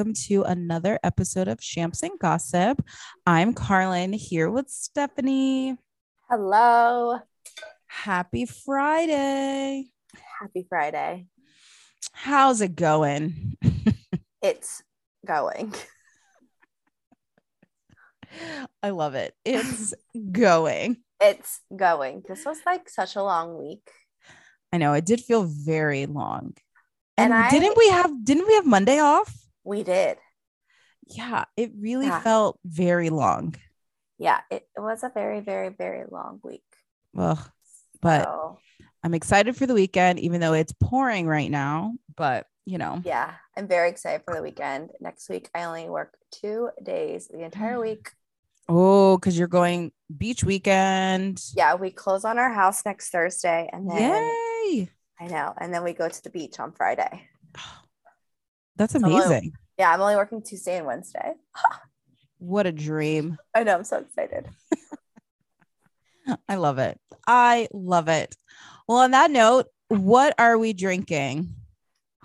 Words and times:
welcome 0.00 0.14
to 0.14 0.42
another 0.44 0.98
episode 1.04 1.46
of 1.46 1.62
Shamps 1.62 2.02
and 2.02 2.18
Gossip. 2.18 2.82
I'm 3.26 3.52
Carlin 3.52 4.14
here 4.14 4.48
with 4.48 4.70
Stephanie. 4.70 5.76
Hello. 6.26 7.18
Happy 7.86 8.46
Friday. 8.46 9.90
Happy 10.40 10.64
Friday. 10.66 11.26
How's 12.12 12.62
it 12.62 12.76
going? 12.76 13.58
It's 14.42 14.82
going. 15.26 15.74
I 18.82 18.88
love 18.88 19.14
it. 19.16 19.34
It's 19.44 19.92
going. 20.32 20.96
It's 21.20 21.60
going. 21.76 22.22
This 22.26 22.46
was 22.46 22.56
like 22.64 22.88
such 22.88 23.16
a 23.16 23.22
long 23.22 23.58
week. 23.58 23.86
I 24.72 24.78
know 24.78 24.94
it 24.94 25.04
did 25.04 25.20
feel 25.20 25.42
very 25.44 26.06
long. 26.06 26.54
And, 27.18 27.34
And 27.34 27.44
I- 27.44 27.50
didn't 27.50 27.76
we 27.76 27.90
have 27.90 28.24
didn't 28.24 28.46
we 28.46 28.54
have 28.54 28.64
Monday 28.64 28.98
off? 28.98 29.36
We 29.70 29.84
did. 29.84 30.18
Yeah, 31.06 31.44
it 31.56 31.70
really 31.78 32.06
Yeah. 32.06 32.20
felt 32.22 32.58
very 32.64 33.08
long. 33.08 33.54
Yeah, 34.18 34.40
it, 34.50 34.66
it 34.76 34.80
was 34.80 35.04
a 35.04 35.10
very, 35.14 35.38
very, 35.38 35.68
very 35.68 36.06
long 36.10 36.40
week. 36.42 36.64
Well, 37.12 37.38
but 38.02 38.24
So, 38.24 38.58
I'm 39.04 39.14
excited 39.14 39.56
for 39.56 39.66
the 39.68 39.74
weekend, 39.74 40.18
even 40.18 40.40
though 40.40 40.54
it's 40.54 40.72
pouring 40.72 41.28
right 41.28 41.48
now. 41.48 41.92
But 42.16 42.48
you 42.64 42.78
know, 42.78 43.00
yeah, 43.04 43.34
I'm 43.56 43.68
very 43.68 43.90
excited 43.90 44.24
for 44.24 44.34
the 44.34 44.42
weekend. 44.42 44.90
Next 45.00 45.28
week, 45.28 45.48
I 45.54 45.62
only 45.62 45.88
work 45.88 46.16
two 46.32 46.70
days 46.82 47.28
the 47.28 47.44
entire 47.44 47.76
mm. 47.76 47.82
week. 47.82 48.10
oh, 48.68 49.18
because 49.18 49.38
you're 49.38 49.46
going 49.46 49.92
beach 50.18 50.42
weekend. 50.42 51.40
Yeah, 51.54 51.76
we 51.76 51.92
close 51.92 52.24
on 52.24 52.40
our 52.40 52.52
house 52.52 52.84
next 52.84 53.10
Thursday, 53.10 53.70
and 53.72 53.88
then 53.88 54.32
Yay! 54.66 54.90
I 55.20 55.28
know, 55.28 55.54
and 55.58 55.72
then 55.72 55.84
we 55.84 55.92
go 55.92 56.08
to 56.08 56.22
the 56.24 56.30
beach 56.30 56.58
on 56.58 56.72
Friday. 56.72 57.28
That's 58.74 58.94
amazing. 58.94 59.52
Yeah, 59.80 59.94
I'm 59.94 60.02
only 60.02 60.16
working 60.16 60.42
Tuesday 60.42 60.76
and 60.76 60.84
Wednesday. 60.84 61.32
What 62.36 62.66
a 62.66 62.72
dream. 62.72 63.38
I 63.54 63.64
know, 63.64 63.76
I'm 63.76 63.84
so 63.84 63.96
excited. 63.96 64.46
I 66.46 66.56
love 66.56 66.78
it. 66.78 67.00
I 67.26 67.66
love 67.72 68.08
it. 68.08 68.36
Well, 68.86 68.98
on 68.98 69.12
that 69.12 69.30
note, 69.30 69.68
what 69.88 70.34
are 70.38 70.58
we 70.58 70.74
drinking? 70.74 71.54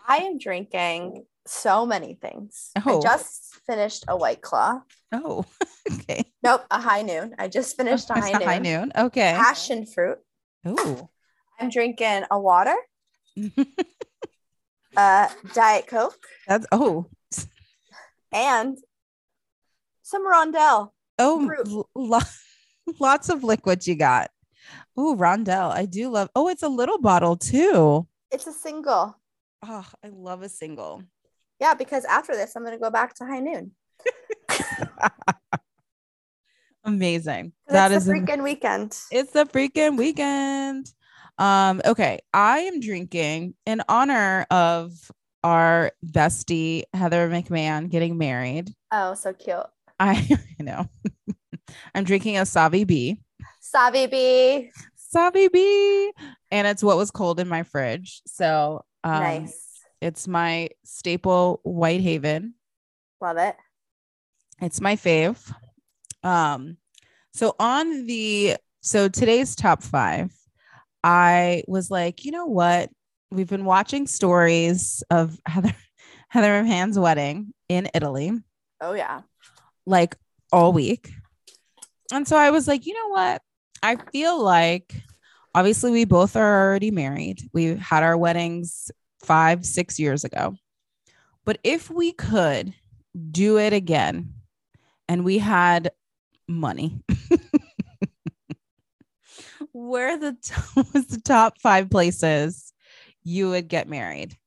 I 0.06 0.18
am 0.18 0.38
drinking 0.38 1.28
so 1.48 1.86
many 1.86 2.16
things. 2.16 2.72
Oh. 2.86 3.00
I 3.00 3.02
just 3.02 3.56
finished 3.66 4.04
a 4.10 4.18
White 4.18 4.42
Claw. 4.42 4.82
Oh, 5.14 5.46
okay. 5.94 6.26
Nope, 6.44 6.66
a 6.70 6.82
high 6.82 7.04
noon. 7.04 7.36
I 7.40 7.48
just 7.48 7.78
finished 7.78 8.10
a 8.10 8.16
high 8.16 8.34
the 8.34 8.40
noon. 8.40 8.48
high 8.50 8.60
noon. 8.60 8.92
Okay. 8.98 9.34
Passion 9.34 9.86
fruit. 9.86 10.18
Oh. 10.66 11.08
I'm 11.58 11.70
drinking 11.70 12.26
a 12.30 12.38
water, 12.38 12.76
uh, 14.98 15.30
Diet 15.54 15.88
Coke, 15.88 16.20
That's 16.50 16.68
oh. 16.74 17.06
And 18.36 18.78
some 20.02 20.28
Rondel. 20.28 20.92
Oh, 21.18 21.88
lo- 21.96 22.20
lots 23.00 23.30
of 23.30 23.46
liquid 23.46 23.88
you 23.88 23.96
got. 23.96 24.30
Oh, 24.98 25.16
Rondel. 25.16 25.72
I 25.72 25.86
do 25.86 26.10
love. 26.10 26.30
Oh, 26.36 26.50
it's 26.50 26.62
a 26.62 26.68
little 26.68 27.00
bottle 27.00 27.38
too. 27.38 28.06
It's 28.32 28.46
a 28.46 28.52
single. 28.52 29.18
Oh, 29.64 29.88
I 30.04 30.10
love 30.10 30.42
a 30.42 30.50
single. 30.50 31.04
Yeah, 31.62 31.76
because 31.76 32.04
after 32.04 32.36
this, 32.36 32.56
I'm 32.58 32.64
going 32.64 32.76
to 32.76 32.84
go 32.84 32.92
back 32.92 33.16
to 33.16 33.26
high 33.26 33.40
noon. 33.40 33.72
Amazing. 36.84 37.54
That 37.70 37.94
is 37.94 38.06
freaking 38.06 38.44
weekend. 38.44 38.98
it's 39.12 39.32
the 39.32 39.46
freaking 39.46 39.98
weekend. 39.98 40.92
Um, 41.38 41.82
okay. 41.86 42.20
I 42.34 42.60
am 42.60 42.82
drinking 42.82 43.56
in 43.66 43.82
honor 43.88 44.46
of 44.52 44.92
our 45.46 45.92
bestie 46.04 46.86
Heather 46.92 47.30
McMahon 47.30 47.88
getting 47.88 48.18
married. 48.18 48.74
Oh, 48.92 49.14
so 49.14 49.32
cute. 49.32 49.60
I, 50.00 50.28
I 50.60 50.64
know. 50.64 50.90
I'm 51.96 52.04
drinking 52.04 52.38
a 52.38 52.42
Savi 52.42 52.86
B. 52.86 53.22
Savi 53.62 54.10
B. 54.10 54.72
Savi 55.16 55.52
B. 55.52 56.12
And 56.50 56.66
it's 56.66 56.84
what 56.84 56.98
was 56.98 57.12
cold 57.12 57.40
in 57.40 57.48
my 57.48 57.62
fridge. 57.62 58.24
So 58.26 58.84
um, 59.04 59.22
nice. 59.22 59.84
it's 60.02 60.28
my 60.28 60.70
staple 60.84 61.62
Whitehaven. 61.64 62.56
Love 63.22 63.38
it. 63.38 63.56
It's 64.62 64.82
my 64.82 64.96
fave. 64.96 65.54
Um, 66.24 66.78
so 67.34 67.56
on 67.60 68.08
the 68.08 68.56
so 68.82 69.10
today's 69.10 69.56
top 69.56 69.84
five, 69.84 70.34
I 71.04 71.64
was 71.68 71.92
like, 71.92 72.26
you 72.26 72.32
know 72.32 72.48
what? 72.48 72.90
We've 73.36 73.50
been 73.50 73.66
watching 73.66 74.08
stories 74.08 75.04
of 75.10 75.38
Heather 75.46 75.76
Heather 76.30 76.64
McMahon's 76.64 76.98
wedding 76.98 77.54
in 77.68 77.90
Italy 77.94 78.32
Oh, 78.80 78.94
yeah. 78.94 79.22
like 79.86 80.16
all 80.54 80.72
week. 80.72 81.10
And 82.14 82.26
so 82.26 82.38
I 82.38 82.52
was 82.52 82.66
like, 82.68 82.86
you 82.86 82.94
know 82.94 83.10
what? 83.10 83.42
I 83.84 83.98
feel 84.14 84.42
like 84.42 84.96
obviously 85.54 85.92
we 85.92 86.06
both 86.06 86.38
are 86.38 86.68
already 86.68 86.92
married. 86.92 87.42
We 87.54 87.76
had 87.76 88.04
our 88.04 88.18
weddings 88.18 88.90
five, 89.22 89.66
six 89.66 90.00
years 90.00 90.24
ago. 90.24 90.56
But 91.44 91.60
if 91.64 91.90
we 91.90 92.14
could 92.14 92.74
do 93.32 93.58
it 93.60 93.74
again 93.74 94.34
and 95.10 95.26
we 95.26 95.40
had 95.40 95.92
money, 96.48 97.02
where 99.74 100.18
the 100.18 100.38
t- 100.42 100.54
was 100.94 101.08
the 101.08 101.20
top 101.22 101.60
five 101.62 101.90
places 101.90 102.72
you 103.26 103.50
would 103.50 103.68
get 103.68 103.90
married? 103.90 104.38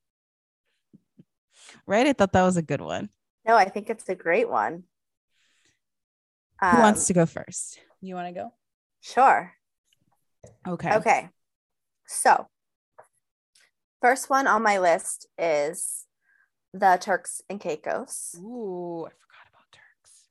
Right? 1.86 2.06
I 2.06 2.12
thought 2.14 2.32
that 2.32 2.44
was 2.44 2.56
a 2.56 2.62
good 2.62 2.80
one. 2.80 3.10
No, 3.46 3.54
I 3.56 3.68
think 3.68 3.90
it's 3.90 4.08
a 4.08 4.14
great 4.14 4.48
one. 4.48 4.84
Who 6.60 6.66
Um, 6.66 6.80
wants 6.80 7.06
to 7.06 7.12
go 7.12 7.26
first? 7.26 7.80
You 8.00 8.14
want 8.14 8.28
to 8.28 8.32
go? 8.40 8.52
Sure. 9.00 9.52
Okay. 10.66 10.94
Okay. 10.96 11.28
So, 12.06 12.48
first 14.00 14.30
one 14.30 14.46
on 14.46 14.62
my 14.62 14.78
list 14.78 15.26
is 15.36 16.06
the 16.72 16.98
Turks 17.00 17.42
and 17.50 17.60
Caicos. 17.60 18.34
Ooh, 18.38 19.06
I 19.06 19.10
forgot 19.10 19.46
about 19.50 19.72
Turks. 19.72 20.28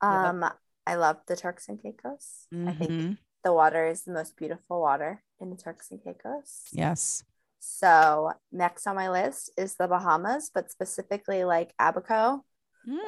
Um, 0.00 0.50
I 0.86 0.94
love 0.96 1.18
the 1.26 1.36
Turks 1.36 1.68
and 1.68 1.80
Caicos. 1.80 2.46
I 2.52 2.72
think 2.72 2.90
Mhm. 2.90 3.18
the 3.44 3.52
water 3.52 3.86
is 3.86 4.02
the 4.04 4.12
most 4.12 4.36
beautiful 4.36 4.80
water 4.80 5.22
in 5.40 5.50
the 5.50 5.56
Turks 5.56 5.90
and 5.90 6.02
Caicos. 6.02 6.66
Yes. 6.72 7.22
So, 7.60 8.32
next 8.52 8.86
on 8.86 8.96
my 8.96 9.10
list 9.10 9.50
is 9.56 9.74
the 9.74 9.88
Bahamas, 9.88 10.50
but 10.54 10.70
specifically 10.70 11.44
like 11.44 11.72
Abaco, 11.78 12.44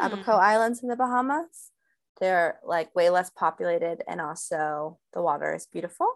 Abaco 0.00 0.32
Islands 0.32 0.82
in 0.82 0.88
the 0.88 0.96
Bahamas. 0.96 1.70
They're 2.20 2.58
like 2.64 2.94
way 2.94 3.08
less 3.10 3.30
populated, 3.30 4.02
and 4.06 4.20
also 4.20 4.98
the 5.14 5.22
water 5.22 5.54
is 5.54 5.66
beautiful. 5.66 6.08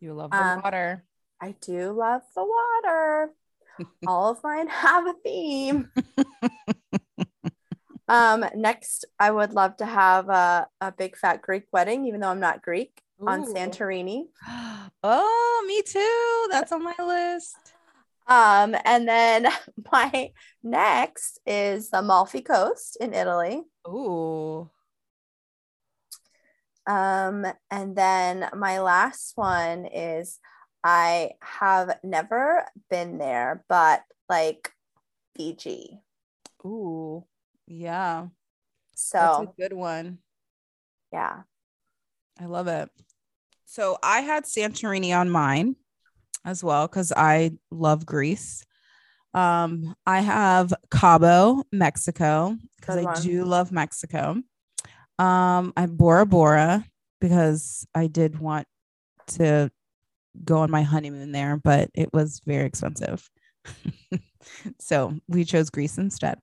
You 0.00 0.14
love 0.14 0.30
the 0.30 0.36
Um, 0.42 0.60
water. 0.62 1.04
I 1.40 1.54
do 1.60 1.92
love 1.92 2.22
the 2.34 2.44
water. 2.44 3.30
All 4.06 4.30
of 4.30 4.42
mine 4.44 4.68
have 4.68 5.06
a 5.06 5.14
theme. 5.24 5.90
um, 8.08 8.44
next, 8.54 9.04
I 9.18 9.30
would 9.30 9.52
love 9.54 9.76
to 9.78 9.86
have 9.86 10.28
a, 10.28 10.68
a 10.80 10.92
big 10.92 11.16
fat 11.16 11.40
Greek 11.40 11.66
wedding, 11.72 12.04
even 12.06 12.20
though 12.20 12.28
I'm 12.28 12.40
not 12.40 12.60
Greek, 12.60 13.00
on 13.20 13.44
Santorini. 13.44 14.24
Oh, 15.02 15.64
me 15.66 15.80
too. 15.80 16.48
That's 16.50 16.72
on 16.72 16.82
my 16.82 16.94
list. 16.98 17.56
Um, 18.26 18.76
and 18.84 19.08
then 19.08 19.46
my 19.92 20.30
next 20.62 21.40
is 21.46 21.88
the 21.88 22.00
Amalfi 22.00 22.42
Coast 22.42 22.98
in 23.00 23.14
Italy. 23.14 23.62
Ooh. 23.88 24.68
Um, 26.86 27.46
and 27.70 27.96
then 27.96 28.48
my 28.54 28.80
last 28.80 29.32
one 29.36 29.86
is 29.86 30.38
I 30.84 31.32
have 31.40 31.98
never 32.02 32.66
been 32.90 33.16
there, 33.16 33.64
but 33.68 34.02
like 34.28 34.72
Fiji. 35.34 36.00
Ooh. 36.64 37.24
Yeah. 37.66 38.26
So 38.96 39.18
That's 39.18 39.40
a 39.40 39.62
good 39.62 39.72
one. 39.72 40.18
yeah. 41.10 41.42
I 42.38 42.46
love 42.46 42.68
it. 42.68 42.90
So 43.70 43.98
I 44.02 44.22
had 44.22 44.46
Santorini 44.46 45.16
on 45.16 45.30
mine 45.30 45.76
as 46.44 46.64
well 46.64 46.88
because 46.88 47.12
I 47.16 47.52
love 47.70 48.04
Greece. 48.04 48.66
Um, 49.32 49.94
I 50.04 50.22
have 50.22 50.74
Cabo, 50.90 51.62
Mexico, 51.70 52.56
because 52.80 52.96
I 52.96 53.04
one. 53.04 53.22
do 53.22 53.44
love 53.44 53.70
Mexico. 53.70 54.42
Um, 55.20 55.72
I 55.76 55.82
have 55.82 55.96
Bora 55.96 56.26
Bora 56.26 56.84
because 57.20 57.86
I 57.94 58.08
did 58.08 58.40
want 58.40 58.66
to 59.34 59.70
go 60.44 60.58
on 60.58 60.70
my 60.72 60.82
honeymoon 60.82 61.30
there, 61.30 61.56
but 61.56 61.90
it 61.94 62.12
was 62.12 62.40
very 62.44 62.66
expensive. 62.66 63.30
so 64.80 65.14
we 65.28 65.44
chose 65.44 65.70
Greece 65.70 65.96
instead. 65.96 66.40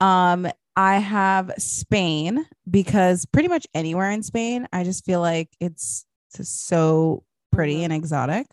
Um, 0.00 0.46
I 0.76 0.98
have 0.98 1.50
Spain 1.56 2.44
because 2.70 3.24
pretty 3.24 3.48
much 3.48 3.66
anywhere 3.74 4.10
in 4.10 4.22
Spain, 4.22 4.68
I 4.70 4.84
just 4.84 5.06
feel 5.06 5.20
like 5.20 5.48
it's 5.58 6.04
just 6.36 6.66
so 6.66 7.24
pretty 7.50 7.76
Mhm. 7.78 7.84
and 7.84 7.92
exotic. 7.92 8.46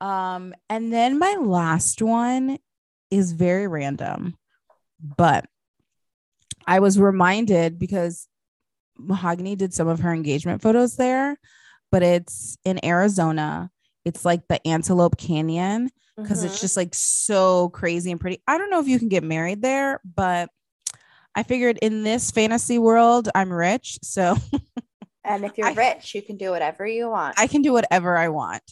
Um, 0.00 0.54
and 0.68 0.92
then 0.92 1.18
my 1.18 1.34
last 1.40 2.02
one 2.02 2.58
is 3.10 3.32
very 3.32 3.66
random, 3.68 4.36
But 5.16 5.46
I 6.66 6.78
was 6.80 6.98
reminded 6.98 7.78
because 7.78 8.28
Mahogany 8.96 9.56
did 9.56 9.74
some 9.74 9.88
of 9.88 10.00
her 10.00 10.12
engagement 10.12 10.62
photos 10.62 10.96
there, 10.96 11.36
but 11.90 12.02
it's 12.02 12.56
in 12.64 12.84
Arizona. 12.84 13.70
It's 14.04 14.24
like 14.24 14.46
the 14.48 14.64
Antelope 14.66 15.16
Canyon 15.16 15.90
because 16.16 16.44
it's 16.44 16.58
Mhm. 16.58 16.60
just 16.60 16.76
like 16.76 16.94
so 16.94 17.68
crazy 17.70 18.10
and 18.12 18.20
pretty. 18.20 18.40
I 18.46 18.58
don't 18.58 18.70
know 18.70 18.80
if 18.80 18.86
you 18.88 18.98
can 18.98 19.08
get 19.08 19.24
married 19.24 19.60
there, 19.62 20.00
but 20.04 20.50
I 21.34 21.42
figured 21.42 21.78
in 21.82 22.02
this 22.04 22.30
fantasy 22.30 22.78
world, 22.78 23.28
I'm 23.34 23.52
rich. 23.52 23.98
So 24.02 24.36
and 25.24 25.44
if 25.44 25.56
you're 25.58 25.68
I- 25.68 25.72
rich, 25.72 26.14
you 26.14 26.22
can 26.22 26.36
do 26.36 26.50
whatever 26.50 26.86
you 26.86 27.08
want. 27.10 27.38
I 27.38 27.46
can 27.46 27.62
do 27.62 27.72
whatever 27.72 28.16
I 28.16 28.28
want. 28.28 28.62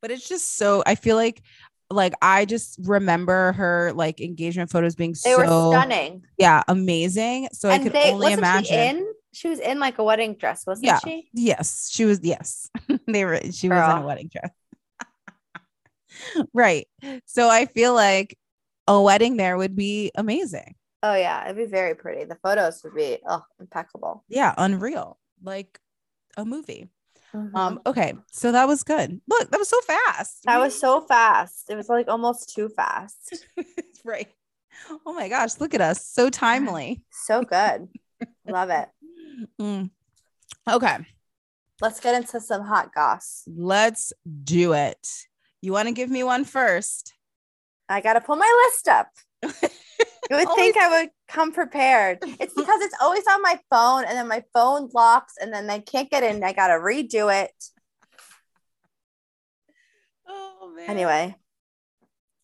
But 0.00 0.10
it's 0.12 0.28
just 0.28 0.56
so 0.56 0.82
I 0.86 0.94
feel 0.94 1.16
like 1.16 1.42
like 1.90 2.12
I 2.22 2.44
just 2.44 2.78
remember 2.82 3.52
her 3.52 3.92
like 3.94 4.20
engagement 4.20 4.70
photos 4.70 4.94
being 4.94 5.12
they 5.12 5.32
so 5.32 5.38
were 5.38 5.72
stunning. 5.76 6.24
yeah, 6.36 6.62
amazing. 6.68 7.48
So 7.52 7.68
I 7.68 7.74
and 7.74 7.82
could 7.84 7.92
they 7.94 8.12
only 8.12 8.32
imagine. 8.32 8.64
she 8.66 8.74
in? 8.76 9.12
She 9.32 9.48
was 9.48 9.58
in 9.58 9.78
like 9.80 9.98
a 9.98 10.04
wedding 10.04 10.34
dress, 10.34 10.66
wasn't 10.66 10.86
Yeah. 10.86 10.98
she? 11.04 11.28
Yes, 11.32 11.90
she 11.92 12.04
was. 12.04 12.20
Yes, 12.22 12.70
they 13.06 13.24
were. 13.24 13.40
She 13.52 13.68
was 13.68 13.90
in 13.90 14.02
a 14.02 14.06
wedding 14.06 14.30
dress. 14.32 14.50
right. 16.54 16.86
So 17.26 17.48
I 17.48 17.66
feel 17.66 17.94
like 17.94 18.36
a 18.86 19.00
wedding 19.00 19.36
there 19.36 19.56
would 19.56 19.76
be 19.76 20.10
amazing. 20.14 20.74
Oh 21.02 21.14
yeah, 21.14 21.44
it'd 21.44 21.56
be 21.56 21.66
very 21.66 21.94
pretty. 21.94 22.24
The 22.24 22.34
photos 22.42 22.82
would 22.84 22.94
be 22.94 23.18
oh 23.26 23.42
impeccable. 23.60 24.24
Yeah, 24.28 24.54
unreal, 24.58 25.18
like 25.42 25.80
a 26.36 26.44
movie. 26.44 26.88
Mhm. 27.34 27.54
Um. 27.54 27.80
Okay, 27.86 28.14
so 28.32 28.52
that 28.52 28.66
was 28.66 28.82
good. 28.84 29.20
Look, 29.28 29.50
that 29.50 29.58
was 29.58 29.68
so 29.68 29.80
fast. 29.82 30.44
that 30.44 30.58
was 30.58 30.78
so 30.78 31.00
fast. 31.02 31.70
It 31.70 31.76
was 31.76 31.88
like 31.88 32.08
almost 32.08 32.54
too 32.54 32.68
fast. 32.68 33.46
right. 34.04 34.28
Oh 35.04 35.12
my 35.12 35.28
gosh, 35.28 35.60
look 35.60 35.74
at 35.74 35.80
us. 35.80 36.04
So 36.04 36.30
timely. 36.30 37.02
So 37.10 37.42
good. 37.42 37.88
Love 38.48 38.70
it. 38.70 38.88
Mm. 39.60 39.90
Okay, 40.68 40.96
Let's 41.80 42.00
get 42.00 42.14
into 42.14 42.40
some 42.40 42.62
hot 42.62 42.94
goss. 42.94 43.44
let's 43.46 44.12
do 44.44 44.72
it. 44.72 45.06
You 45.60 45.72
want 45.72 45.86
to 45.88 45.92
give 45.94 46.10
me 46.10 46.22
one 46.24 46.44
first? 46.44 47.14
I 47.88 48.00
gotta 48.00 48.20
pull 48.20 48.36
my 48.36 48.64
list 48.66 48.88
up. 48.88 49.08
You 50.30 50.36
would 50.36 50.46
Always- 50.48 50.62
think 50.62 50.76
I 50.76 51.00
would 51.02 51.10
come 51.28 51.52
prepared. 51.52 52.18
It's 52.22 52.54
because 52.54 52.80
it's 52.82 52.94
always 53.00 53.26
on 53.26 53.40
my 53.42 53.58
phone, 53.70 54.04
and 54.04 54.16
then 54.16 54.28
my 54.28 54.44
phone 54.52 54.90
locks, 54.94 55.34
and 55.40 55.52
then 55.52 55.68
I 55.70 55.78
can't 55.80 56.10
get 56.10 56.22
in. 56.22 56.42
I 56.44 56.52
gotta 56.52 56.74
redo 56.74 57.32
it. 57.34 57.52
Oh 60.26 60.72
man. 60.76 60.90
Anyway, 60.90 61.36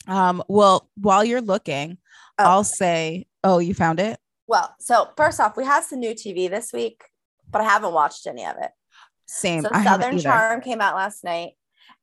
Um, 0.06 0.42
well, 0.48 0.88
while 0.96 1.24
you're 1.24 1.40
looking, 1.40 1.98
Oh. 2.38 2.44
I'll 2.44 2.64
say, 2.64 3.26
oh, 3.44 3.58
you 3.58 3.74
found 3.74 4.00
it? 4.00 4.18
well, 4.46 4.74
so 4.80 5.08
first 5.16 5.40
off, 5.40 5.56
we 5.56 5.64
have 5.64 5.84
some 5.84 6.00
new 6.00 6.14
TV 6.14 6.48
this 6.50 6.72
week, 6.72 7.04
but 7.50 7.60
I 7.60 7.64
haven't 7.64 7.92
watched 7.94 8.26
any 8.26 8.44
of 8.44 8.56
it. 8.60 8.70
Same. 9.26 9.62
So 9.62 9.68
I 9.72 9.84
Southern. 9.84 10.18
Charm 10.18 10.60
came 10.60 10.80
out 10.80 10.94
last 10.96 11.24
night, 11.24 11.52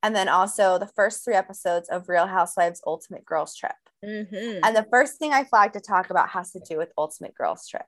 and 0.02 0.14
then 0.16 0.28
also 0.28 0.78
the 0.78 0.86
first 0.88 1.24
three 1.24 1.34
episodes 1.34 1.88
of 1.88 2.08
Real 2.08 2.26
Housewives 2.26 2.82
Ultimate 2.86 3.24
Girls 3.24 3.54
Trip. 3.54 3.74
Mm-hmm. 4.04 4.64
And 4.64 4.76
the 4.76 4.86
first 4.90 5.18
thing 5.18 5.32
I 5.32 5.44
flagged 5.44 5.74
to 5.74 5.80
talk 5.80 6.10
about 6.10 6.30
has 6.30 6.52
to 6.52 6.60
do 6.60 6.76
with 6.76 6.90
Ultimate 6.98 7.34
Girls 7.34 7.66
Trip. 7.68 7.86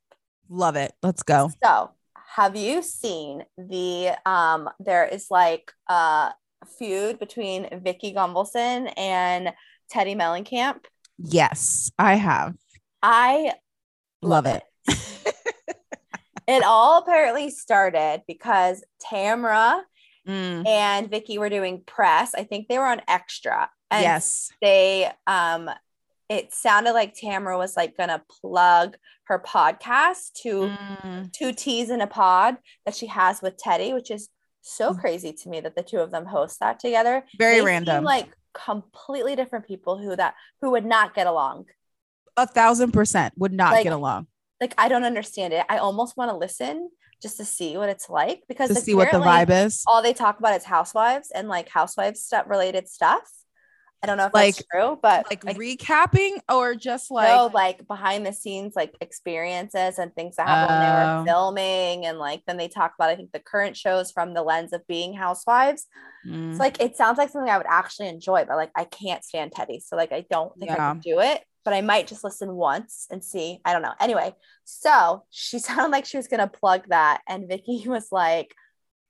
Love 0.49 0.77
it. 0.77 0.93
Let's 1.03 1.23
go. 1.23 1.51
So, 1.63 1.91
have 2.37 2.57
you 2.57 2.83
seen 2.83 3.45
the 3.57 4.13
um 4.27 4.69
there 4.79 5.07
is 5.07 5.27
like 5.31 5.73
a 5.89 6.33
feud 6.79 7.19
between 7.19 7.69
Vicki 7.83 8.13
Gunvalson 8.13 8.93
and 8.97 9.53
Teddi 9.93 10.17
Mellencamp? 10.17 10.85
Yes, 11.19 11.91
I 11.99 12.15
have. 12.15 12.55
I 13.03 13.55
Love 14.23 14.47
it. 14.47 14.63
it 16.47 16.65
all 16.65 17.03
apparently 17.03 17.51
started 17.51 18.23
because 18.27 18.83
Tamra 19.05 19.83
Mm, 20.27 20.67
and 20.67 21.11
Vicky 21.11 21.39
were 21.39 21.51
doing 21.51 21.83
press. 21.85 22.35
I 22.35 22.45
think 22.45 22.69
they 22.69 22.79
were 22.79 22.87
on 22.87 23.03
extra. 23.07 23.69
And 23.91 24.03
yes. 24.03 24.51
they 24.61 25.11
um 25.27 25.71
it 26.29 26.53
sounded 26.53 26.93
like 26.93 27.15
Tamara 27.15 27.59
was 27.59 27.77
like 27.77 27.97
gonna 27.97 28.23
plug 28.41 28.97
her 29.25 29.39
podcast 29.39 30.33
to 30.43 30.71
Mm, 31.05 31.33
two 31.33 31.53
T's 31.53 31.91
in 31.91 32.01
a 32.01 32.07
pod 32.07 32.57
that 32.85 32.95
she 32.95 33.07
has 33.07 33.41
with 33.43 33.57
Teddy, 33.57 33.93
which 33.93 34.11
is 34.11 34.29
so 34.63 34.93
Mm. 34.95 35.01
crazy 35.01 35.33
to 35.33 35.49
me 35.49 35.61
that 35.61 35.77
the 35.77 35.83
two 35.83 35.99
of 35.99 36.11
them 36.11 36.27
host 36.27 36.61
that 36.61 36.79
together. 36.81 37.25
very 37.39 37.61
They 37.61 37.65
random. 37.65 38.05
like 38.05 38.35
completely 38.53 39.35
different 39.37 39.67
people 39.67 39.99
who 39.99 40.15
that 40.17 40.35
who 40.61 40.71
would 40.71 40.85
not 40.87 41.15
get 41.15 41.27
along. 41.27 41.67
a 42.37 42.47
thousand 42.47 42.93
percent 42.93 43.33
would 43.37 43.53
not 43.53 43.73
Like, 43.73 43.85
get 43.85 43.93
along 43.93 44.27
Like 44.61 44.75
I 44.79 44.89
don't 44.89 45.05
understand 45.05 45.53
it. 45.53 45.65
I 45.69 45.79
almost 45.79 46.17
want 46.17 46.31
to 46.31 46.37
listen 46.37 46.91
just 47.23 47.37
to 47.39 47.45
see 47.45 47.77
what 47.77 47.89
it's 47.89 48.09
like 48.11 48.43
because 48.49 48.69
to 48.69 48.75
see 48.75 48.95
what 48.95 49.11
the 49.13 49.19
vibe 49.19 49.51
is. 49.67 49.83
All 49.87 50.03
they 50.03 50.13
talk 50.13 50.39
about 50.39 50.57
is 50.57 50.65
housewives 50.65 51.31
and 51.31 51.49
like 51.49 51.69
housewives 51.69 52.21
stuff 52.23 52.45
related 52.49 52.89
stuff. 52.89 53.23
I 54.05 54.07
don't 54.07 54.19
know 54.19 54.27
if 54.27 54.35
Like- 54.35 54.55
that's 54.55 54.67
true, 54.71 54.99
but 55.03 55.27
Like 55.31 55.45
like, 55.45 55.57
recapping 55.57 56.39
or 56.53 56.75
just 56.75 57.11
like 57.11 57.29
no, 57.29 57.47
like 57.53 57.87
behind 57.89 58.25
the 58.27 58.33
scenes, 58.33 58.77
like 58.77 58.95
experiences 59.01 59.99
and 59.99 60.15
things 60.15 60.37
that 60.37 60.47
happened 60.47 60.79
when 60.79 60.81
they 60.81 61.03
Oh. 61.03 61.19
were 61.21 61.25
filming, 61.27 62.07
and 62.07 62.19
like 62.19 62.43
then 62.47 62.57
they 62.57 62.69
talk 62.69 62.93
about 62.99 63.11
I 63.11 63.17
think 63.17 63.33
the 63.33 63.41
current 63.41 63.77
shows 63.77 64.13
from 64.13 64.35
the 64.35 64.43
lens 64.43 64.73
of 64.73 64.87
being 64.87 65.15
housewives. 65.15 65.87
Mm, 66.27 66.51
It's 66.51 66.61
like 66.61 66.81
it 66.81 66.97
sounds 66.97 67.19
like 67.19 67.31
something 67.31 67.51
I 67.51 67.57
would 67.59 67.67
actually 67.69 68.09
enjoy, 68.09 68.45
but 68.45 68.57
like 68.57 68.71
I 68.77 68.85
can't 68.85 69.25
stand 69.25 69.53
Teddy, 69.53 69.81
so 69.81 69.97
like 69.97 70.13
I 70.13 70.25
don't 70.31 70.57
think 70.59 70.71
I 70.71 70.75
Yeah. 70.77 70.93
could 70.95 71.03
do 71.03 71.21
it. 71.21 71.43
But 71.65 71.73
I 71.73 71.81
might 71.81 72.07
just 72.07 72.23
listen 72.25 72.55
once 72.55 73.07
and 73.11 73.25
see. 73.25 73.59
I 73.65 73.73
don't 73.73 73.81
know. 73.81 73.95
Anyway, 73.99 74.35
so 74.65 75.25
she 75.31 75.59
sounded 75.87 75.91
like 75.93 76.05
she 76.05 76.19
was 76.19 76.29
gonna 76.29 76.47
plug 76.47 76.83
that, 76.89 77.23
and 77.27 77.49
Vicky 77.49 77.85
was 77.89 78.09
like, 78.13 78.55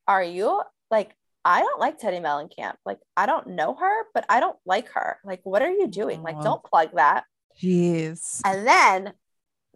"Are 0.07 0.23
you 0.23 0.63
like?" 0.91 1.17
I 1.45 1.61
don't 1.61 1.79
like 1.81 1.99
Teddi 2.01 2.21
Mellencamp. 2.23 2.75
Like, 2.87 2.99
I 3.17 3.27
don't 3.27 3.49
know 3.49 3.75
her, 3.75 4.05
but 4.15 4.25
I 4.29 4.41
don't 4.41 4.57
like 4.65 4.89
her. 4.93 5.19
Like, 5.25 5.41
what 5.45 5.63
are 5.63 5.71
you 5.71 5.87
doing? 5.89 6.23
Like, 6.23 6.41
don't 6.41 6.63
plug 6.65 6.91
that. 6.95 7.25
jeez. 7.61 8.41
And 8.45 8.67
then 8.67 9.13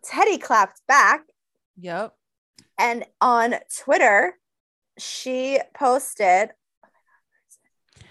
Teddy 0.02 0.38
clapped 0.38 0.80
back 0.86 1.22
Yep. 1.80 2.14
and 2.78 3.04
on 3.20 3.56
Twitter, 3.84 4.34
she 4.98 5.60
posted. 5.74 6.50
Oh 6.50 6.88
my 6.88 6.88
God, 6.88 7.20
where 7.28 7.40
is 7.48 7.58
it? 8.00 8.06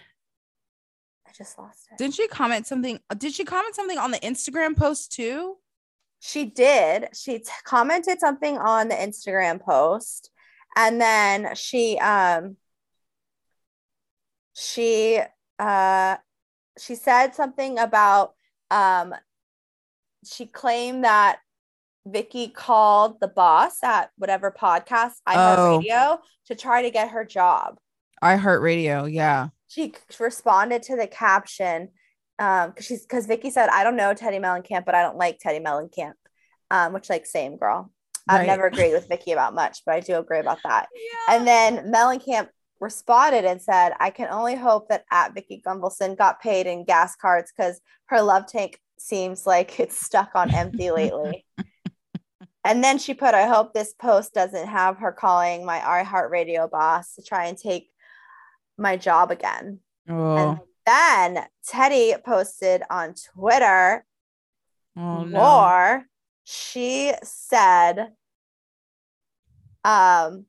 I 1.28 1.32
just 1.36 1.58
lost 1.58 1.88
it. 1.92 1.98
Didn't 1.98 2.14
she 2.14 2.28
comment 2.28 2.68
something? 2.68 3.00
Did 3.18 3.34
she 3.34 3.44
comment 3.44 3.76
something 3.76 3.98
on 3.98 4.12
the 4.12 4.20
Instagram 4.20 4.78
post 4.78 5.12
too? 5.12 5.58
She 6.20 6.46
did. 6.46 7.10
She 7.14 7.40
t- 7.40 7.50
commented 7.64 8.20
something 8.20 8.58
on 8.58 8.88
the 8.88 8.96
Instagram 8.96 9.62
post, 9.62 10.30
and 10.76 11.00
then 11.02 11.56
she 11.56 11.98
um 12.00 12.58
she 14.58 15.22
uh 15.60 16.18
she 16.80 16.96
said 16.96 17.36
something 17.36 17.78
about 17.78 18.34
um 18.72 19.14
she 20.26 20.46
claimed 20.48 21.04
that 21.04 21.40
Vicky 22.06 22.48
called 22.48 23.20
the 23.20 23.28
boss 23.28 23.84
at 23.84 24.10
whatever 24.18 24.52
podcast 24.52 25.14
I 25.26 25.36
Oh. 25.56 25.80
iHeartRadio 25.84 26.20
to 26.48 26.56
try 26.56 26.82
to 26.84 26.90
get 26.90 27.10
her 27.12 27.24
job. 27.26 27.78
iHeartRadio. 28.24 29.12
Yeah. 29.12 29.50
She 29.68 29.94
responded 30.20 30.84
to 30.84 30.96
the 30.96 31.08
caption 31.08 31.90
um 32.40 32.70
because 32.72 32.86
she's 32.86 33.02
because 33.04 33.26
Vicky 33.28 33.50
said, 33.52 33.70
I 33.70 33.84
don't 33.84 33.96
know 33.98 34.14
Teddi 34.14 34.40
Mellencamp, 34.40 34.86
but 34.86 34.96
I 34.96 35.02
don't 35.04 35.18
like 35.18 35.40
Teddi 35.40 35.62
Mellencamp. 35.64 36.14
Um, 36.72 36.94
which 36.94 37.10
like 37.10 37.26
same 37.26 37.58
girl. 37.58 37.92
I've 38.28 38.40
Right. 38.40 38.48
never 38.48 38.66
agreed 38.68 38.92
with 38.94 39.08
Vicky 39.08 39.32
about 39.32 39.54
much, 39.56 39.84
but 39.86 39.96
I 39.96 40.00
do 40.02 40.18
agree 40.18 40.40
about 40.40 40.60
that. 40.64 40.88
Yeah. 40.96 41.36
And 41.36 41.48
then 41.48 41.92
Mellencamp 41.94 42.50
responded 42.80 43.46
and 43.46 43.62
said, 43.62 43.94
I 44.00 44.10
can 44.10 44.28
only 44.30 44.56
hope 44.56 44.90
that 44.90 45.06
at 45.12 45.34
Vicki 45.34 45.62
Gunvalson 45.66 46.18
got 46.18 46.42
paid 46.42 46.68
in 46.68 46.86
gas 46.86 47.16
cards 47.16 47.52
because 47.56 47.80
her 48.06 48.22
love 48.22 48.48
tank 48.48 48.80
seems 48.98 49.46
like 49.46 49.80
it's 49.80 50.00
stuck 50.00 50.32
on 50.36 50.54
empty 50.54 50.92
lately. 50.92 51.46
and 52.64 52.84
then 52.84 52.98
she 52.98 53.14
put, 53.14 53.34
I 53.34 53.48
hope 53.48 53.74
this 53.74 53.94
post 53.94 54.34
doesn't 54.34 54.68
have 54.68 54.98
her 54.98 55.12
calling 55.12 55.66
my 55.66 55.80
iHeartRadio 55.80 56.70
boss 56.70 57.16
to 57.16 57.24
try 57.24 57.46
and 57.46 57.58
take 57.58 57.90
my 58.78 58.98
job 58.98 59.32
again. 59.32 59.80
oh, 60.10 60.36
And 60.36 60.60
then 60.86 61.46
Teddy 61.68 62.14
posted 62.26 62.84
on 62.90 63.14
Twitter 63.34 64.06
oh 64.96 65.24
no. 65.24 65.40
more. 65.40 66.06
She 66.44 67.14
said, 67.24 68.14
um, 69.84 70.46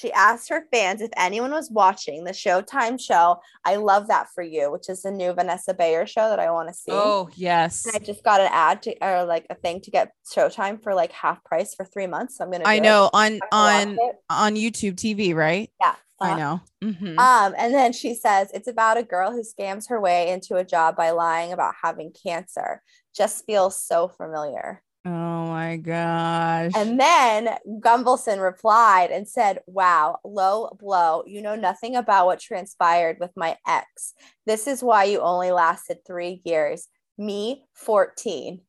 she 0.00 0.10
asked 0.12 0.48
her 0.48 0.66
fans 0.72 1.02
if 1.02 1.10
anyone 1.16 1.50
was 1.50 1.70
watching 1.70 2.24
the 2.24 2.30
Showtime 2.30 2.98
show. 2.98 3.38
I 3.66 3.76
love 3.76 4.08
that 4.08 4.28
for 4.34 4.42
you, 4.42 4.72
which 4.72 4.88
is 4.88 5.02
the 5.02 5.10
new 5.10 5.34
Vanessa 5.34 5.74
Bayer 5.74 6.06
show 6.06 6.28
that 6.30 6.38
I 6.38 6.50
want 6.50 6.68
to 6.68 6.74
see. 6.74 6.92
Oh 6.92 7.28
yes. 7.34 7.84
And 7.84 7.94
I 7.94 7.98
just 7.98 8.24
got 8.24 8.40
an 8.40 8.48
ad 8.50 8.80
to 8.82 8.96
or 9.02 9.24
like 9.24 9.46
a 9.50 9.54
thing 9.54 9.82
to 9.82 9.90
get 9.90 10.12
Showtime 10.34 10.82
for 10.82 10.94
like 10.94 11.12
half 11.12 11.44
price 11.44 11.74
for 11.74 11.84
three 11.84 12.06
months. 12.06 12.38
So 12.38 12.44
I'm 12.44 12.50
gonna. 12.50 12.64
I 12.66 12.78
do 12.78 12.82
it. 12.82 12.86
know 12.86 13.10
on 13.12 13.40
on 13.52 13.98
on 14.30 14.54
YouTube 14.54 14.94
TV, 14.94 15.34
right? 15.34 15.70
Yeah. 15.80 15.96
I 16.22 16.32
uh, 16.32 16.36
know. 16.36 16.60
Mhm. 16.82 17.18
Um, 17.18 17.54
and 17.58 17.74
then 17.74 17.92
she 17.92 18.14
says 18.14 18.50
it's 18.54 18.68
about 18.68 18.96
a 18.96 19.02
girl 19.02 19.32
who 19.32 19.42
scams 19.42 19.88
her 19.90 20.00
way 20.00 20.30
into 20.30 20.56
a 20.56 20.64
job 20.64 20.96
by 20.96 21.10
lying 21.10 21.52
about 21.52 21.74
having 21.82 22.12
cancer. 22.12 22.82
just 23.14 23.44
feels 23.44 23.82
so 23.82 24.06
familiar. 24.06 24.82
Oh 25.04 25.46
my 25.46 25.78
gosh. 25.78 26.72
And 26.76 27.00
then 27.00 27.56
Gunvalson 27.66 28.42
replied 28.42 29.10
and 29.10 29.26
said, 29.26 29.60
Wow, 29.66 30.18
low 30.24 30.76
blow. 30.78 31.24
You 31.26 31.40
know 31.40 31.56
nothing 31.56 31.96
about 31.96 32.26
what 32.26 32.38
transpired 32.38 33.16
with 33.18 33.30
my 33.34 33.56
ex. 33.66 34.12
This 34.44 34.66
is 34.66 34.82
why 34.82 35.04
you 35.04 35.20
only 35.20 35.52
lasted 35.52 35.98
three 36.06 36.42
years. 36.44 36.86
Me, 37.16 37.64
14. 37.74 38.60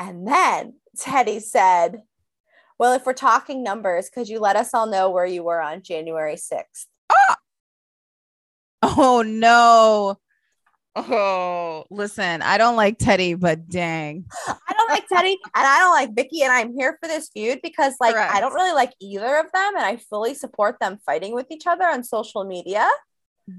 And 0.00 0.26
then 0.26 0.74
Teddy 0.98 1.38
said, 1.38 2.02
Well, 2.80 2.94
if 2.94 3.06
we're 3.06 3.12
talking 3.12 3.62
numbers, 3.62 4.10
could 4.10 4.28
you 4.28 4.40
let 4.40 4.56
us 4.56 4.74
all 4.74 4.86
know 4.86 5.10
where 5.10 5.26
you 5.26 5.44
were 5.44 5.60
on 5.60 5.82
January 5.82 6.34
6th? 6.34 6.86
Ah! 7.12 7.36
Oh 8.82 9.22
no. 9.22 10.18
Oh, 10.98 11.84
listen, 11.90 12.40
I 12.40 12.56
don't 12.56 12.74
like 12.74 12.98
Teddy, 12.98 13.34
but 13.34 13.68
dang. 13.68 14.24
I 14.48 14.72
don't 14.72 14.88
like 14.88 15.06
Teddy 15.06 15.38
and 15.54 15.66
I 15.66 15.78
don't 15.78 15.92
like 15.92 16.14
Vicky, 16.16 16.42
and 16.42 16.50
I'm 16.50 16.74
here 16.74 16.96
for 17.02 17.06
this 17.06 17.28
feud 17.28 17.60
because, 17.62 17.94
like, 18.00 18.14
Correct. 18.14 18.34
I 18.34 18.40
don't 18.40 18.54
really 18.54 18.72
like 18.72 18.94
either 19.00 19.36
of 19.36 19.46
them, 19.52 19.76
and 19.76 19.84
I 19.84 19.96
fully 19.96 20.34
support 20.34 20.76
them 20.80 20.98
fighting 21.04 21.34
with 21.34 21.50
each 21.50 21.66
other 21.66 21.84
on 21.84 22.02
social 22.02 22.44
media. 22.44 22.88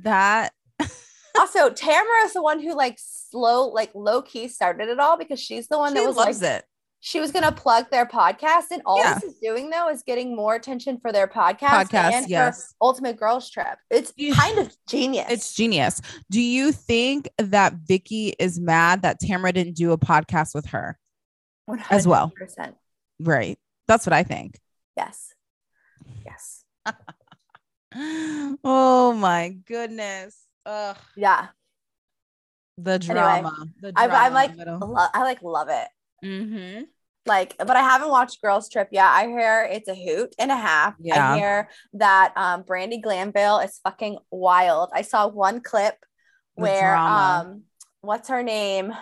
That 0.04 0.52
also, 1.40 1.70
Tamara 1.70 2.26
is 2.26 2.34
the 2.34 2.42
one 2.42 2.60
who 2.60 2.74
like 2.74 2.98
slow, 2.98 3.68
like 3.68 3.92
low 3.94 4.24
key 4.24 4.48
started 4.48 4.90
it 4.90 5.00
all 5.00 5.18
because 5.18 5.40
she's 5.40 5.68
the 5.68 5.78
one 5.78 5.94
she 5.94 6.00
that 6.00 6.08
was 6.08 6.16
loves 6.16 6.42
like, 6.42 6.52
it 6.62 6.66
she 7.00 7.20
was 7.20 7.32
going 7.32 7.44
to 7.44 7.52
plug 7.52 7.90
their 7.92 8.06
podcast 8.06 8.72
and 8.72 8.82
all 8.86 8.98
yeah. 8.98 9.14
this 9.14 9.24
is 9.24 9.38
doing 9.40 9.70
though 9.70 9.90
is 9.90 10.04
getting 10.04 10.36
more 10.36 10.56
attention 10.56 11.00
for 11.00 11.12
their 11.12 11.28
podcast, 11.28 11.86
podcast 11.90 12.12
and 12.12 12.30
yes. 12.30 12.74
for 12.80 12.86
ultimate 12.88 13.18
girls 13.18 13.50
trip. 13.50 13.78
It's 13.90 14.14
kind 14.36 14.60
of 14.60 14.76
genius. 14.88 15.28
It's 15.30 15.54
genius. 15.54 16.02
Do 16.32 16.42
you 16.42 16.72
think 16.72 17.30
that 17.38 17.74
vicki 17.86 18.36
is 18.40 18.60
mad 18.60 19.04
that 19.04 19.20
tamara 19.20 19.54
didn't 19.54 19.76
do 19.76 19.92
a 19.92 19.98
podcast 19.98 20.56
with 20.56 20.68
her? 20.68 20.98
100%. 21.70 21.84
as 21.92 22.08
well. 22.08 22.32
Right. 23.20 23.60
That's 23.88 24.06
what 24.06 24.14
i 24.14 24.24
think. 24.24 24.60
Yes. 24.96 25.34
Yes. 26.26 26.64
Oh 28.64 29.14
my 29.14 29.56
goodness. 29.66 30.38
Ugh. 30.68 30.96
yeah. 31.16 31.48
The 32.78 33.00
drama. 33.00 33.48
Anyway, 33.48 33.72
the 33.82 33.92
drama 33.94 34.14
I, 34.14 34.28
am 34.28 34.34
like 34.34 34.52
lo- 34.58 35.08
i 35.14 35.24
like 35.24 35.42
love 35.42 35.70
it 35.70 35.88
Mm-hmm. 36.24 36.84
Like, 37.26 37.56
but 37.58 37.76
I 37.76 37.82
haven't 37.82 38.10
watched 38.10 38.42
Girls 38.42 38.70
Trip 38.70 38.88
yet. 38.92 39.06
I 39.06 39.28
hear 39.28 39.68
it's 39.70 39.90
a 39.90 39.96
hoot 39.96 40.34
and 40.40 40.52
a 40.52 40.56
half. 40.56 40.96
Yeah. 41.00 41.34
I 41.34 41.38
hear 41.38 41.70
that 41.94 42.34
um, 42.38 42.64
Brandi 42.64 43.02
Glanville 43.02 43.60
is 43.60 43.80
fucking 43.84 44.18
wild. 44.32 44.92
I 44.94 45.02
saw 45.02 45.28
one 45.28 45.62
clip 45.62 45.96
the 46.56 46.64
where 46.64 46.94
drama. 46.94 47.50
um, 47.50 47.64
what's 48.02 48.30
her 48.30 48.44
name? 48.44 48.94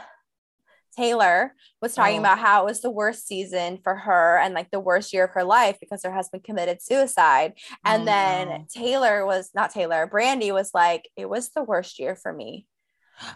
Taylor 0.98 1.54
was 1.82 1.94
talking 1.94 2.18
oh. 2.18 2.22
about 2.22 2.40
how 2.40 2.62
it 2.62 2.66
was 2.66 2.82
the 2.82 2.90
worst 2.90 3.28
season 3.28 3.80
for 3.84 3.96
her 3.96 4.40
and 4.40 4.54
like 4.54 4.72
the 4.72 4.80
worst 4.80 5.14
year 5.14 5.26
of 5.26 5.32
her 5.32 5.44
life 5.44 5.78
because 5.80 6.04
her 6.04 6.12
husband 6.12 6.44
committed 6.44 6.82
suicide. 6.82 7.54
And 7.84 8.04
oh, 8.04 8.06
then 8.06 8.48
no. 8.48 8.66
Taylor 8.74 9.26
was 9.26 9.52
not 9.54 9.72
Taylor, 9.72 10.08
Brandy 10.08 10.52
was 10.52 10.72
like, 10.74 11.10
it 11.16 11.30
was 11.30 11.50
the 11.50 11.64
worst 11.64 12.00
year 12.00 12.16
for 12.16 12.32
me. 12.32 12.66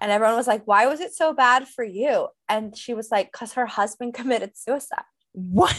And 0.01 0.11
everyone 0.11 0.35
was 0.35 0.47
like, 0.47 0.63
Why 0.65 0.87
was 0.87 0.99
it 0.99 1.13
so 1.13 1.33
bad 1.33 1.67
for 1.67 1.83
you? 1.83 2.27
And 2.47 2.75
she 2.77 2.93
was 2.93 3.11
like, 3.11 3.31
Because 3.31 3.53
her 3.53 3.65
husband 3.65 4.13
committed 4.15 4.57
suicide. 4.57 5.03
What? 5.33 5.75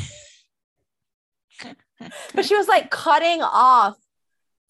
but 2.35 2.45
she 2.45 2.57
was 2.57 2.69
like 2.69 2.91
cutting 2.91 3.43
off 3.43 3.97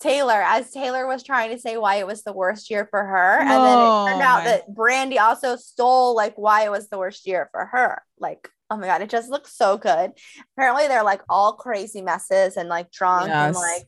Taylor 0.00 0.42
as 0.42 0.70
Taylor 0.70 1.06
was 1.06 1.22
trying 1.22 1.50
to 1.50 1.58
say 1.58 1.76
why 1.76 1.96
it 1.96 2.06
was 2.06 2.22
the 2.22 2.32
worst 2.32 2.70
year 2.70 2.86
for 2.90 3.04
her. 3.04 3.38
And 3.40 3.50
then 3.50 3.78
it 3.78 4.10
turned 4.10 4.22
out 4.22 4.44
that 4.44 4.74
Brandy 4.74 5.18
also 5.18 5.56
stole 5.56 6.16
like 6.16 6.36
why 6.36 6.64
it 6.64 6.70
was 6.70 6.88
the 6.88 6.98
worst 6.98 7.26
year 7.26 7.50
for 7.52 7.66
her. 7.66 8.02
Like, 8.18 8.48
oh 8.70 8.78
my 8.78 8.86
God, 8.86 9.02
it 9.02 9.10
just 9.10 9.28
looks 9.28 9.54
so 9.54 9.76
good. 9.76 10.12
Apparently, 10.56 10.88
they're 10.88 11.04
like 11.04 11.20
all 11.28 11.52
crazy 11.52 12.00
messes 12.00 12.56
and 12.56 12.68
like 12.68 12.90
drunk 12.90 13.28
yes. 13.28 13.48
and 13.48 13.56
like 13.56 13.86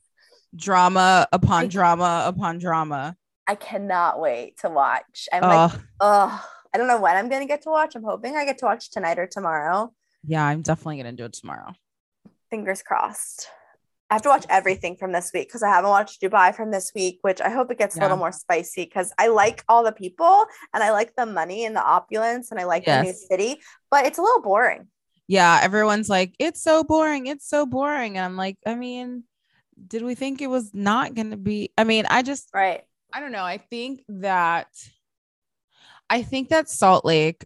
drama 0.55 1.27
upon 1.33 1.69
drama 1.69 2.25
upon 2.27 2.59
drama. 2.59 3.17
I 3.47 3.55
cannot 3.55 4.21
wait 4.21 4.59
to 4.61 4.71
watch. 4.71 5.29
I'm 5.33 5.43
like, 5.43 5.81
oh, 6.01 6.45
I 6.73 6.79
don't 6.79 6.87
know 6.87 7.01
when 7.01 7.17
I'm 7.17 7.29
gonna 7.29 7.47
get 7.47 7.63
to 7.63 7.71
watch. 7.71 7.95
I'm 7.95 8.05
hoping 8.05 8.37
I 8.37 8.45
get 8.45 8.59
to 8.59 8.67
watch 8.67 8.91
tonight 8.91 9.19
or 9.19 9.27
tomorrow. 9.27 9.93
Yeah, 10.25 10.45
I'm 10.45 10.63
definitely 10.63 10.99
gonna 10.99 11.13
do 11.13 11.25
it 11.25 11.33
tomorrow. 11.33 11.75
Fingers 12.51 12.83
crossed. 12.83 13.49
I 14.11 14.15
have 14.15 14.23
to 14.23 14.29
watch 14.29 14.45
everything 14.51 14.97
from 14.97 15.13
this 15.13 15.31
week 15.33 15.49
because 15.49 15.63
I 15.63 15.71
haven't 15.71 15.89
watched 15.89 16.21
Dubai 16.21 16.55
from 16.55 16.71
this 16.71 16.93
week, 16.95 17.21
which 17.23 17.41
I 17.41 17.49
hope 17.49 17.71
it 17.71 17.79
gets 17.79 17.97
yeah. 17.97 18.03
a 18.03 18.05
little 18.05 18.19
more 18.19 18.31
spicy 18.31 18.85
because 18.85 19.11
I 19.19 19.29
like 19.29 19.65
all 19.71 19.83
the 19.83 19.93
people 19.93 20.45
and 20.75 20.83
I 20.83 20.91
like 20.91 21.17
the 21.17 21.25
money 21.25 21.65
and 21.65 21.75
the 21.75 21.83
opulence 21.83 22.51
and 22.51 22.61
I 22.61 22.65
like 22.65 22.87
yes. 22.87 23.01
the 23.01 23.07
new 23.07 23.15
city, 23.15 23.63
but 23.91 24.05
it's 24.05 24.19
a 24.19 24.23
little 24.23 24.43
boring. 24.43 24.89
Yeah, 25.29 25.61
everyone's 25.63 26.11
like, 26.11 26.35
it's 26.39 26.63
so 26.63 26.85
boring, 26.85 27.27
it's 27.27 27.49
so 27.49 27.65
boring. 27.65 28.19
And 28.19 28.25
I'm 28.27 28.37
like, 28.37 28.59
I 28.67 28.75
mean, 28.75 29.25
did 29.87 30.03
we 30.03 30.15
think 30.15 30.43
it 30.43 30.49
was 30.49 30.75
not 30.75 31.15
gonna 31.15 31.39
be? 31.39 31.73
I 31.79 31.85
mean, 31.85 32.05
I 32.09 32.21
just 32.21 32.51
right 32.53 32.83
I 33.13 33.21
don't 33.21 33.33
know. 33.33 33.45
I 33.45 33.59
think 33.59 34.03
that 34.09 34.69
I 36.09 36.23
think 36.23 36.51
that 36.51 36.69
Salt 36.69 37.05
Lake 37.05 37.45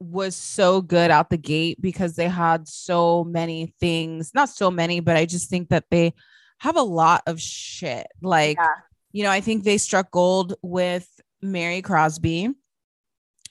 was 0.00 0.34
so 0.34 0.80
good 0.82 1.10
out 1.10 1.30
the 1.30 1.36
gate 1.36 1.80
because 1.80 2.16
they 2.16 2.28
had 2.28 2.66
so 2.66 3.24
many 3.24 3.74
things, 3.78 4.32
not 4.34 4.48
so 4.48 4.70
many, 4.70 5.00
but 5.00 5.16
I 5.16 5.26
just 5.26 5.48
think 5.48 5.68
that 5.68 5.84
they 5.90 6.12
have 6.58 6.76
a 6.76 6.82
lot 6.82 7.22
of 7.26 7.40
shit. 7.40 8.06
Like, 8.20 8.56
yeah. 8.56 8.66
you 9.12 9.22
know, 9.22 9.30
I 9.30 9.40
think 9.40 9.62
they 9.62 9.78
struck 9.78 10.10
gold 10.10 10.54
with 10.62 11.08
Mary 11.40 11.82
Cosby. 11.82 12.50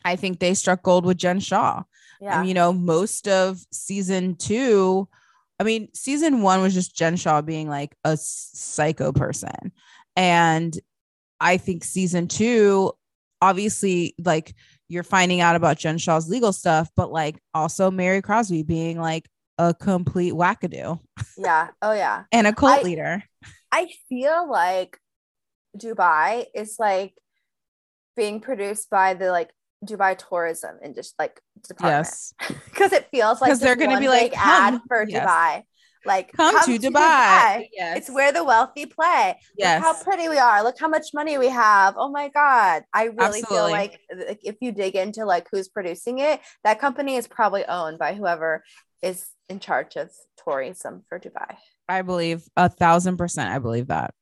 I 0.04 0.16
think 0.16 0.40
they 0.40 0.54
struck 0.54 0.84
gold 0.84 1.06
with 1.06 1.18
Jen 1.18 1.40
Shah. 1.40 1.84
Yeah. 2.20 2.40
And, 2.40 2.48
you 2.48 2.54
know, 2.54 2.74
most 2.74 3.28
of 3.28 3.60
season 3.72 4.36
two, 4.36 5.08
I 5.60 5.64
mean, 5.64 5.90
season 5.94 6.42
one 6.42 6.62
was 6.62 6.74
just 6.74 6.96
Jen 6.96 7.16
Shah 7.16 7.42
being 7.42 7.70
like 7.70 7.96
a 8.04 8.18
psycho 8.18 9.12
person. 9.12 9.72
And 10.16 10.78
I 11.42 11.58
think 11.58 11.84
season 11.84 12.28
two, 12.28 12.94
obviously, 13.42 14.16
like 14.24 14.54
you're 14.88 15.04
finding 15.04 15.42
out 15.42 15.56
about 15.56 15.78
Jen 15.78 15.98
Shah's 15.98 16.30
legal 16.30 16.54
stuff, 16.54 16.90
but 16.96 17.12
like 17.12 17.38
also 17.54 17.90
Mary 17.90 18.22
Cosby 18.22 18.64
being 18.64 19.00
like 19.00 19.28
a 19.58 19.74
complete 19.74 20.34
wackadoo. 20.34 21.00
Yeah. 21.38 21.70
Oh, 21.82 21.94
yeah. 21.94 22.24
and 22.32 22.48
a 22.48 22.54
cult 22.54 22.80
I, 22.80 22.82
leader. 22.84 23.24
I 23.72 23.88
feel 24.08 24.50
like 24.50 24.98
Dubai 25.78 26.46
is 26.54 26.76
like 26.78 27.14
being 28.16 28.40
produced 28.40 28.90
by 28.90 29.16
the 29.16 29.32
like 29.32 29.50
Dubai 29.84 30.18
tourism 30.18 30.78
and 30.84 30.94
just 30.94 31.16
like 31.18 31.42
department. 31.68 32.08
Yes. 32.08 32.34
Because 32.66 32.94
it 32.94 33.08
feels 33.12 33.42
like 33.42 33.58
they're 33.60 33.76
going 33.76 33.92
to 33.92 34.00
be 34.00 34.10
like 34.10 34.34
ad 34.38 34.80
for 34.88 35.06
yes. 35.08 35.28
Dubai. 35.28 35.64
Like 36.06 36.32
come, 36.34 36.56
come 36.56 36.66
to, 36.66 36.80
to, 36.80 36.90
Dubai. 36.90 36.94
Dubai. 36.96 37.68
Yes. 37.74 37.98
It's 37.98 38.10
where 38.10 38.32
the 38.32 38.44
wealthy 38.44 38.86
play. 38.86 39.38
Yes. 39.58 39.84
Look 39.84 39.96
how 39.96 40.04
pretty 40.04 40.30
we 40.30 40.38
are. 40.38 40.64
Look 40.64 40.80
how 40.80 40.88
much 40.88 41.08
money 41.14 41.38
we 41.38 41.48
have. 41.48 41.96
Oh 41.98 42.10
my 42.10 42.30
God. 42.30 42.84
I 42.94 43.06
really 43.06 43.42
Absolutely. 43.42 43.48
feel 43.48 43.72
like 43.72 44.00
if 44.44 44.56
you 44.62 44.72
dig 44.72 44.96
into 44.96 45.26
like 45.26 45.48
who's 45.52 45.68
producing 45.68 46.20
it, 46.20 46.40
that 46.64 46.80
company 46.80 47.16
is 47.16 47.28
probably 47.28 47.66
owned 47.66 48.00
by 48.00 48.14
whoever 48.14 48.64
is 49.02 49.28
in 49.50 49.60
charge 49.60 49.96
of 49.96 50.10
tourism 50.44 51.04
for 51.10 51.20
Dubai. 51.20 51.56
I 51.88 52.02
believe 52.02 52.44
a 52.56 52.70
thousand 52.70 53.18
percent. 53.18 53.52
I 53.52 53.60
believe 53.60 53.88
that. 53.88 54.14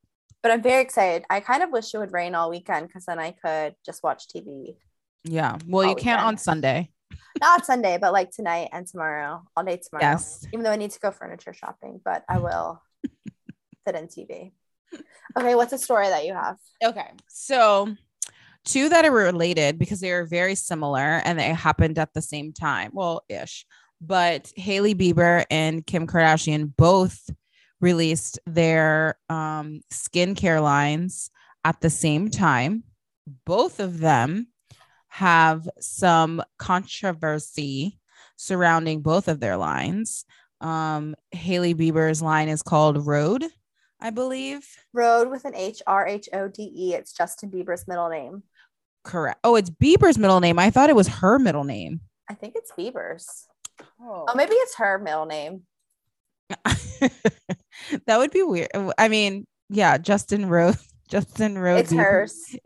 But 0.41 0.51
I'm 0.51 0.61
very 0.61 0.81
excited. 0.81 1.25
I 1.29 1.41
kind 1.41 1.63
of 1.63 1.71
wish 1.71 1.93
it 1.93 1.97
would 1.97 2.13
rain 2.13 2.33
all 2.33 2.49
weekend 2.49 2.87
because 2.87 3.05
then 3.05 3.19
I 3.19 3.31
could 3.31 3.75
just 3.85 4.03
watch 4.03 4.27
TV. 4.33 4.75
Yeah. 5.23 5.57
Well, 5.67 5.83
you 5.83 5.89
weekend. 5.89 6.03
can't 6.03 6.21
on 6.21 6.37
Sunday. 6.37 6.91
Not 7.39 7.65
Sunday, 7.65 7.97
but 7.99 8.13
like 8.13 8.31
tonight 8.31 8.69
and 8.71 8.85
tomorrow, 8.85 9.43
all 9.55 9.63
day 9.63 9.77
tomorrow. 9.77 10.13
Yes. 10.13 10.45
Even 10.53 10.63
though 10.63 10.71
I 10.71 10.75
need 10.75 10.91
to 10.91 10.99
go 10.99 11.11
furniture 11.11 11.53
shopping, 11.53 12.01
but 12.03 12.23
I 12.27 12.39
will 12.39 12.81
fit 13.85 13.95
in 13.95 14.07
TV. 14.07 14.51
Okay, 15.37 15.55
what's 15.55 15.73
a 15.73 15.77
story 15.77 16.07
that 16.07 16.25
you 16.25 16.33
have? 16.33 16.57
Okay. 16.83 17.11
So 17.27 17.95
two 18.65 18.89
that 18.89 19.05
are 19.05 19.11
related 19.11 19.79
because 19.79 19.99
they 19.99 20.11
are 20.11 20.25
very 20.25 20.55
similar 20.55 21.21
and 21.23 21.39
they 21.39 21.53
happened 21.53 21.97
at 21.97 22.13
the 22.13 22.21
same 22.21 22.51
time. 22.51 22.91
Well, 22.93 23.23
ish. 23.29 23.65
But 24.01 24.51
Hailey 24.55 24.95
Bieber 24.95 25.45
and 25.49 25.85
Kim 25.85 26.07
Kardashian 26.07 26.73
both 26.77 27.29
released 27.81 28.39
their 28.45 29.17
um, 29.29 29.81
skincare 29.93 30.61
lines 30.61 31.29
at 31.63 31.81
the 31.81 31.89
same 31.89 32.29
time. 32.29 32.83
Both 33.45 33.79
of 33.79 33.99
them 33.99 34.47
have 35.09 35.67
some 35.79 36.41
controversy 36.57 37.99
surrounding 38.35 39.01
both 39.01 39.27
of 39.27 39.39
their 39.39 39.57
lines. 39.57 40.25
Um, 40.61 41.15
Hailey 41.31 41.73
Bieber's 41.73 42.21
line 42.21 42.49
is 42.49 42.61
called 42.61 43.05
Rhode, 43.05 43.45
I 43.99 44.09
believe. 44.09 44.65
Rhode 44.93 45.29
with 45.29 45.45
an 45.45 45.55
H 45.55 45.81
R 45.85 46.07
H 46.07 46.29
O 46.33 46.47
D 46.47 46.71
E. 46.75 46.93
It's 46.93 47.13
Justin 47.13 47.49
Bieber's 47.49 47.87
middle 47.87 48.09
name. 48.09 48.43
Correct. 49.03 49.39
Oh, 49.43 49.55
it's 49.55 49.69
Bieber's 49.69 50.17
middle 50.17 50.39
name. 50.39 50.59
I 50.59 50.69
thought 50.69 50.89
it 50.89 50.95
was 50.95 51.07
her 51.07 51.39
middle 51.39 51.63
name. 51.63 52.01
I 52.29 52.33
think 52.33 52.53
it's 52.55 52.71
Bieber's. 52.71 53.47
Oh, 54.01 54.25
oh 54.27 54.35
maybe 54.35 54.53
it's 54.53 54.75
her 54.75 54.99
middle 54.99 55.25
name. 55.25 55.63
that 58.05 58.17
would 58.17 58.31
be 58.31 58.43
weird. 58.43 58.69
I 58.97 59.07
mean, 59.07 59.45
yeah, 59.69 59.97
Justin 59.97 60.47
Rose. 60.47 60.85
Justin 61.09 61.57
Rose. 61.57 61.81
It's 61.81 61.91
hers. 61.91 62.55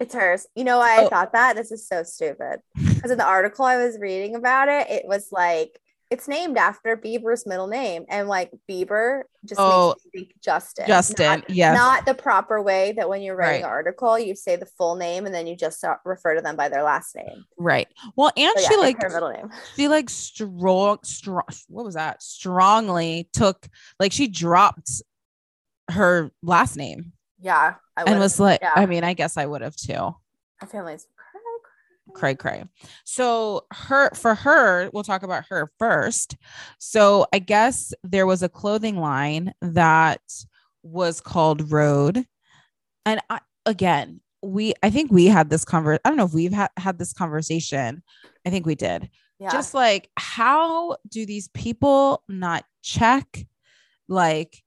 It's 0.00 0.14
hers. 0.14 0.46
You 0.54 0.64
know 0.64 0.78
why 0.78 1.00
I 1.00 1.04
oh. 1.04 1.08
thought 1.08 1.32
that? 1.32 1.56
This 1.56 1.72
is 1.72 1.86
so 1.86 2.02
stupid. 2.02 2.60
Because 2.76 3.10
in 3.10 3.18
the 3.18 3.26
article 3.26 3.64
I 3.64 3.76
was 3.76 3.98
reading 3.98 4.34
about 4.34 4.68
it, 4.68 4.88
it 4.90 5.02
was 5.06 5.28
like 5.32 5.80
it's 6.10 6.26
named 6.26 6.56
after 6.56 6.96
Bieber's 6.96 7.46
middle 7.46 7.66
name, 7.66 8.06
and 8.08 8.28
like 8.28 8.50
Bieber 8.68 9.24
just 9.44 9.60
oh, 9.60 9.88
makes 9.88 10.04
me 10.04 10.10
think 10.20 10.34
Justin. 10.42 10.86
Justin, 10.86 11.40
not, 11.40 11.50
yes, 11.50 11.76
not 11.76 12.06
the 12.06 12.14
proper 12.14 12.62
way 12.62 12.92
that 12.92 13.08
when 13.08 13.20
you're 13.20 13.36
writing 13.36 13.62
right. 13.62 13.68
an 13.68 13.70
article, 13.70 14.18
you 14.18 14.34
say 14.34 14.56
the 14.56 14.66
full 14.66 14.96
name 14.96 15.26
and 15.26 15.34
then 15.34 15.46
you 15.46 15.54
just 15.54 15.84
refer 16.04 16.34
to 16.34 16.40
them 16.40 16.56
by 16.56 16.68
their 16.68 16.82
last 16.82 17.14
name. 17.14 17.44
Right. 17.58 17.88
Well, 18.16 18.32
and 18.36 18.52
so, 18.56 18.68
she 18.68 18.74
yeah, 18.74 18.80
like 18.80 19.02
her 19.02 19.10
middle 19.10 19.30
name. 19.30 19.50
She 19.76 19.88
like 19.88 20.08
strong, 20.08 20.98
strong. 21.02 21.42
What 21.68 21.84
was 21.84 21.94
that? 21.94 22.22
Strongly 22.22 23.28
took 23.32 23.68
like 24.00 24.12
she 24.12 24.28
dropped 24.28 25.02
her 25.90 26.30
last 26.42 26.76
name. 26.76 27.12
Yeah, 27.40 27.74
and 27.96 28.18
was 28.18 28.40
like, 28.40 28.60
yeah. 28.62 28.72
I 28.74 28.86
mean, 28.86 29.04
I 29.04 29.14
guess 29.14 29.36
I 29.36 29.46
would 29.46 29.62
have 29.62 29.76
too. 29.76 30.14
My 30.60 30.68
family's 30.68 31.06
cray 32.14 32.34
cray. 32.34 32.64
So 33.04 33.66
her 33.72 34.10
for 34.14 34.34
her, 34.34 34.90
we'll 34.92 35.04
talk 35.04 35.22
about 35.22 35.44
her 35.50 35.70
first. 35.78 36.36
So 36.78 37.26
I 37.32 37.38
guess 37.38 37.92
there 38.02 38.26
was 38.26 38.42
a 38.42 38.48
clothing 38.48 38.96
line 38.96 39.52
that 39.60 40.22
was 40.82 41.20
called 41.20 41.70
Rhode. 41.70 42.24
And 43.06 43.20
I, 43.30 43.40
again, 43.66 44.20
we 44.42 44.74
I 44.82 44.90
think 44.90 45.10
we 45.10 45.26
had 45.26 45.50
this 45.50 45.64
conversation. 45.64 46.00
I 46.04 46.10
don't 46.10 46.18
know 46.18 46.24
if 46.24 46.34
we've 46.34 46.52
ha- 46.52 46.68
had 46.76 46.98
this 46.98 47.12
conversation. 47.12 48.02
I 48.46 48.50
think 48.50 48.66
we 48.66 48.74
did. 48.74 49.10
Yeah. 49.38 49.50
Just 49.50 49.74
like 49.74 50.10
how 50.16 50.96
do 51.08 51.24
these 51.24 51.48
people 51.48 52.22
not 52.28 52.64
check 52.82 53.46
like 54.08 54.62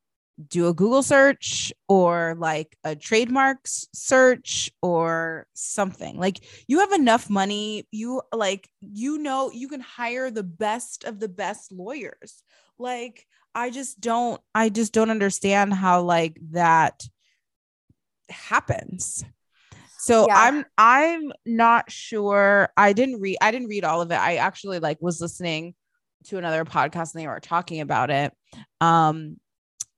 do 0.47 0.67
a 0.67 0.73
Google 0.73 1.03
search 1.03 1.71
or 1.87 2.35
like 2.37 2.77
a 2.83 2.95
trademarks 2.95 3.87
search 3.93 4.71
or 4.81 5.47
something. 5.53 6.17
Like 6.17 6.39
you 6.67 6.79
have 6.79 6.91
enough 6.91 7.29
money, 7.29 7.87
you 7.91 8.21
like 8.33 8.69
you 8.79 9.17
know 9.17 9.51
you 9.51 9.67
can 9.67 9.81
hire 9.81 10.31
the 10.31 10.43
best 10.43 11.03
of 11.03 11.19
the 11.19 11.29
best 11.29 11.71
lawyers. 11.71 12.43
Like 12.79 13.25
I 13.53 13.69
just 13.69 13.99
don't 13.99 14.41
I 14.55 14.69
just 14.69 14.93
don't 14.93 15.11
understand 15.11 15.73
how 15.73 16.01
like 16.01 16.39
that 16.51 17.03
happens. 18.29 19.23
So 19.99 20.25
yeah. 20.27 20.35
I'm 20.35 20.65
I'm 20.77 21.31
not 21.45 21.91
sure. 21.91 22.69
I 22.75 22.93
didn't 22.93 23.21
read 23.21 23.37
I 23.41 23.51
didn't 23.51 23.67
read 23.67 23.83
all 23.83 24.01
of 24.01 24.11
it. 24.11 24.19
I 24.19 24.37
actually 24.37 24.79
like 24.79 24.97
was 25.01 25.21
listening 25.21 25.75
to 26.25 26.37
another 26.37 26.65
podcast 26.65 27.13
and 27.13 27.21
they 27.21 27.27
were 27.27 27.39
talking 27.39 27.81
about 27.81 28.09
it. 28.09 28.33
Um 28.79 29.37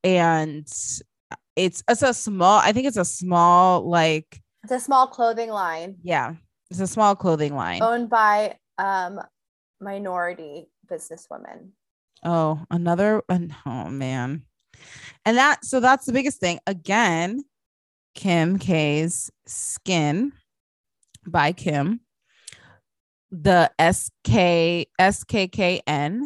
and 0.03 0.67
it's 1.55 1.83
it's 1.87 2.01
a 2.01 2.13
small 2.13 2.59
i 2.59 2.71
think 2.71 2.87
it's 2.87 2.97
a 2.97 3.05
small 3.05 3.87
like 3.87 4.41
it's 4.63 4.71
a 4.71 4.79
small 4.79 5.07
clothing 5.07 5.49
line. 5.49 5.97
Yeah 6.03 6.35
it's 6.73 6.79
a 6.79 6.87
small 6.87 7.15
clothing 7.15 7.55
line. 7.55 7.83
Owned 7.83 8.09
by 8.09 8.57
um 8.79 9.21
minority 9.79 10.65
businesswomen. 10.89 11.69
Oh 12.23 12.65
another 12.71 13.21
oh 13.29 13.89
man. 13.89 14.41
And 15.23 15.37
that 15.37 15.63
so 15.65 15.79
that's 15.79 16.07
the 16.07 16.13
biggest 16.13 16.39
thing. 16.39 16.59
Again 16.65 17.43
kim 18.15 18.57
k's 18.57 19.29
skin 19.45 20.31
by 21.27 21.51
kim. 21.51 21.99
The 23.29 23.71
sk 23.77 24.87
skkn 24.99 26.21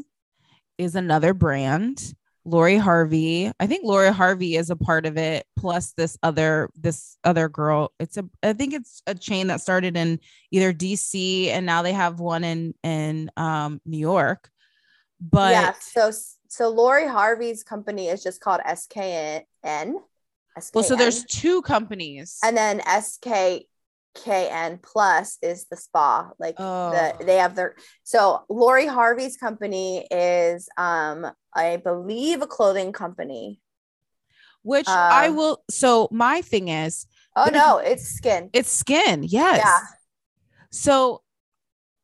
is 0.77 0.95
another 0.95 1.33
brand 1.33 2.13
Lori 2.47 2.77
Harvey. 2.77 3.51
I 3.59 3.67
think 3.67 3.83
Lori 3.83 4.11
Harvey 4.11 4.55
is 4.55 4.69
a 4.69 4.75
part 4.75 5.05
of 5.05 5.17
it, 5.17 5.45
plus 5.57 5.91
this 5.93 6.17
other 6.23 6.69
this 6.75 7.17
other 7.23 7.49
girl. 7.49 7.91
It's 7.99 8.15
a 8.15 8.23
I 8.41 8.53
think 8.53 8.73
it's 8.73 9.01
a 9.05 9.13
chain 9.13 9.47
that 9.47 9.59
started 9.59 9.97
in 9.97 10.19
either 10.51 10.73
DC 10.73 11.49
and 11.49 11.65
now 11.65 11.81
they 11.81 11.91
have 11.91 12.21
one 12.21 12.45
in 12.45 12.73
in 12.83 13.29
um, 13.35 13.81
New 13.85 13.97
York. 13.97 14.49
But 15.19 15.51
yeah, 15.51 15.73
so 15.79 16.11
so 16.47 16.69
Lori 16.69 17.07
Harvey's 17.07 17.63
company 17.63 18.07
is 18.07 18.23
just 18.23 18.39
called 18.39 18.61
SKN. 18.61 19.43
SKN. 19.65 19.95
Well, 20.73 20.83
so 20.83 20.95
there's 20.95 21.25
two 21.25 21.61
companies, 21.63 22.39
and 22.43 22.55
then 22.55 22.81
SK 23.01 23.67
KN 24.15 24.79
plus 24.81 25.37
is 25.41 25.65
the 25.69 25.77
spa. 25.77 26.31
Like 26.39 26.55
oh. 26.57 26.91
the 26.91 27.25
they 27.25 27.37
have 27.37 27.55
their 27.55 27.75
so 28.03 28.43
Lori 28.49 28.87
Harvey's 28.87 29.37
company 29.37 30.07
is 30.09 30.69
um 30.77 31.27
I 31.53 31.77
believe 31.77 32.41
a 32.41 32.47
clothing 32.47 32.91
company. 32.91 33.61
Which 34.63 34.87
um, 34.87 34.97
I 34.97 35.29
will 35.29 35.63
so 35.69 36.07
my 36.11 36.41
thing 36.41 36.69
is 36.69 37.05
Oh 37.35 37.49
no, 37.51 37.77
it's 37.77 38.05
skin. 38.07 38.49
It's 38.53 38.71
skin, 38.71 39.23
yes. 39.23 39.61
Yeah. 39.63 39.79
So 40.71 41.21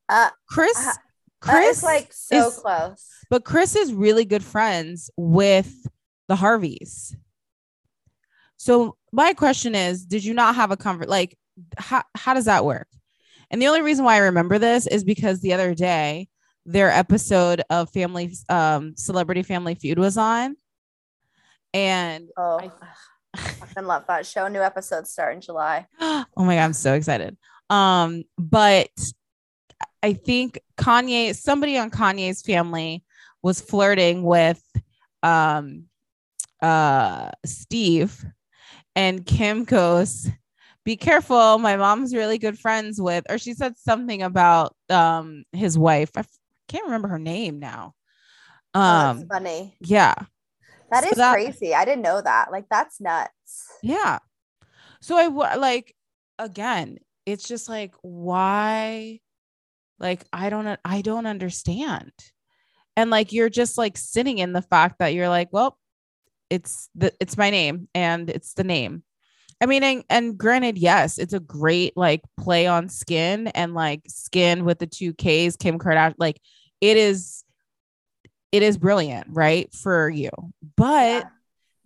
uh 0.09 0.29
Chris 0.47 0.77
uh, 0.77 0.93
Chris 1.41 1.83
like 1.83 2.13
so 2.13 2.47
is, 2.47 2.57
close. 2.57 3.07
But 3.29 3.43
Chris 3.43 3.75
is 3.75 3.93
really 3.93 4.25
good 4.25 4.43
friends 4.43 5.09
with 5.17 5.87
the 6.27 6.35
Harveys. 6.35 7.15
So 8.57 8.95
my 9.11 9.33
question 9.33 9.75
is, 9.75 10.05
did 10.05 10.23
you 10.23 10.33
not 10.33 10.55
have 10.55 10.71
a 10.71 10.77
comfort 10.77 11.09
like 11.09 11.37
how, 11.77 12.03
how 12.15 12.33
does 12.33 12.45
that 12.45 12.65
work? 12.65 12.87
And 13.49 13.61
the 13.61 13.67
only 13.67 13.81
reason 13.81 14.05
why 14.05 14.15
I 14.15 14.19
remember 14.19 14.57
this 14.57 14.87
is 14.87 15.03
because 15.03 15.41
the 15.41 15.53
other 15.53 15.75
day 15.75 16.27
their 16.65 16.89
episode 16.89 17.61
of 17.69 17.89
Family 17.91 18.33
um 18.49 18.95
Celebrity 18.95 19.43
Family 19.43 19.75
Feud 19.75 19.99
was 19.99 20.17
on. 20.17 20.55
And 21.73 22.29
oh, 22.37 22.59
I, 22.59 22.71
I 23.33 23.39
fucking 23.39 23.85
love 23.85 24.05
that 24.07 24.25
show. 24.25 24.47
New 24.47 24.61
episodes 24.61 25.11
start 25.11 25.35
in 25.35 25.41
July. 25.41 25.87
oh 25.99 26.25
my 26.37 26.55
god, 26.55 26.63
I'm 26.63 26.73
so 26.73 26.93
excited. 26.93 27.37
Um, 27.69 28.23
but 28.37 28.89
I 30.01 30.13
think 30.13 30.59
Kanye, 30.77 31.35
somebody 31.35 31.77
on 31.77 31.91
Kanye's 31.91 32.41
family 32.41 33.03
was 33.41 33.59
flirting 33.61 34.23
with 34.23 34.61
um 35.21 35.85
uh 36.61 37.29
Steve 37.45 38.23
and 38.95 39.25
Kim 39.25 39.63
goes, 39.63 40.29
be 40.83 40.97
careful. 40.97 41.57
My 41.59 41.77
mom's 41.77 42.13
really 42.13 42.37
good 42.37 42.59
friends 42.59 43.01
with, 43.01 43.25
or 43.29 43.37
she 43.37 43.53
said 43.53 43.77
something 43.77 44.21
about 44.21 44.75
um 44.89 45.43
his 45.51 45.77
wife. 45.77 46.11
I 46.15 46.21
f- 46.21 46.39
can't 46.67 46.85
remember 46.85 47.07
her 47.07 47.19
name 47.19 47.59
now. 47.59 47.93
Um, 48.73 48.83
oh, 48.83 49.13
that's 49.13 49.27
funny. 49.27 49.75
Yeah, 49.79 50.15
that 50.91 51.03
so 51.03 51.09
is 51.09 51.17
that, 51.17 51.33
crazy. 51.33 51.73
I 51.73 51.85
didn't 51.85 52.01
know 52.01 52.21
that. 52.21 52.51
Like 52.51 52.65
that's 52.69 52.99
nuts. 52.99 53.67
Yeah. 53.81 54.19
So 55.01 55.17
I 55.17 55.55
like 55.55 55.95
again. 56.39 56.97
It's 57.25 57.47
just 57.47 57.69
like 57.69 57.93
why, 58.01 59.21
like 59.99 60.25
I 60.33 60.49
don't 60.49 60.79
I 60.83 61.01
don't 61.01 61.25
understand, 61.25 62.11
and 62.97 63.09
like 63.09 63.31
you're 63.31 63.49
just 63.49 63.77
like 63.77 63.97
sitting 63.97 64.39
in 64.39 64.51
the 64.51 64.61
fact 64.61 64.99
that 64.99 65.13
you're 65.13 65.29
like, 65.29 65.47
well, 65.51 65.77
it's 66.49 66.89
the 66.95 67.13
it's 67.19 67.37
my 67.37 67.49
name 67.49 67.87
and 67.95 68.29
it's 68.29 68.53
the 68.53 68.63
name 68.63 69.03
I 69.63 69.65
mean, 69.65 69.81
and, 69.81 70.03
and, 70.09 70.37
granted, 70.37 70.77
yes, 70.77 71.17
it's 71.17 71.31
a 71.31 71.39
great 71.39 71.95
like 71.95 72.19
play 72.37 72.67
on 72.67 72.89
skin 72.89 73.47
and 73.47 73.73
like 73.73 74.01
skin 74.09 74.65
with 74.65 74.79
the 74.79 74.87
two 74.87 75.13
K's, 75.13 75.55
Kim 75.55 75.79
Kardashian. 75.79 76.15
Like 76.17 76.41
it 76.81 76.97
is, 76.97 77.45
it 78.51 78.61
is 78.61 78.77
brilliant, 78.77 79.27
right? 79.29 79.73
For 79.73 80.09
you. 80.09 80.31
But 80.75 81.23
yeah. 81.23 81.29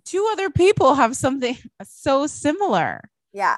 two 0.06 0.28
other 0.32 0.50
people 0.50 0.96
have 0.96 1.16
something 1.16 1.56
so 1.84 2.26
similar. 2.26 3.12
Yeah. 3.32 3.58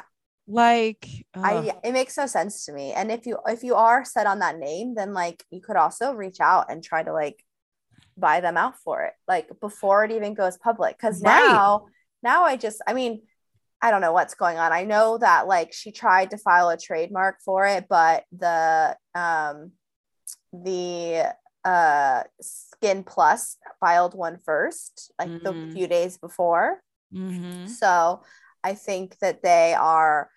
Like 0.50 1.08
I 1.34 1.72
it 1.82 1.94
makes 1.94 2.18
no 2.18 2.26
sense 2.26 2.66
to 2.66 2.74
me. 2.74 2.92
And 2.92 3.14
if 3.14 3.26
you 3.26 3.38
if 3.48 3.64
you 3.64 3.76
are 3.76 4.04
set 4.04 4.28
on 4.28 4.40
that 4.40 4.58
name, 4.58 4.96
then 4.96 5.14
like 5.14 5.46
you 5.50 5.62
could 5.62 5.78
also 5.78 6.12
reach 6.12 6.42
out 6.42 6.70
and 6.70 6.84
try 6.84 7.04
to 7.04 7.14
like 7.14 7.42
buy 8.18 8.42
them 8.42 8.58
out 8.58 8.76
for 8.80 9.04
it, 9.04 9.14
like 9.30 9.48
before 9.62 10.04
it 10.04 10.12
even 10.12 10.34
goes 10.34 10.58
public. 10.58 11.00
Cause 11.00 11.22
now 11.22 11.78
right. 11.78 11.92
now 12.22 12.44
I 12.44 12.58
just 12.58 12.82
I 12.86 12.94
mean 12.94 13.22
I 13.82 13.92
don't 13.92 14.02
know 14.02 14.12
what's 14.12 14.34
going 14.34 14.58
on. 14.58 14.72
I 14.72 14.84
know 14.84 15.18
that 15.18 15.48
like 15.48 15.74
she 15.74 15.92
tried 15.92 16.32
to 16.32 16.38
file 16.38 16.70
a 16.70 16.78
trademark 16.78 17.38
for 17.44 17.66
it, 17.66 17.86
but 17.90 18.24
the 18.32 18.98
um 19.16 19.72
the 20.52 21.34
uh 21.64 22.24
Skin 22.42 23.04
Plus 23.04 23.58
filed 23.80 24.16
one 24.16 24.38
first, 24.38 25.12
like 25.18 25.30
mm-hmm. 25.30 25.68
the 25.68 25.74
few 25.74 25.88
days 25.88 26.18
before. 26.18 26.82
Mm-hmm. 27.14 27.68
So 27.68 28.24
I 28.64 28.74
think 28.74 29.18
that 29.20 29.42
they 29.44 29.74
are 29.74 30.30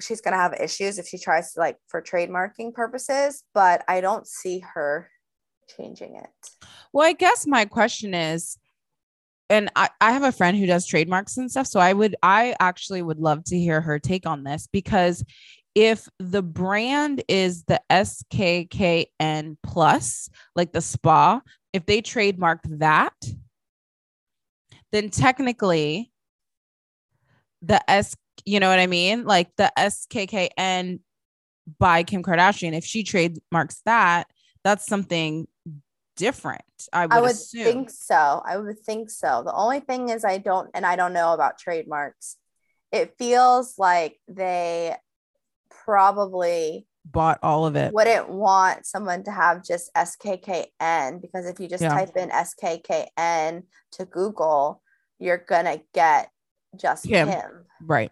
she's 0.00 0.22
gonna 0.22 0.36
have 0.36 0.54
issues 0.54 0.98
if 0.98 1.06
she 1.06 1.18
tries 1.18 1.52
to 1.52 1.60
like 1.60 1.76
for 1.88 2.00
trademarking 2.00 2.72
purposes, 2.72 3.44
but 3.52 3.84
I 3.88 4.00
don't 4.00 4.26
see 4.26 4.64
her 4.74 5.10
changing 5.76 6.16
it. 6.16 6.50
Well, 6.92 7.06
I 7.06 7.12
guess 7.12 7.46
my 7.46 7.64
question 7.66 8.14
is 8.14 8.58
and 9.50 9.70
I, 9.76 9.90
I 10.00 10.12
have 10.12 10.22
a 10.22 10.32
friend 10.32 10.56
who 10.56 10.66
does 10.66 10.86
trademarks 10.86 11.36
and 11.36 11.50
stuff. 11.50 11.66
So 11.66 11.80
I 11.80 11.92
would, 11.92 12.16
I 12.22 12.56
actually 12.60 13.02
would 13.02 13.18
love 13.18 13.44
to 13.44 13.58
hear 13.58 13.80
her 13.80 13.98
take 13.98 14.26
on 14.26 14.44
this 14.44 14.68
because 14.72 15.24
if 15.74 16.08
the 16.18 16.42
brand 16.42 17.22
is 17.28 17.64
the 17.64 17.80
SKKN 17.90 19.56
plus, 19.62 20.30
like 20.54 20.72
the 20.72 20.80
spa, 20.80 21.40
if 21.72 21.84
they 21.86 22.00
trademark 22.00 22.60
that, 22.64 23.14
then 24.92 25.10
technically 25.10 26.12
the 27.62 27.90
S 27.90 28.16
you 28.44 28.60
know 28.60 28.68
what 28.68 28.78
I 28.78 28.86
mean? 28.86 29.24
Like 29.24 29.48
the 29.56 29.72
SKKN 29.78 31.00
by 31.78 32.02
Kim 32.02 32.22
Kardashian, 32.22 32.76
if 32.76 32.84
she 32.84 33.02
trademarks 33.02 33.80
that, 33.86 34.26
that's 34.62 34.86
something 34.86 35.46
different. 36.16 36.62
I 36.92 37.06
would, 37.06 37.14
I 37.14 37.20
would 37.20 37.30
assume. 37.32 37.64
think 37.64 37.90
so. 37.90 38.42
I 38.44 38.56
would 38.56 38.78
think 38.80 39.10
so. 39.10 39.42
The 39.44 39.54
only 39.54 39.80
thing 39.80 40.08
is, 40.10 40.24
I 40.24 40.38
don't, 40.38 40.70
and 40.74 40.84
I 40.86 40.96
don't 40.96 41.12
know 41.12 41.32
about 41.32 41.58
trademarks. 41.58 42.36
It 42.92 43.14
feels 43.18 43.78
like 43.78 44.18
they 44.28 44.96
probably 45.84 46.86
bought 47.04 47.38
all 47.42 47.66
of 47.66 47.76
it. 47.76 47.92
wouldn't 47.92 48.28
want 48.28 48.86
someone 48.86 49.22
to 49.24 49.30
have 49.30 49.64
just 49.64 49.90
SKKN 49.94 51.20
because 51.20 51.46
if 51.46 51.60
you 51.60 51.68
just 51.68 51.82
Yeah. 51.82 51.90
type 51.90 52.16
in 52.16 52.30
SKKN 52.30 53.64
to 53.92 54.04
Google, 54.06 54.80
you're 55.18 55.38
gonna 55.38 55.80
get 55.92 56.30
just 56.76 57.04
Kim. 57.06 57.28
him. 57.28 57.66
Right. 57.82 58.10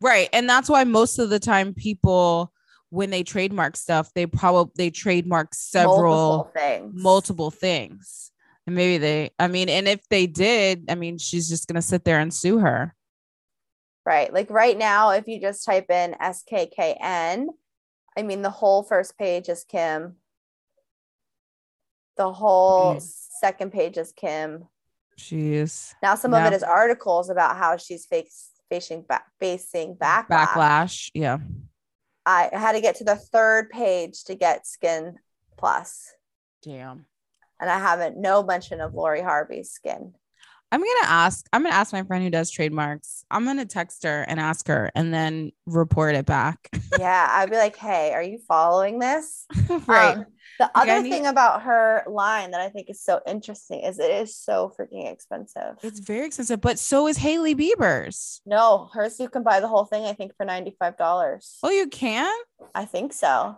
Right. 0.00 0.28
And 0.32 0.48
that's 0.48 0.68
why 0.68 0.84
most 0.84 1.18
of 1.18 1.30
the 1.30 1.40
time 1.40 1.74
people 1.74 2.51
when 2.92 3.08
they 3.08 3.22
trademark 3.22 3.74
stuff, 3.74 4.12
they 4.14 4.26
probably 4.26 4.70
they 4.76 4.90
trademark 4.90 5.54
several 5.54 6.12
Multiple 6.14 6.50
things. 6.54 6.92
multiple 7.02 7.50
things. 7.50 8.32
And 8.66 8.76
maybe 8.76 8.98
they 8.98 9.30
I 9.38 9.48
mean, 9.48 9.70
and 9.70 9.88
if 9.88 10.06
they 10.10 10.26
did, 10.26 10.84
I 10.90 10.94
mean, 10.94 11.16
she's 11.16 11.48
just 11.48 11.66
gonna 11.66 11.80
sit 11.80 12.04
there 12.04 12.20
and 12.20 12.32
sue 12.34 12.58
her. 12.58 12.94
Right. 14.04 14.30
Like 14.30 14.50
right 14.50 14.76
now, 14.76 15.10
if 15.12 15.26
you 15.26 15.40
just 15.40 15.64
type 15.64 15.90
in 15.90 16.14
SKKN, 16.20 17.46
I 18.16 18.22
mean, 18.22 18.42
the 18.42 18.50
whole 18.50 18.82
first 18.82 19.16
page 19.16 19.48
is 19.48 19.64
Kim. 19.64 20.16
The 22.18 22.30
whole 22.30 22.96
Mhm. 22.96 23.02
second 23.40 23.72
page 23.72 23.96
is 23.96 24.12
Kim. 24.12 24.68
She's 25.16 25.94
Now, 26.02 26.14
some 26.14 26.34
of 26.34 26.44
it 26.44 26.52
is 26.52 26.62
articles 26.62 27.30
about 27.30 27.56
how 27.56 27.78
she's 27.78 28.04
face, 28.04 28.50
facing 28.68 29.02
back, 29.02 29.30
facing 29.40 29.96
backlash. 29.96 30.26
backlash. 30.28 31.10
Yeah. 31.14 31.38
I 32.24 32.50
had 32.52 32.72
to 32.72 32.80
get 32.80 32.96
to 32.96 33.04
the 33.04 33.16
third 33.16 33.70
page 33.70 34.24
to 34.24 34.34
get 34.34 34.66
Skin 34.66 35.18
Plus, 35.56 36.12
Damn. 36.62 37.06
and 37.60 37.70
I 37.70 37.78
haven't 37.78 38.16
no 38.16 38.42
mention 38.42 38.80
of 38.80 38.94
Lori 38.94 39.22
Harvey's 39.22 39.70
skin. 39.70 40.14
I'm 40.72 40.80
gonna 40.80 40.90
ask. 41.04 41.46
I'm 41.52 41.62
gonna 41.62 41.74
ask 41.74 41.92
my 41.92 42.02
friend 42.02 42.24
who 42.24 42.30
does 42.30 42.50
trademarks. 42.50 43.24
I'm 43.30 43.44
gonna 43.44 43.66
text 43.66 44.02
her 44.04 44.22
and 44.22 44.40
ask 44.40 44.66
her, 44.68 44.90
and 44.94 45.12
then 45.12 45.52
report 45.66 46.14
it 46.16 46.26
back. 46.26 46.68
Yeah, 46.98 47.26
I'd 47.30 47.50
be 47.50 47.56
like, 47.56 47.76
"Hey, 47.76 48.12
are 48.12 48.22
you 48.22 48.38
following 48.48 48.98
this?" 48.98 49.46
right. 49.86 50.16
Um, 50.18 50.26
the 50.58 50.64
Like, 50.64 50.70
other 50.74 51.02
need- 51.02 51.10
thing 51.10 51.26
about 51.26 51.62
her 51.62 52.04
line 52.08 52.50
that 52.52 52.60
I 52.60 52.68
think 52.68 52.90
is 52.90 53.00
so 53.02 53.20
interesting 53.26 53.80
is 53.80 53.98
it 53.98 54.10
is 54.10 54.36
so 54.36 54.72
freaking 54.78 55.10
expensive. 55.10 55.76
it's 55.82 56.00
very 56.00 56.26
expensive, 56.26 56.60
but 56.60 56.78
so 56.78 57.06
is 57.08 57.16
Hailey 57.16 57.54
Bieber's. 57.54 58.40
no, 58.46 58.88
hers 58.92 59.18
you 59.20 59.28
can 59.30 59.42
buy 59.42 59.60
the 59.60 59.68
whole 59.68 59.84
thing. 59.86 60.04
I 60.04 60.12
think 60.12 60.36
for 60.36 60.44
ninety 60.46 60.76
five 60.78 60.96
dollars. 60.96 61.58
Oh, 61.62 61.70
you 61.70 61.88
can? 61.88 62.32
I 62.74 62.84
think 62.84 63.12
so. 63.14 63.56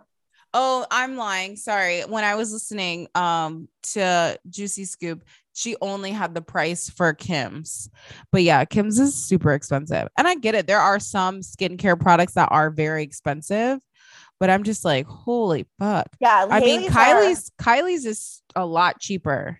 Oh, 0.53 0.85
I'm 0.89 1.17
lying. 1.17 1.57
Sorry. 1.57 2.01
When 2.03 2.23
I 2.23 2.35
was 2.35 2.51
listening 2.53 3.07
um 3.15 3.67
to 3.93 4.39
Juicy 4.49 4.85
Scoop, 4.85 5.23
she 5.55 5.75
only 5.81 6.11
had 6.11 6.35
the 6.35 6.41
price 6.41 6.89
for 6.89 7.13
Kim's. 7.13 7.89
But 8.31 8.43
yeah, 8.43 8.65
Kim's 8.65 8.99
is 8.99 9.15
super 9.15 9.53
expensive. 9.53 10.09
And 10.17 10.27
I 10.27 10.35
get 10.35 10.53
it. 10.53 10.67
There 10.67 10.79
are 10.79 10.99
some 10.99 11.39
skincare 11.39 11.99
products 11.99 12.33
that 12.33 12.49
are 12.51 12.69
very 12.69 13.03
expensive, 13.03 13.79
but 14.39 14.49
I'm 14.49 14.63
just 14.63 14.83
like, 14.83 15.07
holy 15.07 15.65
fuck. 15.79 16.07
Yeah, 16.19 16.45
I 16.49 16.59
mean, 16.59 16.81
Haley's 16.81 16.89
are- 16.91 16.91
Kylie's 16.91 17.51
Kylie's 17.57 18.05
is 18.05 18.41
a 18.55 18.65
lot 18.65 18.99
cheaper. 18.99 19.59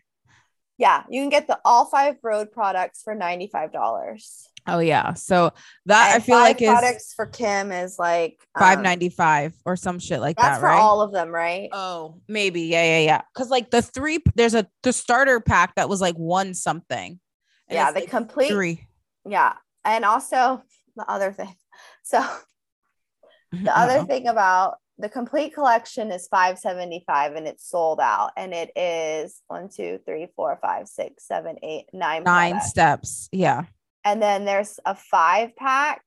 yeah, 0.77 1.03
you 1.09 1.21
can 1.21 1.29
get 1.29 1.47
the 1.47 1.57
all 1.63 1.85
five 1.85 2.17
Rhode 2.21 2.51
products 2.51 3.01
for 3.01 3.15
ninety 3.15 3.47
five 3.47 3.71
dollars. 3.71 4.47
Oh 4.67 4.79
yeah. 4.79 5.13
So 5.13 5.51
that 5.85 6.15
I 6.15 6.19
feel 6.19 6.37
like 6.37 6.61
is 6.61 6.67
products 6.69 7.13
for 7.13 7.25
Kim 7.27 7.71
is 7.71 7.99
like 7.99 8.39
um, 8.55 8.59
five 8.61 8.81
ninety 8.81 9.09
five 9.09 9.53
or 9.65 9.75
some 9.75 9.99
shit 9.99 10.19
like 10.19 10.37
That's 10.37 10.45
that, 10.45 10.49
That's 10.51 10.59
for 10.61 10.65
right? 10.67 10.79
all 10.79 11.01
of 11.01 11.11
them, 11.11 11.29
right? 11.29 11.69
Oh, 11.71 12.19
maybe. 12.27 12.61
Yeah, 12.61 12.83
yeah, 12.83 13.05
yeah. 13.05 13.21
Because 13.33 13.49
like 13.49 13.69
the 13.69 13.81
three, 13.81 14.19
there's 14.35 14.55
a 14.55 14.67
the 14.83 14.91
starter 14.93 15.39
pack 15.39 15.75
that 15.75 15.87
was 15.89 16.01
like 16.01 16.15
one 16.15 16.53
something. 16.53 17.19
Yeah, 17.69 17.91
the 17.91 18.01
like, 18.01 18.09
complete. 18.09 18.49
three. 18.49 18.87
Yeah, 19.27 19.53
and 19.83 20.03
also 20.05 20.63
the 20.95 21.09
other 21.09 21.31
thing. 21.31 21.55
So 22.03 22.23
the 23.51 23.71
other 23.77 23.99
Uh-oh. 23.99 24.05
thing 24.05 24.27
about 24.27 24.75
the 24.99 25.09
complete 25.09 25.53
collection 25.53 26.11
is 26.11 26.27
575 26.27 27.33
and 27.33 27.47
it's 27.47 27.67
sold 27.67 27.99
out 27.99 28.31
and 28.37 28.53
it 28.53 28.71
is 28.77 29.41
one 29.47 29.67
two 29.69 29.99
three 30.05 30.27
four 30.35 30.57
five 30.61 30.87
six 30.87 31.27
seven 31.27 31.57
eight 31.63 31.85
nine 31.93 32.23
nine 32.23 32.51
products. 32.51 32.69
steps. 32.69 33.29
Yeah. 33.31 33.63
And 34.05 34.21
then 34.21 34.45
there's 34.45 34.79
a 34.85 34.95
five 34.95 35.55
pack 35.55 36.01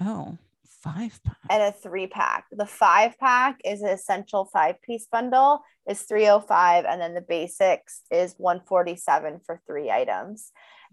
Oh, 0.00 0.38
five. 0.82 1.20
pack. 1.24 1.36
and 1.50 1.62
a 1.62 1.72
three 1.72 2.06
pack 2.06 2.46
the 2.50 2.66
five 2.66 3.18
pack 3.18 3.60
is 3.64 3.82
an 3.82 3.88
essential 3.90 4.46
five 4.46 4.80
piece 4.82 5.06
bundle 5.12 5.62
is 5.88 6.02
305 6.02 6.84
and 6.86 7.00
then 7.00 7.14
the 7.14 7.20
basics 7.20 8.00
is 8.10 8.34
147 8.38 9.40
for 9.44 9.60
three 9.66 9.90
items 9.90 10.50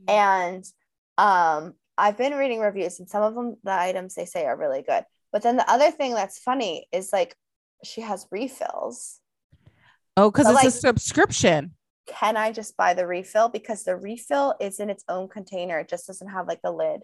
and 0.08 0.64
um 1.18 1.74
i've 1.98 2.18
been 2.18 2.34
reading 2.34 2.60
reviews 2.60 3.00
and 3.00 3.10
some 3.10 3.24
of 3.24 3.34
them 3.36 3.56
the 3.64 3.72
items 3.74 4.16
they 4.16 4.26
say 4.26 4.46
are 4.46 4.58
really 4.58 4.82
good 4.84 5.04
but 5.32 5.42
then 5.44 5.58
the 5.58 5.70
other 5.72 5.92
thing 5.92 6.14
that's 6.14 6.40
funny 6.40 6.86
is 6.92 7.12
like 7.14 7.36
she 7.84 8.02
has 8.02 8.28
refills 8.32 9.20
Oh, 10.18 10.30
because 10.30 10.50
it's 10.66 10.76
a 10.76 10.80
subscription. 10.80 11.72
Can 12.10 12.38
i 12.38 12.52
just 12.52 12.76
buy 12.78 12.94
the 12.94 13.06
refill 13.08 13.50
because 13.50 13.84
the 13.84 13.96
refill 13.96 14.56
is 14.60 14.80
in 14.80 14.90
its 14.90 15.04
own 15.10 15.28
container 15.28 15.80
it 15.80 15.88
just 15.90 16.08
doesn't 16.08 16.30
have 16.30 16.48
like 16.48 16.60
a 16.64 16.72
lid 16.72 17.02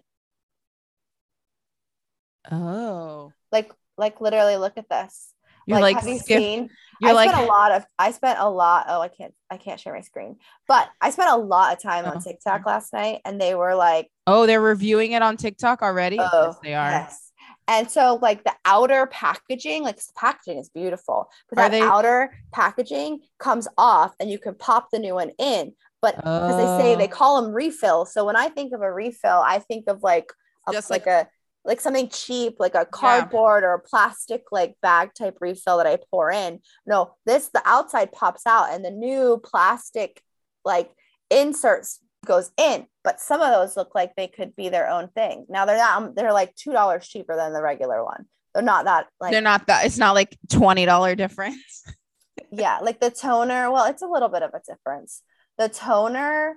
Oh, 2.50 3.32
like 3.52 3.72
like 3.96 4.20
literally 4.20 4.56
look 4.56 4.76
at 4.76 4.88
this 4.88 5.32
you're 5.66 5.80
like, 5.80 5.96
have 5.96 6.06
you 6.08 6.18
skip- 6.18 6.40
seen 6.42 6.70
You're 7.00 7.10
I 7.10 7.14
like, 7.14 7.30
spent 7.30 7.44
a 7.44 7.48
lot 7.48 7.72
of 7.72 7.84
I 7.98 8.10
spent 8.12 8.38
a 8.38 8.48
lot. 8.48 8.86
Oh, 8.88 9.00
I 9.02 9.08
can't 9.08 9.34
I 9.50 9.58
can't 9.58 9.78
share 9.78 9.92
my 9.92 10.00
screen. 10.00 10.36
But 10.66 10.88
I 11.00 11.10
spent 11.10 11.30
a 11.30 11.36
lot 11.36 11.74
of 11.74 11.82
time 11.82 12.04
Oh, 12.06 12.10
on 12.10 12.16
uh-huh. 12.16 12.30
TikTok 12.30 12.64
last 12.64 12.92
night 12.92 13.20
and 13.26 13.38
they 13.38 13.54
were 13.54 13.74
like, 13.74 14.08
oh, 14.26 14.46
they're 14.46 14.62
reviewing 14.62 15.12
it 15.12 15.20
on 15.22 15.36
TikTok 15.36 15.82
already. 15.82 16.18
oh, 16.18 16.46
yes, 16.46 16.56
they 16.62 16.74
are. 16.74 16.90
Yes. 16.90 17.25
And 17.68 17.90
so 17.90 18.18
like 18.22 18.44
the 18.44 18.54
outer 18.64 19.06
packaging, 19.06 19.82
like 19.82 19.96
the 19.96 20.04
packaging 20.14 20.58
is 20.58 20.68
beautiful, 20.68 21.30
but 21.50 21.58
Are 21.58 21.62
that 21.64 21.70
they- 21.72 21.82
outer 21.82 22.32
packaging 22.52 23.20
comes 23.38 23.66
off 23.76 24.14
and 24.20 24.30
you 24.30 24.38
can 24.38 24.54
pop 24.54 24.88
the 24.90 24.98
new 24.98 25.14
one 25.14 25.30
in. 25.38 25.72
But 26.02 26.16
because 26.16 26.56
they 26.56 26.84
say 26.84 26.94
they 26.94 27.08
Oh. 27.08 27.16
call 27.16 27.42
them 27.42 27.52
refills. 27.52 28.12
So 28.12 28.24
when 28.24 28.36
I 28.36 28.48
think 28.48 28.72
of 28.72 28.82
a 28.82 28.92
refill, 28.92 29.42
I 29.44 29.58
think 29.58 29.88
of 29.88 30.02
like 30.02 30.32
a, 30.68 30.72
Just 30.72 30.90
like, 30.90 31.06
a 31.06 31.28
like 31.64 31.80
something 31.80 32.08
cheap, 32.08 32.60
like 32.60 32.76
a 32.76 32.86
cardboard 32.86 33.64
or 33.64 33.72
a 33.74 33.80
plastic 33.80 34.44
like 34.52 34.76
bag 34.82 35.14
type 35.14 35.38
refill 35.40 35.78
that 35.78 35.86
I 35.88 35.98
pour 36.12 36.30
in. 36.30 36.60
No, 36.86 37.16
this 37.24 37.48
the 37.48 37.62
outside 37.64 38.12
pops 38.12 38.46
out 38.46 38.70
and 38.70 38.84
the 38.84 38.90
new 38.92 39.38
plastic 39.42 40.22
like 40.64 40.92
inserts 41.28 41.98
goes 42.26 42.50
in. 42.56 42.86
But 43.04 43.20
some 43.20 43.40
of 43.40 43.50
those 43.52 43.76
look 43.76 43.94
like 43.94 44.14
they 44.16 44.28
could 44.28 44.54
be 44.56 44.68
their 44.68 44.88
own 44.88 45.08
thing. 45.08 45.46
Now 45.48 45.64
they're 45.64 45.78
not. 45.78 45.96
um, 45.96 46.12
They're 46.14 46.32
like 46.32 46.54
two 46.56 46.72
dollars 46.72 47.06
cheaper 47.08 47.36
than 47.36 47.52
the 47.52 47.62
regular 47.62 48.04
one. 48.04 48.26
They're 48.54 48.62
not 48.62 48.84
that 48.86 49.06
like 49.20 49.32
they're 49.32 49.40
not 49.40 49.66
that. 49.68 49.86
It's 49.86 49.98
not 49.98 50.14
like 50.14 50.36
twenty 50.50 50.84
dollar 50.86 51.14
difference. 51.14 51.84
yeah, 52.50 52.78
like 52.80 53.00
the 53.00 53.10
toner. 53.10 53.70
Well, 53.70 53.86
it's 53.86 54.02
a 54.02 54.06
little 54.08 54.28
bit 54.28 54.42
of 54.42 54.50
a 54.54 54.60
difference. 54.66 55.22
The 55.58 55.68
toner 55.68 56.56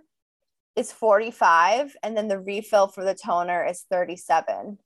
is 0.76 0.92
45 0.92 1.96
and 2.04 2.16
then 2.16 2.28
the 2.28 2.40
refill 2.40 2.88
for 2.88 3.04
the 3.04 3.16
toner 3.16 3.66
is 3.66 3.86
37. 3.92 4.78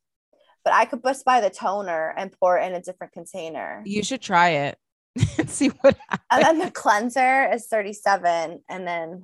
But 0.63 0.73
I 0.73 0.85
could 0.85 1.03
just 1.03 1.25
buy 1.25 1.41
the 1.41 1.49
toner 1.49 2.13
and 2.17 2.31
pour 2.31 2.57
it 2.57 2.65
in 2.65 2.73
a 2.73 2.81
different 2.81 3.13
container. 3.13 3.81
You 3.85 4.03
should 4.03 4.21
try 4.21 4.49
it 4.49 4.77
and 5.37 5.49
see 5.49 5.67
what 5.67 5.97
happens. 6.09 6.21
And 6.31 6.43
then 6.43 6.59
the 6.59 6.71
cleanser 6.71 7.51
is 7.51 7.67
37 7.67 8.63
and 8.69 8.87
then 8.87 9.23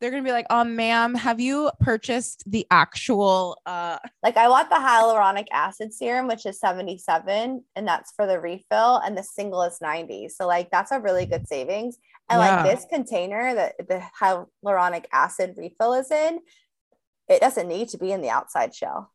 They're 0.00 0.10
gonna 0.10 0.22
be 0.22 0.32
like, 0.32 0.46
"Oh, 0.48 0.64
ma'am, 0.64 1.14
have 1.14 1.40
you 1.40 1.70
purchased 1.78 2.42
the 2.50 2.66
actual?" 2.70 3.60
uh 3.66 3.98
like 4.22 4.36
I 4.36 4.48
want 4.48 4.70
the 4.70 4.76
hyaluronic 4.76 5.46
acid 5.52 5.92
serum 5.92 6.26
which 6.26 6.46
is 6.46 6.58
77 6.58 7.62
and 7.76 7.86
that's 7.86 8.12
for 8.12 8.26
the 8.26 8.40
refill 8.40 8.96
and 8.96 9.16
the 9.16 9.22
single 9.22 9.62
is 9.62 9.80
90. 9.80 10.28
So 10.30 10.46
like 10.46 10.70
that's 10.70 10.90
a 10.90 11.00
really 11.00 11.26
good 11.26 11.46
savings. 11.46 11.98
And 12.30 12.40
Yeah. 12.40 12.62
like 12.62 12.74
this 12.74 12.86
container 12.90 13.54
that 13.54 13.74
the 13.88 14.02
hyaluronic 14.18 15.04
acid 15.12 15.54
refill 15.56 15.94
is 15.94 16.10
in, 16.10 16.40
it 17.28 17.40
doesn't 17.40 17.68
need 17.68 17.88
to 17.90 17.98
be 17.98 18.12
in 18.12 18.22
the 18.22 18.30
outside 18.30 18.74
shell. 18.74 19.12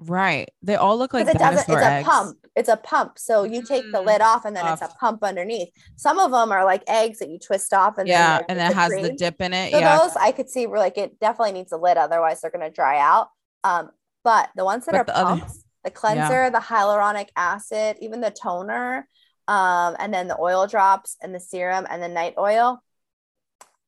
Right. 0.00 0.50
They 0.62 0.76
all 0.76 0.98
look 0.98 1.14
like 1.14 1.26
it 1.26 1.38
doesn't, 1.38 1.58
it's 1.58 1.66
dinosaur 1.66 1.80
a 1.80 2.04
pump. 2.04 2.38
It's 2.54 2.68
a 2.68 2.76
pump. 2.76 3.18
So 3.18 3.44
you 3.44 3.62
take 3.62 3.90
the 3.90 4.00
lid 4.00 4.20
off 4.20 4.44
and 4.44 4.54
then 4.54 4.66
it's 4.66 4.82
a 4.82 4.88
pump 5.00 5.22
underneath. 5.22 5.68
Some 5.96 6.18
of 6.18 6.30
them 6.30 6.52
are 6.52 6.64
like 6.64 6.82
eggs 6.86 7.18
that 7.20 7.30
you 7.30 7.38
twist 7.38 7.72
off 7.72 7.96
and 7.98 8.06
yeah, 8.06 8.38
then 8.38 8.58
and 8.58 8.72
it 8.72 8.74
has 8.74 8.90
the 8.90 9.12
dip 9.12 9.40
in 9.40 9.52
it. 9.54 9.72
So 9.72 9.78
yeah. 9.78 9.98
those 9.98 10.14
I 10.16 10.32
could 10.32 10.50
see 10.50 10.66
were 10.66 10.78
like 10.78 10.98
it 10.98 11.18
definitely 11.18 11.52
needs 11.52 11.72
a 11.72 11.78
lid, 11.78 11.96
otherwise 11.96 12.40
they're 12.40 12.50
gonna 12.50 12.70
dry 12.70 12.98
out. 12.98 13.28
Um, 13.64 13.90
but 14.22 14.50
the 14.54 14.64
ones 14.64 14.84
that 14.84 14.92
But 14.92 15.00
are 15.00 15.04
the 15.04 15.16
other- 15.16 15.40
pumps, 15.40 15.64
the 15.84 15.90
cleanser, 15.90 16.50
the 16.50 16.58
hyaluronic 16.58 17.28
acid, 17.36 17.96
even 18.00 18.20
the 18.20 18.30
toner, 18.30 19.08
um, 19.48 19.96
and 19.98 20.12
then 20.12 20.28
the 20.28 20.38
oil 20.38 20.66
drops 20.66 21.16
and 21.22 21.34
the 21.34 21.40
serum 21.40 21.86
and 21.88 22.02
the 22.02 22.08
night 22.08 22.34
oil. 22.38 22.82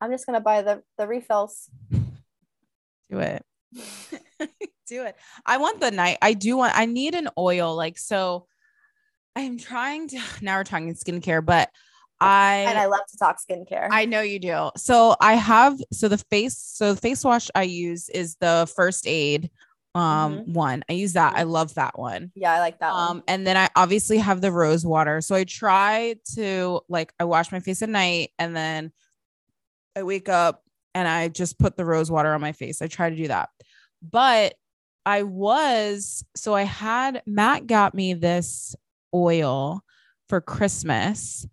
I'm 0.00 0.10
just 0.10 0.24
gonna 0.24 0.40
buy 0.40 0.62
the 0.62 0.82
the 0.96 1.06
refills. 1.06 1.68
Do 3.10 3.18
it. 3.18 3.42
do 4.88 5.04
it. 5.04 5.16
I 5.46 5.58
want 5.58 5.80
the 5.80 5.90
night. 5.90 6.18
I 6.22 6.34
do 6.34 6.56
want. 6.56 6.76
I 6.76 6.86
need 6.86 7.14
an 7.14 7.28
oil. 7.38 7.74
Like 7.76 7.98
so. 7.98 8.46
I'm 9.36 9.58
trying 9.58 10.08
to. 10.08 10.20
Now 10.42 10.56
we're 10.58 10.64
talking 10.64 10.94
skincare, 10.94 11.44
but 11.44 11.70
I 12.20 12.64
and 12.68 12.78
I 12.78 12.86
love 12.86 13.06
to 13.12 13.16
talk 13.18 13.38
skincare. 13.40 13.88
I 13.90 14.04
know 14.04 14.20
you 14.22 14.38
do. 14.40 14.70
So 14.76 15.14
I 15.20 15.34
have 15.34 15.78
so 15.92 16.08
the 16.08 16.18
face 16.18 16.58
so 16.58 16.92
the 16.94 17.00
face 17.00 17.22
wash 17.24 17.48
I 17.54 17.62
use 17.62 18.08
is 18.08 18.36
the 18.40 18.68
first 18.74 19.06
aid 19.06 19.50
um 19.94 20.38
Mhm. 20.40 20.48
one. 20.54 20.84
I 20.88 20.94
use 20.94 21.12
that. 21.12 21.34
I 21.36 21.44
love 21.44 21.74
that 21.74 21.96
one. 21.96 22.32
yeah, 22.34 22.52
I 22.52 22.58
like 22.58 22.80
that 22.80 22.90
Um 22.92 23.18
one. 23.18 23.22
and 23.28 23.46
then 23.46 23.56
I 23.56 23.68
obviously 23.76 24.18
have 24.18 24.40
the 24.40 24.50
rose 24.50 24.84
water. 24.84 25.20
So 25.20 25.36
I 25.36 25.44
try 25.44 26.16
to 26.34 26.80
like 26.88 27.12
I 27.20 27.24
wash 27.24 27.52
my 27.52 27.60
face 27.60 27.82
at 27.82 27.88
night 27.88 28.30
and 28.38 28.56
then 28.56 28.92
I 29.94 30.02
wake 30.02 30.28
up 30.28 30.64
and 30.94 31.06
I 31.06 31.28
just 31.28 31.56
put 31.58 31.76
the 31.76 31.84
rose 31.84 32.10
water 32.10 32.32
on 32.34 32.40
my 32.40 32.52
face. 32.52 32.82
I 32.82 32.88
try 32.88 33.10
to 33.10 33.16
do 33.16 33.28
that. 33.28 33.50
But 34.02 34.54
I 35.08 35.22
was 35.22 36.22
so 36.36 36.52
I 36.52 36.64
had 36.64 37.22
Matt 37.26 37.66
got 37.66 37.94
me 37.94 38.12
this 38.12 38.76
oil 39.14 39.80
for 40.28 40.42
Christmas 40.42 41.46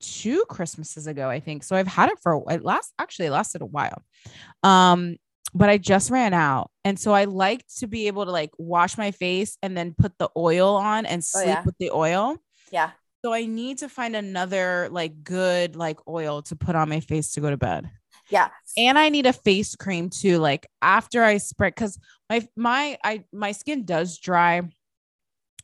two 0.00 0.46
Christmases 0.48 1.06
ago, 1.06 1.28
I 1.28 1.40
think. 1.40 1.62
So 1.62 1.76
I've 1.76 1.86
had 1.86 2.08
it 2.08 2.18
for 2.22 2.42
it 2.48 2.64
last 2.64 2.94
actually 2.98 3.26
it 3.26 3.32
lasted 3.32 3.60
a 3.60 3.66
while. 3.66 4.02
Um, 4.62 5.16
but 5.52 5.68
I 5.68 5.76
just 5.76 6.10
ran 6.10 6.32
out. 6.32 6.70
And 6.86 6.98
so 6.98 7.12
I 7.12 7.24
like 7.24 7.66
to 7.80 7.86
be 7.86 8.06
able 8.06 8.24
to 8.24 8.30
like 8.30 8.52
wash 8.56 8.96
my 8.96 9.10
face 9.10 9.58
and 9.62 9.76
then 9.76 9.92
put 9.92 10.16
the 10.16 10.30
oil 10.34 10.74
on 10.76 11.04
and 11.04 11.22
sleep 11.22 11.48
yeah. 11.48 11.64
with 11.64 11.76
the 11.78 11.90
oil. 11.90 12.38
Yeah. 12.72 12.92
So 13.22 13.34
I 13.34 13.44
need 13.44 13.76
to 13.78 13.90
find 13.90 14.16
another 14.16 14.88
like 14.90 15.22
good 15.22 15.76
like 15.76 15.98
oil 16.08 16.40
to 16.44 16.56
put 16.56 16.76
on 16.76 16.88
my 16.88 17.00
face 17.00 17.32
to 17.32 17.42
go 17.42 17.50
to 17.50 17.58
bed. 17.58 17.90
Yeah. 18.30 18.48
And 18.76 18.98
I 18.98 19.08
need 19.08 19.26
a 19.26 19.32
face 19.32 19.74
cream 19.76 20.10
too. 20.10 20.38
Like 20.38 20.68
after 20.80 21.22
I 21.22 21.38
spread, 21.38 21.74
because 21.74 21.98
my 22.28 22.46
my 22.56 22.98
I 23.04 23.24
my 23.32 23.52
skin 23.52 23.84
does 23.84 24.18
dry. 24.18 24.62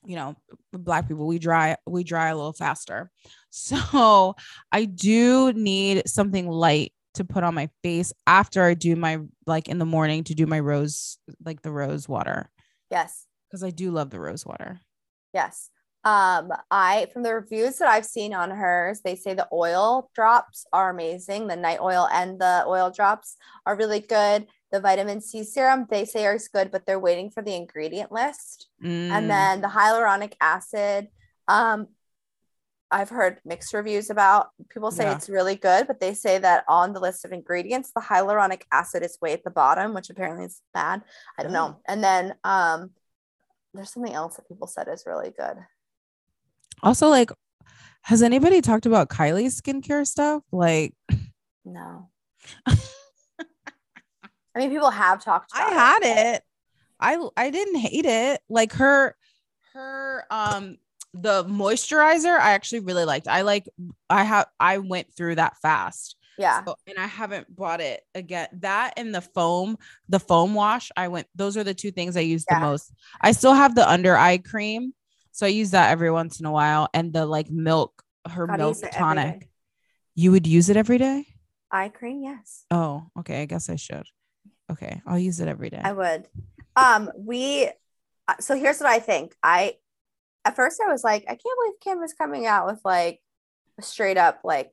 You 0.05 0.15
know, 0.15 0.37
black 0.73 1.09
people 1.09 1.27
we 1.27 1.39
dry 1.39 1.77
we 1.87 2.05
dry 2.05 2.29
a 2.29 2.37
little 2.37 2.53
faster. 2.53 3.11
So 3.51 4.37
I 4.71 4.85
do 4.85 5.51
need 5.55 6.07
something 6.07 6.47
light 6.47 6.93
to 7.15 7.25
put 7.25 7.43
on 7.43 7.55
my 7.55 7.71
face 7.83 8.13
after 8.27 8.63
I 8.63 8.75
do 8.75 8.95
my 8.97 9.21
like 9.47 9.69
in 9.69 9.79
the 9.79 9.87
morning 9.87 10.25
to 10.25 10.35
do 10.35 10.45
my 10.47 10.61
rose 10.61 11.17
like 11.43 11.63
the 11.63 11.73
rose 11.73 12.07
water 12.07 12.51
Yes. 12.91 13.27
because 13.49 13.65
I 13.65 13.71
do 13.71 13.91
love 13.91 14.11
the 14.11 14.21
rose 14.21 14.45
water. 14.45 14.81
Yes. 15.33 15.71
Um, 16.07 16.53
I 16.71 17.09
from 17.13 17.25
the 17.25 17.35
reviews 17.35 17.79
that 17.79 17.89
I've 17.89 18.07
seen 18.07 18.33
on 18.33 18.51
hers, 18.53 19.01
they 19.01 19.17
say 19.17 19.35
the 19.35 19.49
oil 19.53 20.09
drops 20.15 20.65
are 20.73 20.89
amazing. 20.89 21.49
The 21.49 21.57
night 21.57 21.81
oil 21.81 22.07
and 22.13 22.41
the 22.41 22.63
oil 22.65 22.93
drops 22.93 23.37
are 23.67 23.77
really 23.77 23.99
good. 23.99 24.47
The 24.71 24.79
vitamin 24.81 25.21
C 25.21 25.43
serum 25.43 25.87
they 25.91 26.05
say 26.05 26.25
is 26.27 26.47
good, 26.47 26.71
but 26.71 26.87
they're 26.87 27.01
waiting 27.01 27.31
for 27.31 27.43
the 27.43 27.57
ingredient 27.57 28.13
list. 28.13 28.69
Mm, 28.81 29.11
And 29.11 29.29
then 29.29 29.61
the 29.63 29.67
hyaluronic 29.67 30.35
acid, 30.41 31.09
um, 31.49 31.89
I've 32.89 33.11
heard 33.11 33.41
mixed 33.45 33.75
reviews 33.75 34.09
about. 34.09 34.51
People 34.69 34.93
say 34.93 35.07
Yeah. 35.07 35.17
it's 35.17 35.29
really 35.29 35.57
good, 35.57 35.89
but 35.89 35.99
they 35.99 36.15
say 36.15 36.39
that 36.39 36.65
on 36.69 36.93
the 36.93 37.01
list 37.01 37.25
of 37.25 37.33
ingredients, 37.33 37.91
the 37.93 38.01
hyaluronic 38.01 38.63
acid 38.71 39.03
is 39.03 39.19
way 39.21 39.33
at 39.33 39.43
the 39.43 39.51
bottom, 39.51 39.93
which 39.93 40.09
apparently 40.09 40.45
is 40.45 40.63
bad. 40.73 41.03
I 41.37 41.43
don't 41.43 41.53
know. 41.53 41.81
And 41.89 42.05
then 42.05 42.37
um, 42.45 42.91
there's 43.75 43.93
something 43.93 44.15
else 44.15 44.37
that 44.37 44.47
people 44.47 44.69
said 44.69 44.87
is 44.87 45.05
really 45.05 45.33
good. 45.37 45.57
Also 46.83 47.09
like, 47.09 47.31
has 48.03 48.23
anybody 48.23 48.61
talked 48.61 48.87
about 48.87 49.09
Kylie's 49.09 49.61
skincare 49.61 50.07
stuff? 50.07 50.43
Like, 50.53 50.95
No. 51.65 52.09
I 52.67 54.59
mean, 54.61 54.71
people 54.71 54.91
have 54.91 55.23
talked. 55.23 55.51
I 55.55 55.71
had 55.71 55.99
it. 56.35 56.43
I 56.99 57.19
I 57.37 57.51
didn't 57.51 57.77
hate 57.77 58.07
it. 58.07 58.41
Like 58.49 58.73
her 58.75 59.15
her 59.75 60.25
um 60.31 60.79
the 61.13 61.45
moisturizer 61.45 62.39
I 62.39 62.53
actually 62.53 62.81
really 62.81 63.05
liked. 63.05 63.29
I 63.29 63.43
like 63.43 63.69
I 64.09 64.25
have 64.25 64.47
I 64.59 64.79
went 64.79 65.13
through 65.15 65.35
that 65.35 65.59
fast. 65.59 66.17
Yeah. 66.39 66.65
So- 66.65 66.77
and 66.87 66.99
I 66.99 67.07
haven't 67.07 67.55
bought 67.55 67.81
it 67.83 68.03
again. 68.15 68.49
That 68.61 68.95
and 68.97 69.15
the 69.15 69.21
foam, 69.21 69.77
the 70.09 70.21
foam 70.21 70.55
wash, 70.55 70.91
I 70.97 71.09
went 71.09 71.27
those 71.35 71.57
are 71.59 71.65
the 71.65 71.75
two 71.75 71.91
things 71.91 72.17
I 72.17 72.21
use 72.21 72.45
Yeah. 72.51 72.61
the 72.61 72.67
most. 72.67 72.93
I 73.21 73.33
still 73.33 73.55
have 73.55 73.75
the 73.75 73.87
under 73.91 74.17
eye 74.17 74.39
cream. 74.39 74.95
So 75.37 75.45
I 75.45 75.51
use 75.51 75.73
that 75.73 75.91
every 75.91 76.11
once 76.11 76.41
in 76.41 76.47
a 76.47 76.51
while 76.51 76.89
and 76.95 77.13
the 77.13 77.27
like 77.27 77.51
milk 77.51 78.03
her 78.27 78.47
Gotta 78.47 78.57
milk 78.59 78.77
use 78.77 78.83
it 78.83 78.87
every 78.87 78.99
tonic. 78.99 79.51
You 80.15 80.31
would 80.31 80.47
use 80.47 80.71
it 80.71 80.79
every 80.79 80.97
day? 80.97 81.27
Eye 81.71 81.91
cream, 81.91 82.23
yes, 82.23 82.65
Oh, 82.71 83.05
okay. 83.19 83.43
I 83.43 83.45
guess 83.45 83.69
I 83.69 83.77
should. 83.77 84.07
Okay. 84.73 85.03
I'll 85.07 85.19
use 85.19 85.39
it 85.41 85.47
every 85.49 85.69
day. 85.69 85.81
I 85.85 85.93
would. 85.93 86.27
Um, 86.75 87.11
we. 87.19 87.69
uh, 88.27 88.35
So 88.41 88.57
here's 88.57 88.81
what 88.81 88.89
I 88.89 88.99
think. 88.99 89.35
I 89.43 89.75
at 90.47 90.57
first 90.57 90.81
I 90.81 90.91
was 90.91 91.05
like, 91.05 91.25
I 91.25 91.37
can't 91.37 91.43
believe 91.43 91.81
Kim 91.83 92.03
is 92.03 92.15
coming 92.15 92.47
out 92.47 92.67
with 92.67 92.81
like 92.83 93.21
a 93.79 93.83
straight 93.83 94.17
up 94.17 94.41
like 94.43 94.73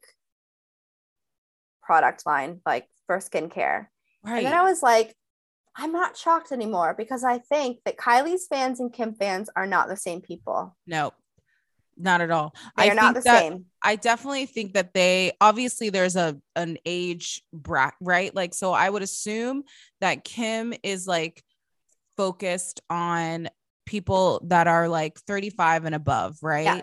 product 1.82 2.26
line 2.26 2.62
like 2.66 2.88
for 3.06 3.18
skincare. 3.18 3.88
right. 4.24 4.38
And 4.38 4.46
then 4.46 4.54
I 4.54 4.64
was 4.64 4.82
like, 4.82 5.14
I'm 5.76 5.92
not 5.92 6.16
shocked 6.18 6.52
anymore 6.52 6.94
because 6.98 7.24
I 7.24 7.40
think 7.40 7.80
that 7.86 7.98
Kylie's 7.98 8.48
fans 8.48 8.80
and 8.80 8.94
Kim 8.94 9.14
fans 9.16 9.50
are 9.56 9.66
not 9.68 9.88
the 9.88 9.98
same 9.98 10.22
people. 10.22 10.76
No, 10.86 11.14
not 11.98 12.22
at 12.22 12.30
all. 12.32 12.54
They 12.78 12.90
I 12.90 12.92
are 12.92 12.96
not 12.96 13.16
the 13.16 13.22
that- 13.22 13.40
same. 13.40 13.66
I 13.82 13.96
definitely 13.96 14.46
think 14.46 14.74
that 14.74 14.94
they 14.94 15.34
obviously 15.42 15.90
there's 15.90 16.16
a 16.16 16.38
an 16.56 16.78
age 16.86 17.42
bracket, 17.52 17.98
right? 18.02 18.34
Like, 18.34 18.54
so 18.54 18.72
I 18.72 18.90
would 18.90 19.02
assume 19.02 19.64
that 20.00 20.24
Kim 20.24 20.74
is 20.84 21.08
like 21.08 21.44
focused 22.16 22.82
on 22.90 23.50
people 23.86 24.42
that 24.48 24.68
are 24.68 24.88
like 24.88 25.20
35 25.22 25.86
and 25.86 25.96
above, 25.96 26.38
right? 26.42 26.64
Yeah. 26.64 26.82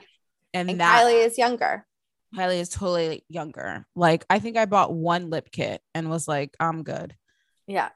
And, 0.53 0.70
And 0.70 0.81
that 0.81 1.05
Kylie 1.05 1.24
is 1.24 1.38
younger. 1.38 1.87
Kylie 2.35 2.61
is 2.61 2.68
totally 2.68 3.24
younger. 3.29 3.87
Like, 3.94 4.24
I 4.29 4.38
think 4.40 4.57
I 4.57 4.66
bought 4.66 4.92
one 4.92 5.31
lip 5.31 5.48
kit 5.50 5.81
and 5.94 6.11
was 6.11 6.29
like, 6.29 6.55
I'm 6.61 6.83
good. 6.83 7.14
Yeah. 7.66 7.88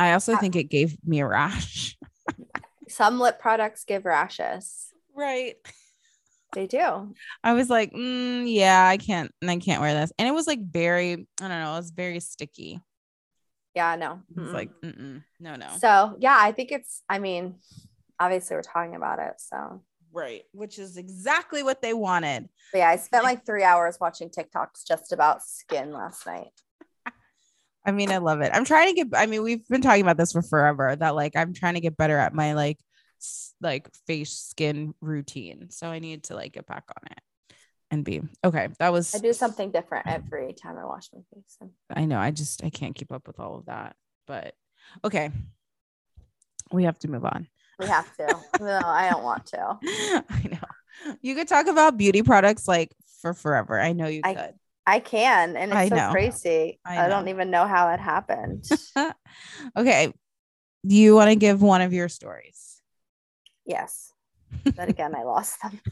I 0.00 0.12
also 0.14 0.34
Uh, 0.34 0.38
think 0.38 0.56
it 0.56 0.64
gave 0.70 0.96
me 1.04 1.20
a 1.20 1.26
rash. 1.26 1.96
Some 2.88 3.20
lip 3.20 3.38
products 3.38 3.84
give 3.84 4.04
rashes. 4.04 4.86
Right. 5.14 5.56
They 6.52 6.66
do. 6.66 7.14
I 7.44 7.52
was 7.52 7.70
like, 7.70 7.92
mm, 7.92 8.44
yeah, 8.52 8.84
I 8.84 8.96
can't, 8.96 9.30
I 9.46 9.56
can't 9.58 9.80
wear 9.80 9.94
this. 9.94 10.12
And 10.18 10.26
it 10.26 10.32
was 10.32 10.46
like 10.48 10.60
very, 10.60 11.12
I 11.12 11.16
don't 11.38 11.48
know, 11.50 11.74
it 11.74 11.78
was 11.78 11.90
very 11.90 12.18
sticky. 12.18 12.80
Yeah, 13.74 13.94
no. 13.94 14.22
It's 14.30 14.38
Mm-mm. 14.38 14.52
like, 14.52 14.70
mm-mm, 14.82 15.22
no, 15.38 15.54
no. 15.54 15.68
So 15.78 16.16
yeah, 16.18 16.36
I 16.38 16.50
think 16.50 16.72
it's. 16.72 17.02
I 17.08 17.20
mean, 17.20 17.56
obviously 18.18 18.56
we're 18.56 18.62
talking 18.62 18.96
about 18.96 19.20
it. 19.20 19.34
So 19.36 19.82
right. 20.12 20.42
Which 20.52 20.80
is 20.80 20.96
exactly 20.96 21.62
what 21.62 21.80
they 21.82 21.94
wanted. 21.94 22.48
but 22.72 22.78
yeah, 22.78 22.88
I 22.88 22.96
spent 22.96 23.22
like 23.22 23.46
three 23.46 23.62
hours 23.62 23.98
watching 24.00 24.28
TikToks 24.28 24.84
just 24.88 25.12
about 25.12 25.44
skin 25.44 25.92
last 25.92 26.26
night. 26.26 26.48
I 27.90 27.92
mean, 27.92 28.12
I 28.12 28.18
love 28.18 28.40
it. 28.40 28.52
I'm 28.54 28.64
trying 28.64 28.94
to 28.94 29.04
get, 29.04 29.08
I 29.14 29.26
mean, 29.26 29.42
we've 29.42 29.66
been 29.68 29.82
talking 29.82 30.02
about 30.02 30.16
this 30.16 30.30
for 30.32 30.42
forever 30.42 30.94
that 30.94 31.16
like 31.16 31.34
I'm 31.34 31.52
trying 31.52 31.74
to 31.74 31.80
get 31.80 31.96
better 31.96 32.16
at 32.16 32.32
my 32.32 32.52
like, 32.54 32.78
s- 33.20 33.52
like 33.60 33.88
face 34.06 34.32
skin 34.32 34.94
routine. 35.00 35.70
So 35.70 35.88
I 35.88 35.98
need 35.98 36.22
to 36.24 36.36
like 36.36 36.52
get 36.52 36.66
back 36.66 36.84
on 36.96 37.10
it 37.10 37.54
and 37.90 38.04
be 38.04 38.22
okay. 38.44 38.68
That 38.78 38.92
was, 38.92 39.12
I 39.14 39.18
do 39.18 39.32
something 39.32 39.72
different 39.72 40.06
every 40.06 40.52
time 40.52 40.78
I 40.78 40.84
wash 40.84 41.08
my 41.12 41.20
face. 41.34 41.70
I 41.92 42.04
know. 42.04 42.18
I 42.20 42.30
just, 42.30 42.62
I 42.64 42.70
can't 42.70 42.94
keep 42.94 43.10
up 43.10 43.26
with 43.26 43.40
all 43.40 43.56
of 43.56 43.66
that. 43.66 43.96
But 44.28 44.54
okay. 45.04 45.30
We 46.72 46.84
have 46.84 46.98
to 47.00 47.08
move 47.08 47.24
on. 47.24 47.48
we 47.80 47.86
have 47.88 48.16
to. 48.18 48.38
no, 48.60 48.80
I 48.84 49.10
don't 49.10 49.24
want 49.24 49.46
to. 49.46 49.78
I 50.30 50.48
know. 50.52 51.14
You 51.22 51.34
could 51.34 51.48
talk 51.48 51.66
about 51.66 51.96
beauty 51.96 52.22
products 52.22 52.68
like 52.68 52.94
for 53.20 53.34
forever. 53.34 53.80
I 53.80 53.92
know 53.92 54.06
you 54.06 54.20
I- 54.22 54.34
could. 54.34 54.54
I 54.90 54.98
can, 54.98 55.56
and 55.56 55.70
it's 55.70 55.78
I 55.78 55.88
so 55.88 55.94
know. 55.96 56.10
crazy. 56.10 56.80
I 56.84 57.04
I, 57.04 57.08
don't 57.08 57.28
even 57.28 57.50
know 57.50 57.64
how 57.66 57.90
it 57.90 58.00
happened. 58.00 58.68
okay. 59.76 60.12
Do 60.86 60.96
you 60.96 61.14
want 61.14 61.30
to 61.30 61.36
give 61.36 61.62
one 61.62 61.80
of 61.80 61.92
your 61.92 62.08
stories? 62.08 62.80
yes, 63.64 64.12
but 64.76 64.88
again, 64.88 65.14
I 65.14 65.22
lost 65.22 65.60
them. 65.62 65.80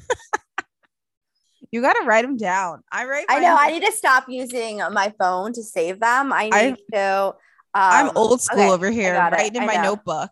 You 1.71 1.83
got 1.83 1.95
to 1.95 2.07
write 2.07 2.23
them 2.23 2.37
down. 2.39 2.83
I 2.91 3.05
write. 3.05 3.27
I 3.29 3.41
know. 3.41 3.55
I 3.59 3.71
need 3.73 3.85
to 3.85 3.93
stop 3.93 4.25
using 4.29 4.79
my 4.93 5.13
phone 5.19 5.53
to 5.53 5.63
save 5.63 6.01
them. 6.01 6.33
I 6.33 6.45
need 6.45 6.53
I- 6.55 6.77
to. 6.95 7.35
Um, 7.75 8.09
I'm 8.09 8.11
old 8.17 8.41
school 8.41 8.61
okay, 8.61 8.71
over 8.73 8.91
here, 8.91 9.15
writing 9.31 9.57
in 9.57 9.63
I 9.65 9.67
my 9.67 9.75
know. 9.75 9.83
notebook. 9.91 10.31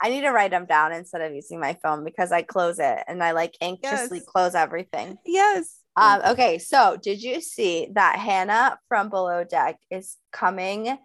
I 0.00 0.10
need 0.10 0.20
to 0.20 0.30
write 0.30 0.52
them 0.52 0.64
down 0.66 0.92
instead 0.92 1.20
of 1.22 1.34
using 1.34 1.58
my 1.58 1.76
phone 1.82 2.04
because 2.04 2.30
I 2.30 2.42
close 2.42 2.78
it 2.78 2.98
and 3.08 3.22
I 3.24 3.32
like 3.32 3.56
anxiously 3.60 4.18
Yes. 4.18 4.26
close 4.26 4.54
everything. 4.54 5.18
Yes. 5.26 5.75
Um, 5.96 6.20
okay, 6.32 6.58
so 6.58 6.98
did 7.00 7.22
you 7.22 7.40
see 7.40 7.88
that 7.94 8.18
Hannah 8.18 8.78
from 8.88 9.08
Below 9.08 9.44
Deck 9.44 9.78
is 9.90 10.16
coming? 10.32 10.98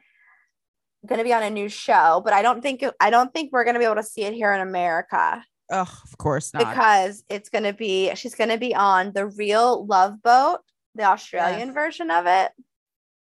Going 1.06 1.18
to 1.18 1.24
be 1.24 1.34
on 1.34 1.44
a 1.44 1.50
new 1.50 1.70
show, 1.70 2.22
but 2.24 2.34
I 2.34 2.42
don't 2.42 2.62
think 2.62 2.84
I 3.00 3.10
don't 3.10 3.34
think 3.34 3.52
we're 3.52 3.64
going 3.64 3.74
to 3.74 3.80
be 3.80 3.86
able 3.86 3.96
to 3.96 4.04
see 4.04 4.24
it 4.24 4.34
here 4.34 4.54
in 4.54 4.62
America 4.62 5.44
oh, 5.72 6.02
of 6.04 6.18
course 6.18 6.54
not. 6.54 6.70
because 6.70 7.24
it's 7.30 7.50
going 7.50 7.64
to 7.64 7.74
be 7.74 8.14
she's 8.16 8.36
going 8.36 8.50
to 8.50 8.58
be 8.58 8.76
on 8.76 9.14
the 9.14 9.26
Real 9.26 9.86
Love 9.86 10.22
Boat, 10.22 10.60
the 10.96 11.04
Australian 11.04 11.70
Yes. 11.70 11.74
version 11.74 12.12
of 12.12 12.26
it. 12.28 12.52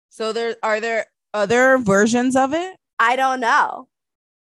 so 0.09 0.33
there 0.33 0.57
are 0.63 0.81
there 0.81 1.07
other 1.35 1.79
versions 1.79 2.35
of 2.35 2.55
it. 2.55 2.77
I 2.99 3.17
don't 3.17 3.41
know. 3.41 3.89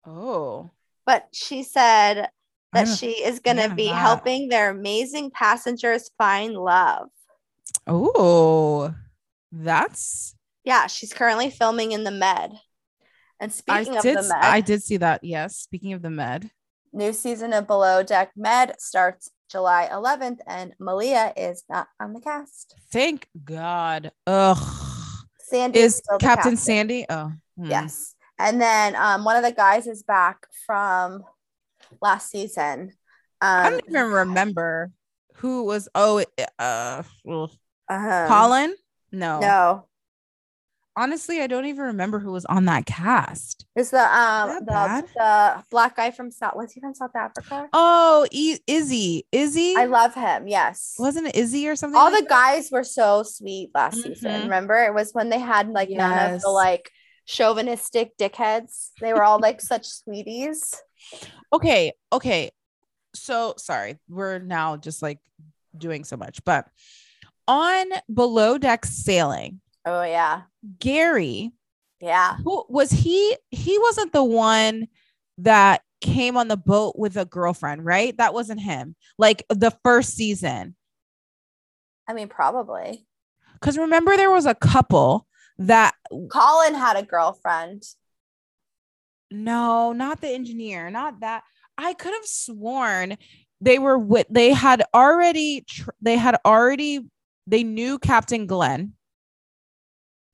Oh, 0.05 0.71
but 1.05 1.27
she 1.31 1.63
said 1.63 2.29
that 2.73 2.87
she 2.87 3.11
is 3.23 3.39
going 3.39 3.57
to 3.57 3.73
be 3.73 3.87
that. 3.87 3.95
helping 3.95 4.47
their 4.49 4.69
amazing 4.69 5.31
passengers 5.31 6.09
find 6.17 6.53
love. 6.53 7.09
Oh, 7.87 8.93
that's 9.51 10.35
Yeah, 10.63 10.87
she's 10.87 11.13
currently 11.13 11.49
filming 11.49 11.91
in 11.91 12.03
the 12.03 12.11
Med. 12.11 12.53
And 13.39 13.51
I 13.51 13.53
speaking 13.83 13.97
of 13.97 14.03
did 14.03 14.17
the 14.17 14.23
Med, 14.23 14.43
I 14.43 14.61
did 14.61 14.83
see 14.83 14.97
that. 14.97 15.23
Yes. 15.23 15.57
Speaking 15.57 15.93
of 15.93 16.01
the 16.01 16.09
med. 16.09 16.49
new 16.93 17.11
season 17.13 17.53
of 17.53 17.67
Below 17.67 18.03
Deck 18.03 18.31
Med 18.35 18.75
starts 18.79 19.29
July 19.51 19.89
11th, 19.91 20.39
and 20.47 20.73
Malia 20.79 21.33
is 21.35 21.63
not 21.69 21.87
on 21.99 22.13
the 22.13 22.21
cast. 22.21 22.75
Thank 22.91 23.27
God. 23.43 24.11
Ugh. 24.25 24.57
Sandy 25.39 25.79
Is 25.79 26.01
Captain 26.09 26.29
captain. 26.29 26.57
Sandy? 26.57 27.05
Oh, 27.09 27.33
hmm. 27.57 27.65
Yes. 27.65 28.15
And 28.39 28.61
then 28.61 28.95
um, 28.95 29.25
one 29.25 29.35
of 29.35 29.43
the 29.43 29.51
guys 29.51 29.87
is 29.87 30.03
back 30.03 30.47
from 30.65 31.23
last 32.01 32.29
season. 32.29 32.93
I 33.41 33.67
Um, 33.67 33.71
don't 33.73 33.83
even 33.89 34.11
remember 34.11 34.91
who 35.35 35.63
was. 35.65 35.89
Oh, 35.95 36.23
uh, 36.59 37.03
ugh. 37.27 37.49
uh-huh. 37.89 38.25
Colin. 38.27 38.75
No. 39.11 39.39
No, 39.39 39.85
honestly, 40.95 41.41
I 41.41 41.47
don't 41.47 41.65
even 41.65 41.85
remember 41.85 42.19
who 42.19 42.31
was 42.31 42.45
on 42.45 42.65
that 42.65 42.85
cast. 42.85 43.65
it's 43.75 43.89
the 43.91 43.99
um 44.15 44.59
the, 44.65 45.03
the 45.15 45.63
black 45.69 45.95
guy 45.95 46.11
from 46.11 46.31
South. 46.31 46.55
Was 46.55 46.71
he 46.71 46.79
from 46.79 46.93
South 46.93 47.15
Africa? 47.15 47.67
Oh, 47.73 48.25
e- 48.31 48.59
Izzy. 48.67 49.25
Izzy. 49.31 49.75
I 49.77 49.85
love 49.85 50.13
him. 50.13 50.47
Yes. 50.47 50.95
Wasn't 50.99 51.27
it 51.27 51.35
Izzy 51.35 51.67
or 51.67 51.75
something? 51.75 51.99
All 51.99 52.11
like 52.11 52.23
the 52.23 52.29
guys 52.29 52.69
were 52.71 52.83
so 52.83 53.23
sweet 53.23 53.71
last 53.73 54.01
season. 54.01 54.31
Mhm. 54.31 54.43
Remember, 54.43 54.75
it 54.83 54.93
was 54.93 55.11
when 55.13 55.29
they 55.29 55.39
had 55.39 55.69
like 55.69 55.89
none 55.89 56.35
of 56.35 56.41
the 56.41 56.49
like 56.49 56.89
chauvinistic 57.25 58.15
dickheads. 58.17 58.91
They 59.01 59.13
were 59.13 59.23
all 59.23 59.39
like 59.39 59.61
such 59.61 59.87
sweeties. 59.87 60.73
Okay. 61.53 61.93
Okay. 62.11 62.51
So 63.13 63.55
sorry. 63.57 63.99
We're 64.09 64.39
now 64.39 64.77
just 64.77 65.01
like 65.01 65.19
doing 65.77 66.03
so 66.03 66.17
much, 66.17 66.43
but 66.43 66.67
on 67.47 67.87
below 68.13 68.57
deck 68.57 68.85
sailing, 68.85 69.61
Oh 69.85 70.03
yeah, 70.03 70.43
Gary, 70.79 71.51
yeah. 71.99 72.37
who 72.43 72.65
was 72.69 72.91
he? 72.91 73.35
He 73.49 73.79
wasn't 73.79 74.13
the 74.13 74.23
one 74.23 74.87
that 75.39 75.81
came 76.01 76.37
on 76.37 76.47
the 76.47 76.57
boat 76.57 76.95
with 76.97 77.17
a 77.17 77.25
girlfriend, 77.25 77.83
right? 77.83 78.15
That 78.17 78.33
wasn't 78.33 78.61
him. 78.61 78.95
Like 79.17 79.43
the 79.49 79.75
first 79.83 80.15
season. 80.15 80.75
I 82.07 82.13
mean, 82.13 82.27
probably. 82.27 83.05
Because 83.53 83.77
remember, 83.77 84.15
there 84.17 84.31
was 84.31 84.45
a 84.45 84.55
couple 84.55 85.27
that 85.57 85.93
Colin 86.31 86.73
had 86.73 86.97
a 86.97 87.03
girlfriend. 87.03 87.83
No, 89.31 89.93
not 89.93 90.21
the 90.21 90.29
engineer, 90.29 90.89
not 90.91 91.21
that. 91.21 91.43
I 91.77 91.93
could 91.93 92.13
have 92.13 92.25
sworn 92.25 93.17
they 93.61 93.79
were 93.79 93.97
with. 93.97 94.27
They 94.29 94.51
had 94.51 94.83
already. 94.93 95.63
Tr- 95.67 95.91
they 96.01 96.17
had 96.17 96.37
already. 96.45 97.01
They 97.47 97.63
knew 97.63 97.97
Captain 97.99 98.45
Glenn. 98.47 98.93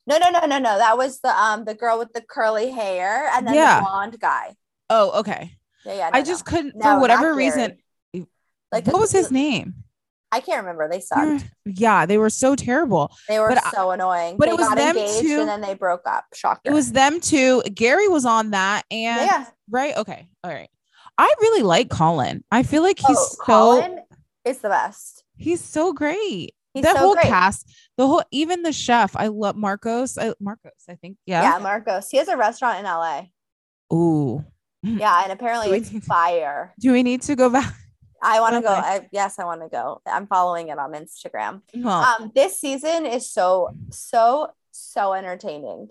No, 0.07 0.17
no, 0.17 0.29
no, 0.29 0.45
no, 0.45 0.59
no. 0.59 0.77
That 0.77 0.97
was 0.97 1.19
the 1.19 1.29
um 1.29 1.65
the 1.65 1.73
girl 1.73 1.99
with 1.99 2.13
the 2.13 2.21
curly 2.21 2.71
hair 2.71 3.29
and 3.33 3.45
then 3.45 3.55
Yeah. 3.55 3.79
the 3.79 3.85
blonde 3.85 4.19
guy. 4.19 4.55
Oh, 4.89 5.19
okay. 5.19 5.57
Yeah, 5.85 5.93
yeah. 5.93 6.09
I 6.13 6.21
just 6.21 6.45
no. 6.45 6.49
couldn't 6.51 6.75
No, 6.77 6.95
for 6.95 6.99
whatever 7.01 7.35
reason. 7.35 7.77
like 8.71 8.87
what 8.87 8.99
was 8.99 9.11
his 9.11 9.31
name? 9.31 9.83
I 10.31 10.39
can't 10.41 10.59
remember. 10.59 10.89
They 10.89 10.99
sucked. 10.99 11.21
Mm, 11.43 11.49
yeah, 11.65 12.05
they 12.05 12.17
were 12.17 12.29
so 12.29 12.55
terrible. 12.55 13.11
They 13.29 13.39
were 13.39 13.49
But 13.49 13.63
so 13.73 13.91
annoying. 13.91 14.37
but 14.37 14.47
they 14.47 14.51
it 14.53 14.57
was 14.57 14.69
them 14.69 14.97
engaged 14.97 15.21
two- 15.21 15.39
and 15.39 15.47
then 15.47 15.61
they 15.61 15.73
broke 15.73 16.01
up. 16.05 16.25
Shocker. 16.33 16.61
It 16.65 16.73
was 16.73 16.91
them 16.91 17.21
too. 17.21 17.61
Gary 17.73 18.07
was 18.09 18.25
on 18.25 18.51
that, 18.51 18.83
and 18.91 19.21
yeah. 19.21 19.45
right. 19.69 19.95
Okay, 19.95 20.27
all 20.43 20.51
right. 20.51 20.69
I 21.17 21.33
really 21.41 21.63
like 21.63 21.89
Colin. 21.89 22.43
I 22.51 22.63
feel 22.63 22.83
like 22.83 22.99
he's 22.99 23.17
oh, 23.17 23.27
so 23.31 23.43
Colin 23.43 23.99
is 24.45 24.59
the 24.59 24.69
best. 24.69 25.23
he's 25.37 25.63
so 25.63 25.93
great. 25.93 26.53
He's 26.73 26.83
the 26.83 26.91
so 26.93 26.97
whole 26.99 27.13
great. 27.15 27.25
cast, 27.25 27.71
the 27.97 28.05
whole 28.05 28.21
even 28.29 28.61
the 28.63 28.73
chef. 28.73 29.15
I 29.15 29.27
love 29.27 29.55
Marcos. 29.55 30.17
I, 30.17 30.33
Marcos, 30.39 30.73
I 30.89 30.95
think. 30.95 31.17
Yeah. 31.25 31.41
Yeah. 31.41 31.57
Marcos. 31.59 32.09
He 32.09 32.17
has 32.17 32.27
a 32.27 32.37
restaurant 32.37 32.79
in 32.79 32.85
LA. 32.85 33.23
Ooh. 33.93 34.43
Yeah, 34.83 35.23
and 35.23 35.31
apparently 35.31 35.75
it's 35.75 35.91
need- 35.91 36.03
fire. 36.03 36.73
Do 36.79 36.91
we 36.91 37.01
need 37.01 37.21
to 37.23 37.35
go 37.35 37.49
back? 37.49 37.73
I 38.21 38.39
want 38.41 38.55
to 38.55 38.61
go. 38.61 38.69
I, 38.69 39.07
yes, 39.11 39.39
I 39.39 39.45
want 39.45 39.61
to 39.61 39.69
go. 39.69 40.01
I'm 40.05 40.27
following 40.27 40.69
it 40.69 40.77
on 40.79 40.93
Instagram. 40.93 41.61
Well, 41.75 42.03
Um, 42.03 42.31
this 42.35 42.59
season 42.59 43.05
is 43.05 43.29
so 43.31 43.69
so 43.91 44.49
so 44.71 45.13
entertaining. 45.13 45.89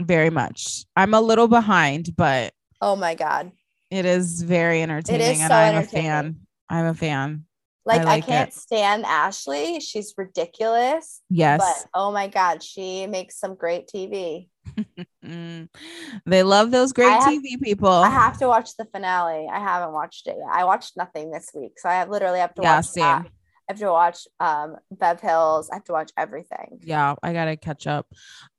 very 0.00 0.30
much. 0.30 0.84
I'm 0.96 1.14
a 1.14 1.20
little 1.20 1.48
behind, 1.48 2.14
but 2.16 2.52
Oh 2.80 2.96
my 2.96 3.14
god! 3.14 3.52
it 3.90 4.04
is 4.06 4.42
very 4.42 4.82
entertaining, 4.82 5.40
and 5.40 5.48
so 5.50 5.54
I'm 5.54 5.76
a 5.76 5.82
fan. 5.82 6.40
I'm 6.68 6.86
a 6.86 6.94
fan. 6.94 7.44
Like 7.84 8.02
I, 8.02 8.04
like 8.04 8.26
can't 8.26 8.48
it. 8.50 8.54
stand 8.54 9.04
Ashley. 9.04 9.80
She's 9.80 10.14
ridiculous. 10.16 11.20
Yes. 11.28 11.60
But 11.60 11.88
oh 11.94 12.12
my 12.12 12.28
god, 12.28 12.62
she 12.62 13.06
makes 13.06 13.38
some 13.38 13.54
great 13.56 13.88
TV. 13.88 14.48
Mm. 15.24 15.68
They 16.26 16.42
love 16.42 16.70
those 16.70 16.92
great 16.92 17.10
have- 17.10 17.24
TV 17.24 17.60
people. 17.60 17.88
I 17.88 18.08
have 18.10 18.38
to 18.38 18.48
watch 18.48 18.76
the 18.76 18.84
finale. 18.86 19.48
I 19.52 19.58
haven't 19.58 19.92
watched 19.92 20.26
it 20.26 20.36
yet. 20.38 20.48
I 20.52 20.64
watched 20.64 20.96
nothing 20.96 21.30
this 21.30 21.50
week, 21.54 21.78
so 21.78 21.88
I 21.88 21.94
have 21.94 22.08
literally 22.08 22.38
have 22.40 22.54
to 22.54 22.62
yeah, 22.62 22.76
watch. 22.76 22.86
same. 22.86 23.02
that. 23.02 23.26
I 23.26 23.72
have 23.72 23.78
to 23.78 23.90
watch 23.90 24.26
um 24.40 24.76
Bev 24.90 25.20
Hills. 25.20 25.70
I 25.70 25.76
have 25.76 25.84
to 25.84 25.92
watch 25.92 26.10
everything. 26.16 26.78
yeah 26.82 27.14
i 27.22 27.32
gotta 27.32 27.56
catch 27.56 27.86
up 27.86 28.06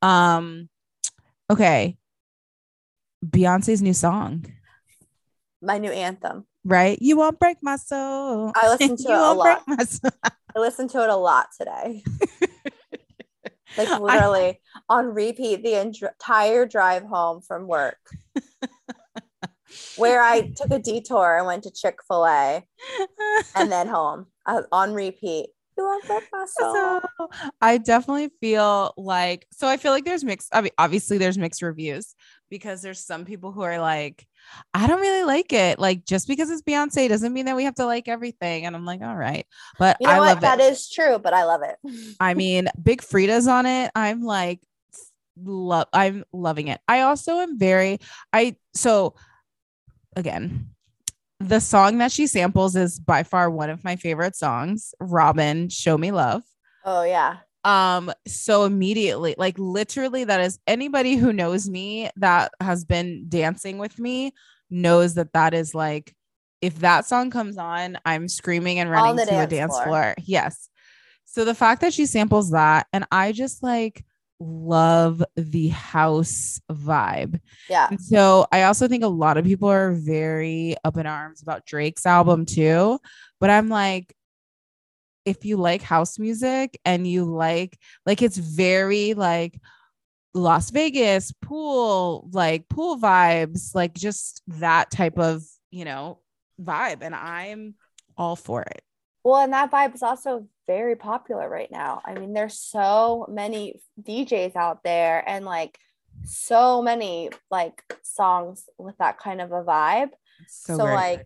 um 0.01 0.69
okay 1.51 1.97
beyonce's 3.25 3.81
new 3.81 3.93
song 3.93 4.45
My 5.61 5.77
new 5.77 5.91
anthem. 5.91 6.45
right 6.63 6.97
you 7.01 7.17
won't 7.17 7.37
break 7.39 7.57
my 7.61 7.75
soul 7.75 8.51
I 8.55 8.69
listen 8.69 8.95
to 9.03 9.03
you 9.03 9.09
it 9.09 9.15
a 9.17 9.33
lot. 9.33 9.43
break 9.65 9.77
my 9.77 9.83
soul. 9.83 10.11
I 10.55 10.59
listened 10.59 10.89
to 10.91 11.03
it 11.03 11.09
a 11.09 11.15
lot 11.15 11.47
today. 11.59 12.03
like 13.77 13.87
I- 13.89 13.99
literally 13.99 14.61
on 14.89 15.07
repeat 15.07 15.63
the 15.63 15.79
entire 15.79 16.65
drive 16.65 17.03
home 17.03 17.41
from 17.41 17.67
work. 17.67 17.97
Where 19.97 20.21
i 20.21 20.41
took 20.55 20.71
a 20.71 20.79
detour 20.79 21.37
and 21.37 21.47
went 21.47 21.63
to 21.63 21.71
chick-fil-a 21.71 22.63
and 23.55 23.71
then 23.71 23.87
home 23.87 24.27
uh, 24.45 24.61
on 24.71 24.93
repeat. 24.93 25.47
You 25.77 25.83
won't 25.85 26.05
break 26.05 26.23
So, 26.59 27.01
I 27.59 27.79
definitely 27.79 28.29
feel 28.39 28.93
like 28.95 29.47
so 29.51 29.67
I 29.67 29.77
feel 29.77 29.91
like 29.91 30.05
there's 30.05 30.23
mixed 30.23 30.49
I 30.53 30.61
mean 30.61 30.71
obviously 30.77 31.17
there's 31.17 31.37
mixed 31.37 31.63
reviews 31.63 32.13
because 32.49 32.83
there's 32.83 32.99
some 32.99 33.25
people 33.25 33.51
who 33.51 33.61
are 33.61 33.79
like 33.79 34.27
I 34.73 34.87
don't 34.87 35.01
really 35.01 35.23
like 35.23 35.53
it 35.53 35.79
like 35.79 36.05
just 36.05 36.27
because 36.27 36.49
it's 36.49 36.61
Beyonce 36.61 37.09
doesn't 37.09 37.33
mean 37.33 37.45
that 37.45 37.55
we 37.55 37.65
have 37.65 37.75
to 37.75 37.85
like 37.85 38.07
everything 38.07 38.65
and 38.65 38.75
I'm 38.75 38.85
like 38.85 39.01
all 39.01 39.15
right. 39.15 39.45
But 39.79 39.97
you 39.99 40.07
know 40.07 40.13
I 40.13 40.19
what? 40.19 40.27
love 40.27 40.41
that 40.41 40.59
it 40.59 40.71
is 40.71 40.89
true 40.89 41.19
but 41.19 41.33
i 41.33 41.43
love 41.43 41.61
it. 41.63 41.77
I 42.19 42.33
mean 42.33 42.67
Big 42.81 43.01
Freedia's 43.01 43.47
on 43.47 43.65
it. 43.65 43.91
I'm 43.95 44.21
like 44.21 44.61
love 45.41 45.87
I'm 45.93 46.23
loving 46.31 46.67
it. 46.67 46.79
I 46.87 47.01
also 47.01 47.39
am 47.39 47.57
very 47.57 47.99
I 48.31 48.55
so 48.73 49.15
again 50.15 50.69
the 51.39 51.59
song 51.59 51.97
that 51.97 52.11
she 52.11 52.27
samples 52.27 52.75
is 52.75 52.99
by 52.99 53.23
far 53.23 53.49
one 53.49 53.69
of 53.69 53.83
my 53.83 53.95
favorite 53.95 54.35
songs 54.35 54.93
Robin 54.99 55.69
Show 55.69 55.97
Me 55.97 56.11
Love. 56.11 56.43
Oh 56.85 57.03
yeah 57.03 57.37
um 57.63 58.11
so 58.27 58.65
immediately 58.65 59.35
like 59.37 59.57
literally 59.57 60.23
that 60.23 60.41
is 60.41 60.59
anybody 60.67 61.15
who 61.15 61.31
knows 61.31 61.69
me 61.69 62.09
that 62.15 62.51
has 62.59 62.83
been 62.83 63.25
dancing 63.29 63.77
with 63.77 63.97
me 63.99 64.31
knows 64.69 65.13
that 65.13 65.33
that 65.33 65.53
is 65.53 65.73
like 65.73 66.13
if 66.61 66.79
that 66.79 67.05
song 67.05 67.29
comes 67.29 67.57
on 67.57 67.97
i'm 68.05 68.27
screaming 68.27 68.79
and 68.79 68.91
running 68.91 69.15
the 69.15 69.25
to 69.25 69.31
dance 69.31 69.49
dance 69.49 69.73
floor. 69.73 69.85
floor. 69.85 70.15
yes 70.23 70.69
so 71.25 71.45
the 71.45 71.55
fact 71.55 71.81
that 71.81 71.93
she 71.93 72.05
samples 72.05 72.51
that 72.51 72.87
and 72.91 73.05
i 73.11 73.31
just 73.31 73.63
like 73.63 74.03
love 74.39 75.23
the 75.37 75.69
house 75.69 76.59
vibe 76.69 77.39
yeah 77.69 77.87
and 77.89 78.01
so 78.01 78.45
I 78.51 78.63
also 78.63 78.87
think 78.87 79.03
a 79.03 79.07
lot 79.07 79.37
of 79.37 79.45
people 79.45 79.69
are 79.69 79.93
very 79.93 80.75
up 80.83 80.97
in 80.97 81.05
arms 81.05 81.41
about 81.41 81.65
Drake's 81.65 82.05
album 82.05 82.45
too. 82.45 82.99
But 83.39 83.49
I'm 83.49 83.69
like, 83.69 84.13
if 85.25 85.45
you 85.45 85.57
like 85.57 85.81
house 85.81 86.19
music 86.19 86.79
and 86.85 87.07
you 87.07 87.25
like, 87.25 87.77
like, 88.05 88.21
it's 88.21 88.37
very 88.37 89.13
like 89.13 89.59
Las 90.33 90.71
Vegas 90.71 91.31
pool, 91.41 92.27
like 92.33 92.67
pool 92.69 92.97
vibes, 92.97 93.73
like 93.75 93.93
just 93.93 94.41
that 94.47 94.89
type 94.91 95.17
of, 95.19 95.43
you 95.71 95.85
know, 95.85 96.19
vibe. 96.61 97.01
And 97.01 97.13
I'm 97.15 97.75
all 98.17 98.35
for 98.35 98.61
it. 98.61 98.81
well 99.23 99.41
and 99.41 99.53
that 99.53 99.71
vibe 99.71 99.95
is 99.95 100.03
also 100.03 100.47
very 100.67 100.95
popular 100.95 101.49
right 101.49 101.71
now 101.71 101.99
i 102.05 102.13
mean 102.13 102.31
there's 102.33 102.59
so 102.59 103.25
many 103.29 103.81
djs 104.01 104.55
out 104.55 104.83
there 104.83 105.23
and 105.27 105.45
like 105.45 105.77
so 106.23 106.81
many 106.81 107.29
like 107.49 107.81
songs 108.03 108.69
with 108.77 108.95
that 108.99 109.17
kind 109.17 109.41
of 109.41 109.51
a 109.51 109.63
vibe 109.63 110.09
So, 110.47 110.77
so, 110.77 110.83
like 110.83 111.25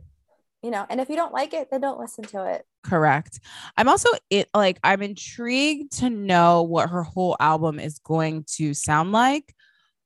you 0.64 0.72
know 0.72 0.86
and 0.90 1.02
if 1.02 1.10
you 1.10 1.16
don't 1.18 1.34
like 1.34 1.54
it 1.54 1.68
then 1.70 1.82
don't 1.82 2.00
listen 2.00 2.24
to 2.26 2.46
it 2.46 2.66
correct. 2.88 3.40
I'm 3.76 3.90
also 3.90 4.10
it 4.30 4.50
like 4.54 4.80
I'm 4.84 5.02
intrigued 5.02 6.00
to 6.00 6.10
know 6.10 6.64
what 6.64 6.90
her 6.90 7.04
whole 7.04 7.36
album 7.40 7.80
is 7.80 8.00
going 8.00 8.46
to 8.56 8.74
sound 8.74 9.12
like. 9.12 9.54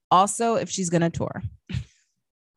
Also, 0.10 0.56
if 0.56 0.70
she's 0.70 0.90
gonna 0.90 1.10
tour. 1.10 1.42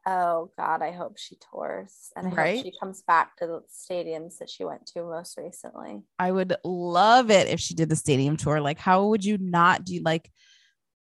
Oh 0.06 0.50
God, 0.58 0.82
I 0.82 0.90
hope 0.90 1.16
she 1.16 1.36
tours 1.50 2.10
and 2.14 2.26
I 2.26 2.30
Right? 2.30 2.56
hope 2.56 2.64
she 2.66 2.78
comes 2.78 3.02
back 3.02 3.36
to 3.36 3.46
the 3.46 3.62
stadiums 3.72 4.36
that 4.38 4.50
she 4.50 4.64
went 4.64 4.84
to 4.88 5.02
most 5.02 5.38
recently. 5.38 6.02
I 6.18 6.30
would 6.30 6.54
love 6.62 7.30
it 7.30 7.48
if 7.48 7.58
she 7.58 7.74
did 7.74 7.88
the 7.88 7.96
stadium 7.96 8.36
tour. 8.36 8.60
Like, 8.60 8.78
how 8.78 9.06
would 9.06 9.24
you 9.24 9.38
not 9.38 9.84
do 9.84 10.00
like 10.04 10.30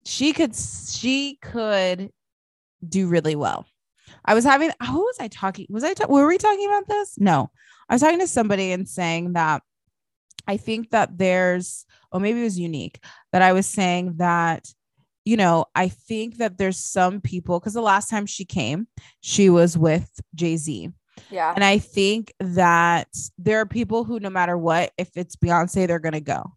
she 0.06 0.34
could 0.34 0.56
she 0.56 1.38
could 1.42 2.10
do 2.88 3.08
really 3.08 3.36
well. 3.36 3.66
I 4.26 4.34
was 4.34 4.44
having 4.44 4.72
who 4.86 5.00
was 5.00 5.18
I 5.20 5.28
talking? 5.28 5.68
Was 5.70 5.84
I 5.84 5.94
ta- 5.94 6.08
were 6.08 6.28
we 6.28 6.38
talking 6.38 6.68
about 6.68 6.88
this? 6.88 7.18
No. 7.18 7.52
I 7.90 7.96
was 7.96 8.02
talking 8.02 8.20
to 8.20 8.28
somebody 8.28 8.72
and 8.72 8.88
saying 8.88 9.34
that 9.34 9.62
I 10.48 10.58
think 10.58 10.92
that 10.92 11.18
there's 11.18 11.86
or 12.12 12.20
maybe 12.20 12.42
it 12.42 12.44
was 12.44 12.60
unique 12.60 13.00
that 13.32 13.42
I 13.42 13.54
was 13.54 13.68
saying 13.68 14.16
that 14.18 14.68
you 15.26 15.36
know, 15.36 15.66
I 15.76 15.90
think 15.90 16.38
that 16.38 16.58
there's 16.58 16.78
some 16.78 17.20
people 17.20 17.60
because 17.60 17.74
the 17.74 17.82
last 17.82 18.10
time 18.10 18.26
she 18.26 18.46
came, 18.46 18.88
she 19.20 19.50
was 19.50 19.78
with 19.78 20.10
Jay-Z. 20.36 20.90
Yeah. 21.30 21.52
And 21.54 21.66
I 21.66 21.80
think 21.80 22.34
that 22.40 23.10
there 23.38 23.60
are 23.60 23.66
people 23.66 24.06
who, 24.06 24.22
no 24.22 24.30
matter 24.30 24.58
what, 24.58 24.94
if 24.98 25.10
it's 25.18 25.36
Beyonce, 25.36 25.86
they're 25.86 26.00
going 26.00 26.14
to 26.14 26.22
go. 26.22 26.54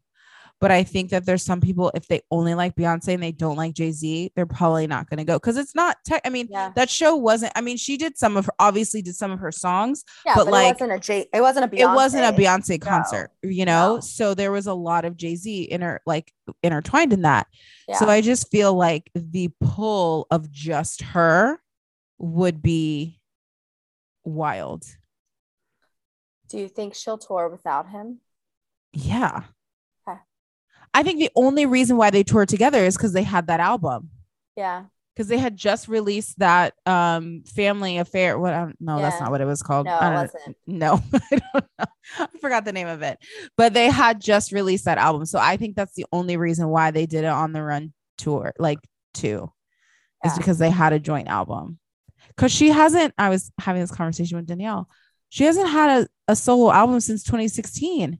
But 0.61 0.70
I 0.70 0.82
think 0.82 1.11
that 1.11 1.24
there's 1.24 1.42
some 1.42 1.61
people, 1.62 1.90
if 1.94 2.06
they 2.06 2.20
only 2.30 2.54
like 2.54 2.76
Beyonce 2.76 3.14
and 3.14 3.22
they 3.22 3.32
don't 3.32 3.56
like 3.56 3.72
Jay 3.72 3.92
Z, 3.92 4.32
they're 4.36 4.44
probably 4.44 4.86
not 4.86 5.08
going 5.08 5.18
to 5.18 5.24
go 5.24 5.38
because 5.38 5.56
it's 5.56 5.74
not 5.74 5.96
tech. 6.04 6.20
I 6.24 6.28
mean, 6.28 6.48
yeah. 6.50 6.70
that 6.76 6.90
show 6.90 7.16
wasn't, 7.16 7.52
I 7.56 7.62
mean, 7.62 7.78
she 7.78 7.96
did 7.96 8.18
some 8.18 8.36
of 8.36 8.44
her, 8.44 8.52
obviously 8.58 9.00
did 9.00 9.16
some 9.16 9.30
of 9.30 9.38
her 9.38 9.50
songs. 9.50 10.04
Yeah. 10.26 10.34
but, 10.34 10.44
But, 10.44 10.52
like, 10.52 10.66
it 10.66 10.74
wasn't 10.74 10.92
a 10.92 10.98
J 10.98 11.28
it 11.32 11.40
wasn't 11.40 11.64
a 11.64 11.68
Beyonce. 11.68 11.80
It 11.80 11.94
wasn't 11.94 12.24
a 12.24 12.38
Beyonce 12.38 12.78
No. 12.78 12.86
concert, 12.86 13.30
you 13.42 13.64
know? 13.64 13.94
No. 13.94 14.00
So 14.00 14.34
there 14.34 14.52
was 14.52 14.66
a 14.66 14.74
lot 14.74 15.06
of 15.06 15.16
Jay 15.16 15.34
Z 15.34 15.68
inter, 15.70 16.00
like 16.04 16.30
intertwined 16.62 17.14
in 17.14 17.22
that. 17.22 17.46
Yeah. 17.88 17.98
So 17.98 18.08
I 18.08 18.20
just 18.20 18.50
feel 18.50 18.74
like 18.74 19.11
the 19.14 19.50
pull 19.62 20.26
of 20.30 20.50
just 20.50 21.00
her 21.02 21.58
would 22.18 22.61
be 22.61 23.18
wild. 24.24 24.84
Do 26.50 26.58
you 26.58 26.68
think 26.68 26.94
she'll 26.94 27.16
tour 27.16 27.48
without 27.48 27.88
him? 27.88 28.18
Yeah. 28.92 29.44
I 30.93 31.03
think 31.03 31.18
the 31.20 31.30
only 31.36 31.66
reason 31.66 31.97
why 31.97 32.11
they 32.11 32.22
toured 32.24 32.49
together 32.49 32.84
is 32.84 32.97
because 32.97 33.12
they 33.12 33.22
had 33.22 33.47
that 33.47 33.61
album. 33.61 34.11
Yeah. 34.57 34.84
Because 35.14 35.28
they 35.28 35.38
had 35.38 35.57
just 35.57 35.86
released 35.88 36.38
that 36.38 36.74
um 36.86 37.43
family 37.47 37.99
affair. 37.99 38.38
What 38.38 38.55
um, 38.55 38.74
no, 38.80 38.99
that's 39.01 39.20
not 39.20 39.30
what 39.30 39.41
it 39.41 39.45
was 39.45 39.62
called. 39.62 39.86
No, 39.86 39.93
I 39.93 40.07
it 40.09 40.11
don't- 40.11 40.22
wasn't. 40.22 40.57
No, 40.66 41.03
I 41.14 41.36
don't 41.36 41.64
know. 41.78 41.84
I 42.18 42.26
forgot 42.41 42.64
the 42.64 42.72
name 42.72 42.88
of 42.88 43.03
it. 43.03 43.18
But 43.57 43.74
they 43.74 43.91
had 43.91 44.20
just 44.20 44.51
released 44.53 44.86
that 44.86 44.99
album. 44.99 45.26
So 45.26 45.38
I 45.38 45.57
think 45.57 45.76
that's 45.76 45.95
the 45.95 46.07
only 46.12 46.36
reason 46.36 46.68
why 46.68 46.91
they 46.91 47.07
did 47.07 47.24
it 47.24 47.28
on 47.28 47.53
the 47.53 47.62
run 47.62 47.93
tour, 48.18 48.53
like 48.59 48.78
two, 49.14 49.53
is 50.24 50.36
because 50.36 50.59
they 50.59 50.70
had 50.70 50.93
a 50.93 50.99
joint 50.99 51.28
album. 51.28 51.78
Because 52.28 52.53
she 52.53 52.68
hasn't, 52.68 53.12
I 53.18 53.28
was 53.28 53.51
having 53.59 53.82
this 53.82 53.91
conversation 53.91 54.36
with 54.36 54.47
Danielle. 54.47 54.88
She 55.28 55.45
hasn't 55.45 55.68
had 55.68 56.03
a, 56.03 56.09
a 56.28 56.36
solo 56.36 56.70
album 56.72 57.01
since 57.01 57.22
2016. 57.24 58.18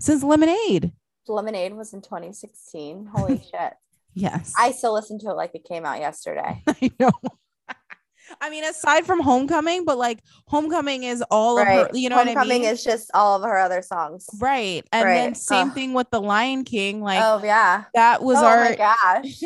Since 0.00 0.22
Lemonade. 0.22 0.92
Lemonade 1.28 1.74
was 1.74 1.92
in 1.92 2.02
2016. 2.02 3.06
Holy 3.06 3.38
shit. 3.50 3.72
Yes. 4.14 4.52
I 4.58 4.70
still 4.72 4.94
listen 4.94 5.18
to 5.20 5.30
it 5.30 5.34
like 5.34 5.54
it 5.54 5.64
came 5.64 5.84
out 5.84 5.98
yesterday. 6.00 6.62
I 6.66 6.90
know. 6.98 7.10
I 8.40 8.50
mean, 8.50 8.64
aside 8.64 9.06
from 9.06 9.20
Homecoming, 9.20 9.84
but 9.84 9.98
like 9.98 10.20
Homecoming 10.48 11.04
is 11.04 11.22
all 11.30 11.58
of 11.58 11.66
her, 11.66 11.88
you 11.92 12.08
know 12.08 12.16
what 12.16 12.26
I 12.26 12.32
Homecoming 12.32 12.62
mean? 12.62 12.70
is 12.70 12.82
just 12.82 13.10
all 13.14 13.36
of 13.36 13.42
her 13.42 13.56
other 13.58 13.82
songs. 13.82 14.26
right. 14.40 14.84
And 14.92 15.08
then 15.08 15.34
same 15.36 15.68
Ugh. 15.68 15.74
thing 15.74 15.92
with 15.94 16.10
The 16.10 16.20
Lion 16.20 16.64
King. 16.64 17.00
Like 17.02 17.20
oh 17.22 17.40
yeah. 17.44 17.84
that 17.94 18.22
was 18.22 18.38
oh 18.38 18.44
our 18.46 18.64
my 18.64 18.74
gosh. 18.74 19.40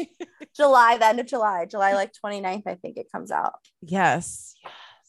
July, 0.57 0.97
the 0.97 1.07
end 1.07 1.21
of 1.21 1.27
July, 1.27 1.67
July 1.67 1.93
like 1.93 2.13
29th, 2.25 2.63
I 2.67 2.75
think 2.77 2.97
it 2.97 3.07
comes 3.13 3.31
out. 3.31 3.55
yes. 3.83 4.55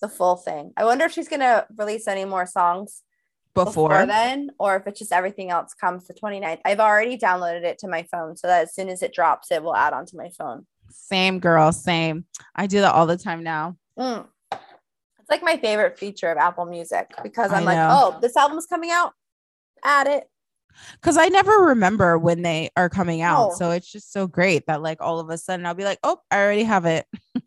The 0.01 0.09
full 0.09 0.35
thing. 0.35 0.73
I 0.75 0.83
wonder 0.83 1.05
if 1.05 1.11
she's 1.11 1.27
gonna 1.29 1.65
release 1.77 2.07
any 2.07 2.25
more 2.25 2.45
songs 2.47 3.03
Before. 3.53 4.05
then, 4.05 4.51
or 4.59 4.77
if 4.77 4.87
it's 4.87 4.99
just 4.99 5.11
everything 5.11 5.51
else 5.51 5.73
comes 5.73 6.07
the 6.07 6.13
29th. 6.13 6.59
I've 6.63 6.79
already 6.79 7.17
downloaded 7.17 7.63
it 7.63 7.77
to 7.79 7.87
my 7.87 8.03
phone 8.03 8.37
so 8.37 8.47
that 8.47 8.63
as 8.63 8.73
soon 8.73 8.89
as 8.89 9.03
it 9.03 9.13
drops, 9.13 9.51
it 9.51 9.61
will 9.61 9.75
add 9.75 9.93
onto 9.93 10.15
my 10.15 10.29
phone. 10.29 10.65
Same 10.89 11.39
girl, 11.39 11.71
same. 11.71 12.25
I 12.55 12.67
do 12.67 12.81
that 12.81 12.93
all 12.93 13.05
the 13.05 13.17
time 13.17 13.43
now. 13.43 13.77
Mm. 13.99 14.25
It's 14.51 15.29
like 15.29 15.43
my 15.43 15.57
favorite 15.57 15.99
feature 15.99 16.31
of 16.31 16.37
Apple 16.37 16.65
Music 16.65 17.11
because 17.23 17.51
I 17.51 17.57
I'm 17.57 17.65
like, 17.65 17.77
know. 17.77 17.89
oh, 18.15 18.19
this 18.21 18.35
album's 18.35 18.65
coming 18.65 18.91
out. 18.91 19.13
Add 19.83 20.07
it. 20.07 20.29
Cause 21.01 21.17
I 21.17 21.27
never 21.27 21.51
remember 21.51 22.17
when 22.17 22.41
they 22.41 22.69
are 22.75 22.89
coming 22.89 23.21
out. 23.21 23.51
No. 23.51 23.55
So 23.57 23.71
it's 23.71 23.91
just 23.91 24.11
so 24.11 24.27
great 24.27 24.65
that 24.67 24.81
like 24.81 25.01
all 25.01 25.19
of 25.19 25.29
a 25.29 25.37
sudden 25.37 25.65
I'll 25.65 25.73
be 25.73 25.83
like, 25.83 25.99
oh, 26.03 26.19
I 26.29 26.39
already 26.39 26.63
have 26.63 26.85
it. 26.85 27.05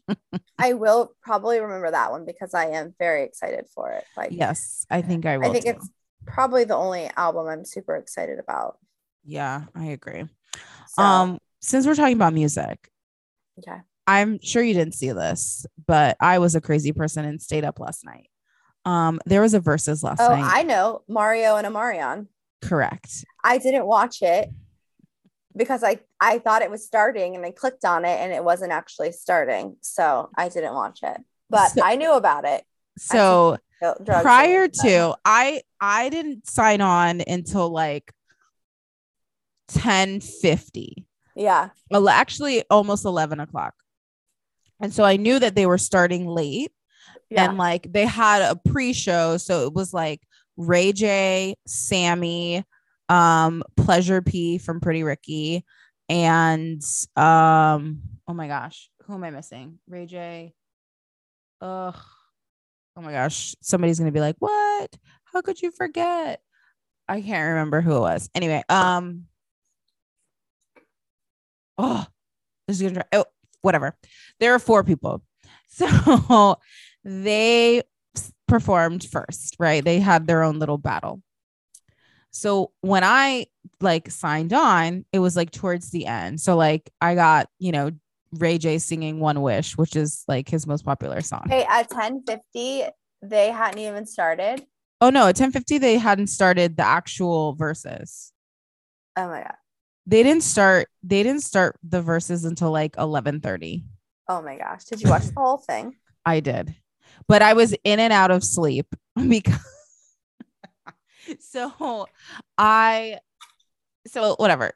I 0.59 0.75
will 0.75 1.13
probably 1.23 1.61
remember 1.61 1.91
that 1.91 2.11
one 2.11 2.25
because 2.25 2.55
I 2.55 2.67
am 2.67 2.95
very 2.99 3.25
excited 3.25 3.67
for 3.75 3.91
it. 3.91 4.05
Like, 4.17 4.31
Yes, 4.33 4.87
I 4.91 5.03
think 5.03 5.27
I 5.27 5.39
will. 5.39 5.49
I 5.49 5.53
think 5.53 5.65
too. 5.65 5.71
it's 5.73 5.91
probably 6.27 6.65
the 6.65 6.77
only 6.77 7.11
album 7.17 7.49
I'm 7.49 7.65
super 7.65 7.97
excited 7.97 8.39
about. 8.39 8.79
yeah, 9.25 9.65
I 9.75 9.87
agree. 9.87 10.25
So, 10.91 11.03
Um, 11.03 11.39
since 11.61 11.87
we're 11.87 11.95
talking 11.95 12.17
about 12.17 12.35
music, 12.35 12.89
okay. 13.59 13.79
I'm 14.07 14.39
sure 14.43 14.63
you 14.63 14.75
didn't 14.75 14.95
see 14.95 15.11
this, 15.13 15.67
but 15.87 16.17
I 16.21 16.39
was 16.39 16.55
a 16.55 16.61
crazy 16.61 16.93
person 16.93 17.25
and 17.25 17.41
stayed 17.41 17.65
up 17.65 17.81
last 17.81 18.05
night. 18.05 18.29
Um, 18.85 19.19
there 19.25 19.41
was 19.41 19.55
a 19.55 19.61
Verzuz 19.61 20.03
last 20.03 20.21
Oh, 20.21 20.29
night. 20.29 20.45
I 20.45 20.63
know 20.63 21.03
Mario 21.09 21.57
and 21.57 21.67
Omarion. 21.67 22.27
Correct. 22.65 23.25
I 23.43 23.59
didn't 23.59 23.87
watch 23.87 24.23
it 24.23 24.51
because 25.57 25.85
I 25.85 26.01
I 26.21 26.39
thought 26.39 26.63
it 26.63 26.71
was 26.71 26.85
starting 26.85 27.37
and 27.37 27.45
I 27.45 27.51
clicked 27.51 27.85
on 27.85 28.05
it 28.05 28.19
and 28.21 28.33
it 28.33 28.43
wasn't 28.43 28.73
actually 28.73 29.13
starting. 29.13 29.77
So 29.81 30.31
I 30.37 30.49
didn't 30.49 30.75
watch 30.75 31.01
it. 31.03 31.19
But 31.51 31.69
So- 31.69 31.83
I 31.85 31.97
knew 31.97 32.13
about 32.13 32.45
it. 32.45 32.65
So 32.99 33.59
prior 34.07 34.69
to 34.69 35.15
I 35.25 35.63
I 35.81 36.09
didn't 36.09 36.49
sign 36.49 36.81
on 36.81 37.23
until 37.27 37.69
like 37.69 38.13
10 39.69 40.21
50. 40.21 41.07
Yeah. 41.35 41.71
Well, 41.91 42.09
actually 42.09 42.63
almost 42.71 43.05
11 43.05 43.41
o'clock. 43.41 43.75
And 44.81 44.93
so 44.93 45.05
I 45.05 45.17
knew 45.17 45.39
that 45.39 45.55
they 45.55 45.67
were 45.67 45.79
starting 45.79 46.27
late 46.27 46.73
Yeah. 47.31 47.49
and 47.49 47.59
like 47.59 47.93
they 47.93 48.07
had 48.07 48.43
a 48.43 48.57
pre-show. 48.57 49.37
So 49.39 49.67
it 49.67 49.73
was 49.73 49.93
like 49.93 50.21
Ray 50.57 50.93
J, 50.93 51.57
Sammie, 51.67 52.65
um, 53.09 53.63
Pleasure 53.77 54.23
P 54.23 54.59
from 54.59 54.81
Pretty 54.81 55.03
Ricky, 55.03 55.65
and 56.09 56.83
um, 57.17 58.01
oh 58.29 58.35
my 58.35 58.49
gosh, 58.49 58.91
who 59.05 59.15
am 59.15 59.25
I 59.25 59.31
missing? 59.31 59.79
Ray 59.89 60.07
J. 60.07 60.55
Ugh. 61.61 61.97
Oh 62.97 63.01
my 63.01 63.13
gosh, 63.13 63.55
somebody's 63.61 63.99
gonna 63.99 64.13
be 64.13 64.21
like, 64.21 64.37
What? 64.39 64.97
How 65.33 65.41
could 65.41 65.61
you 65.61 65.71
forget? 65.73 66.41
I 67.09 67.21
can't 67.21 67.49
remember 67.49 67.81
who 67.81 67.97
it 67.97 68.01
was. 68.01 68.31
Anyway, 68.35 68.63
um, 68.69 69.25
oh, 71.77 72.07
this 72.67 72.77
is 72.77 72.83
gonna 72.83 72.95
dri- 72.95 73.21
oh, 73.21 73.25
whatever. 73.63 73.97
There 74.41 74.55
are 74.55 74.59
four 74.59 74.85
people. 74.85 75.23
So 75.77 76.59
they 77.03 77.83
performed 78.47 79.05
first, 79.05 79.57
right? 79.59 79.85
They 79.85 80.01
had 80.01 80.27
their 80.27 80.43
own 80.43 80.59
little 80.59 80.79
battle. 80.79 81.23
So 82.31 82.73
when 82.81 83.05
I 83.05 83.47
like 83.81 84.11
signed 84.11 84.53
on, 84.53 85.05
it 85.13 85.21
was 85.21 85.37
like 85.37 85.53
towards 85.53 85.91
the 85.91 86.07
end. 86.07 86.41
So 86.41 86.57
like 86.57 86.91
I 87.01 87.15
got, 87.15 87.49
you 87.59 87.71
know, 87.71 87.93
Ray 88.33 88.59
J 88.59 88.79
singing 88.79 89.21
One 89.21 89.41
Wish, 89.41 89.77
which 89.77 89.95
is 89.95 90.25
like 90.27 90.49
his 90.49 90.67
most 90.67 90.85
popular 90.85 91.21
song. 91.21 91.47
Hey, 91.49 91.65
at 91.65 91.91
1050, 91.91 92.87
they 93.23 93.51
hadn't 93.51 93.79
even 93.79 94.05
started. 94.05 94.67
Oh 95.01 95.11
no, 95.11 95.21
at 95.21 95.39
1050 95.39 95.79
they 95.79 95.97
hadn't 95.97 96.27
started 96.27 96.77
the 96.77 96.85
actual 96.85 97.57
Verzuz. 97.57 98.33
Oh 99.17 99.29
my 99.29 99.43
god. 99.43 99.55
They 100.07 100.23
didn't 100.23 100.43
start 100.43 100.89
they 101.03 101.23
didn't 101.23 101.43
start 101.43 101.79
the 101.83 102.03
Verzuz 102.03 102.45
until 102.45 102.73
like 102.73 102.97
11:30. 102.97 103.85
Oh 104.29 104.43
my 104.43 104.57
gosh. 104.57 104.85
Did 104.85 105.03
you 105.03 105.09
watch 105.09 105.27
the 105.27 105.41
whole 105.41 105.59
thing? 105.59 105.95
I 106.27 106.41
did. 106.41 106.75
But 107.29 107.43
I 107.43 107.55
was 107.55 107.75
in 107.85 108.01
and 108.01 108.13
out 108.13 108.31
of 108.31 108.45
sleep 108.45 108.87
because 109.29 109.59
so 111.41 112.07
I 112.59 113.19
so 114.07 114.37
whatever. 114.37 114.73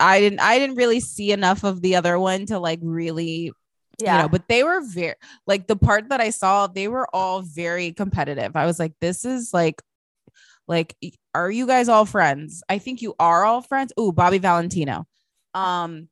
I 0.00 0.20
didn't 0.20 0.40
I 0.40 0.58
didn't 0.58 0.76
really 0.76 1.00
see 1.00 1.32
enough 1.32 1.64
of 1.64 1.82
the 1.82 1.96
other 1.96 2.18
one 2.18 2.46
to 2.46 2.58
like 2.58 2.78
really 2.82 3.52
Yeah. 4.00 4.16
you 4.16 4.22
know, 4.22 4.28
but 4.28 4.48
they 4.48 4.62
were 4.64 4.80
very 4.82 5.14
like 5.46 5.66
the 5.66 5.76
part 5.76 6.08
that 6.08 6.20
I 6.20 6.30
saw, 6.30 6.66
they 6.66 6.88
were 6.88 7.08
all 7.14 7.42
very 7.42 7.92
competitive. 7.92 8.56
I 8.56 8.66
was 8.66 8.78
like, 8.78 8.94
this 9.00 9.24
is 9.24 9.52
like 9.52 9.82
like 10.68 10.96
are 11.34 11.50
you 11.50 11.66
guys 11.66 11.88
all 11.88 12.04
friends? 12.06 12.62
I 12.68 12.78
think 12.78 13.02
you 13.02 13.14
are 13.18 13.44
all 13.44 13.62
friends. 13.62 13.92
Ooh, 13.98 14.12
Bobby 14.12 14.38
Valentino. 14.38 15.06
Um 15.54 16.08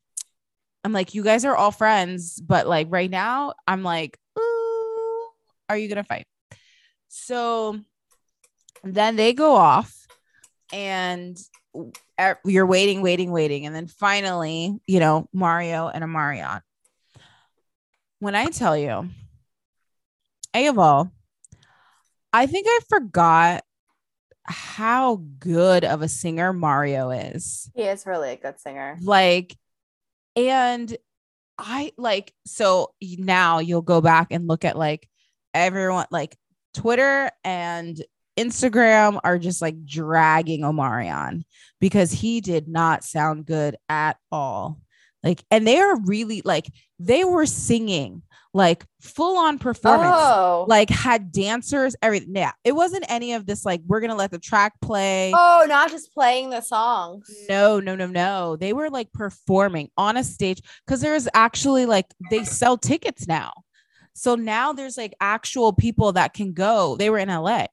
I'm 0.85 0.93
like, 0.93 1.15
you 1.15 1.23
guys 1.25 1.45
are 1.45 1.57
all 1.57 1.71
friends, 1.73 2.41
but 2.41 2.67
like 2.67 2.87
right 2.91 3.11
now, 3.11 3.55
I'm 3.67 3.83
like, 3.83 4.19
are 5.69 5.77
you 5.77 5.89
gonna 5.89 6.05
fight? 6.05 6.27
So 7.09 7.79
then 8.85 9.17
they 9.17 9.33
go 9.33 9.55
off 9.55 10.07
and 10.73 11.39
you're 12.45 12.67
waiting, 12.67 13.03
waiting, 13.03 13.31
waiting. 13.31 13.67
And 13.67 13.75
then 13.75 13.87
finally, 13.87 14.79
you 14.87 15.01
know, 15.01 15.29
Mario 15.33 15.89
and 15.89 16.05
Omarion. 16.05 16.61
when 18.21 18.35
I 18.35 18.47
tell 18.47 18.77
you, 18.77 19.09
A 20.55 20.67
of 20.67 20.79
all, 20.79 21.11
I 22.33 22.47
think 22.47 22.67
I 22.69 22.81
forgot 22.89 23.65
how 24.45 25.23
good 25.39 25.85
of 25.85 26.03
a 26.03 26.09
singer 26.09 26.53
Mario 26.53 27.11
is. 27.11 27.71
He 27.75 27.83
is 27.83 28.07
really 28.07 28.31
a 28.33 28.37
good 28.37 28.59
singer. 28.59 28.99
Like, 29.01 29.57
and 30.35 30.97
I 31.59 31.93
like, 31.97 32.33
so 32.47 32.95
now 33.01 33.59
you'll 33.59 33.83
go 33.83 34.01
back 34.01 34.29
and 34.31 34.49
look 34.49 34.65
at 34.65 34.77
like 34.77 35.09
everyone, 35.55 36.07
like 36.11 36.37
Twitter 36.75 37.31
and 37.45 38.01
Instagram 38.39 39.19
are 39.25 39.39
just 39.39 39.61
like 39.61 39.85
dragging 39.85 40.61
Omarion 40.63 41.43
because 41.81 42.13
he 42.13 42.41
did 42.41 42.69
not 42.69 43.05
sound 43.05 43.47
good 43.47 43.77
at 43.89 44.17
all. 44.31 44.81
Like, 45.25 45.43
and 45.51 45.67
they 45.67 45.79
are 45.81 45.99
really 46.03 46.43
like, 46.45 46.67
they 47.01 47.25
were 47.25 47.47
singing 47.47 48.23
like 48.55 48.85
full 49.03 49.37
on 49.37 49.59
performance, 49.59 50.15
Oh. 50.17 50.65
like 50.69 50.89
had 50.89 51.33
dancers, 51.33 51.95
everything. 52.01 52.35
Yeah, 52.35 52.53
it 52.65 52.73
wasn't 52.73 53.05
any 53.09 53.33
of 53.35 53.45
this, 53.45 53.65
like, 53.65 53.83
we're 53.87 54.01
to 54.11 54.17
let 54.17 54.31
the 54.31 54.39
track 54.39 54.75
play. 54.81 55.33
oh, 55.37 55.67
not 55.69 55.91
just 55.91 56.13
playing 56.15 56.51
the 56.51 56.61
songs. 56.61 57.29
No, 57.49 57.79
no, 57.81 57.95
no, 57.97 58.07
no. 58.07 58.57
They 58.57 58.73
were 58.73 58.89
like 58.91 59.13
performing 59.13 59.91
on 59.97 60.17
a 60.17 60.25
stage 60.25 60.63
because 60.87 61.01
there's 61.01 61.29
actually 61.35 61.87
like 61.87 62.07
they 62.31 62.45
sell 62.45 62.79
tickets 62.79 63.27
now. 63.27 63.53
So 64.19 64.35
now 64.35 64.73
there's 64.73 64.97
like 64.97 65.15
actual 65.21 65.73
people 65.73 66.13
that 66.13 66.35
can 66.35 66.53
go. 66.53 66.97
They 66.97 67.09
were 67.09 67.19
in 67.19 67.29
LA. 67.29 67.67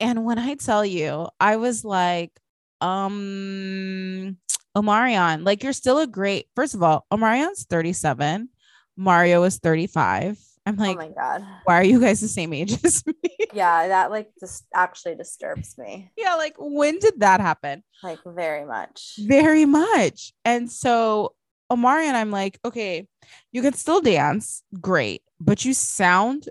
And 0.00 0.24
when 0.24 0.38
I 0.38 0.54
tell 0.54 0.84
you, 0.84 1.28
I 1.38 1.56
was 1.56 1.84
like, 1.84 2.32
um, 2.80 4.38
Omarion, 4.74 5.44
like 5.44 5.62
you're 5.62 5.74
still 5.74 5.98
a 5.98 6.06
great, 6.06 6.46
first 6.56 6.74
of 6.74 6.82
all, 6.82 7.04
Omarion's 7.12 7.64
37, 7.64 8.48
Mario 8.96 9.42
is 9.42 9.58
35. 9.58 10.38
I'm 10.64 10.76
like, 10.76 10.96
oh 10.96 11.00
my 11.00 11.08
god. 11.08 11.44
why 11.64 11.74
are 11.78 11.84
you 11.84 12.00
guys 12.00 12.20
the 12.20 12.28
same 12.28 12.52
age 12.54 12.82
as 12.84 13.04
me? 13.06 13.14
Yeah, 13.52 13.88
that 13.88 14.12
like 14.12 14.30
just 14.38 14.64
actually 14.72 15.16
disturbs 15.16 15.76
me 15.76 16.12
yeah, 16.16 16.36
like 16.36 16.54
when 16.56 17.00
did 17.00 17.18
that 17.18 17.40
happen? 17.40 17.82
like 18.02 18.20
very 18.24 18.64
much. 18.64 19.18
very 19.18 19.64
much. 19.64 20.32
And 20.44 20.70
so 20.70 21.34
Omarion 21.70 22.14
I'm 22.14 22.30
like, 22.30 22.58
okay, 22.64 23.06
you 23.52 23.62
can 23.62 23.74
still 23.74 24.00
dance, 24.00 24.62
great, 24.80 25.22
but 25.40 25.64
you 25.64 25.72
sound 25.74 26.48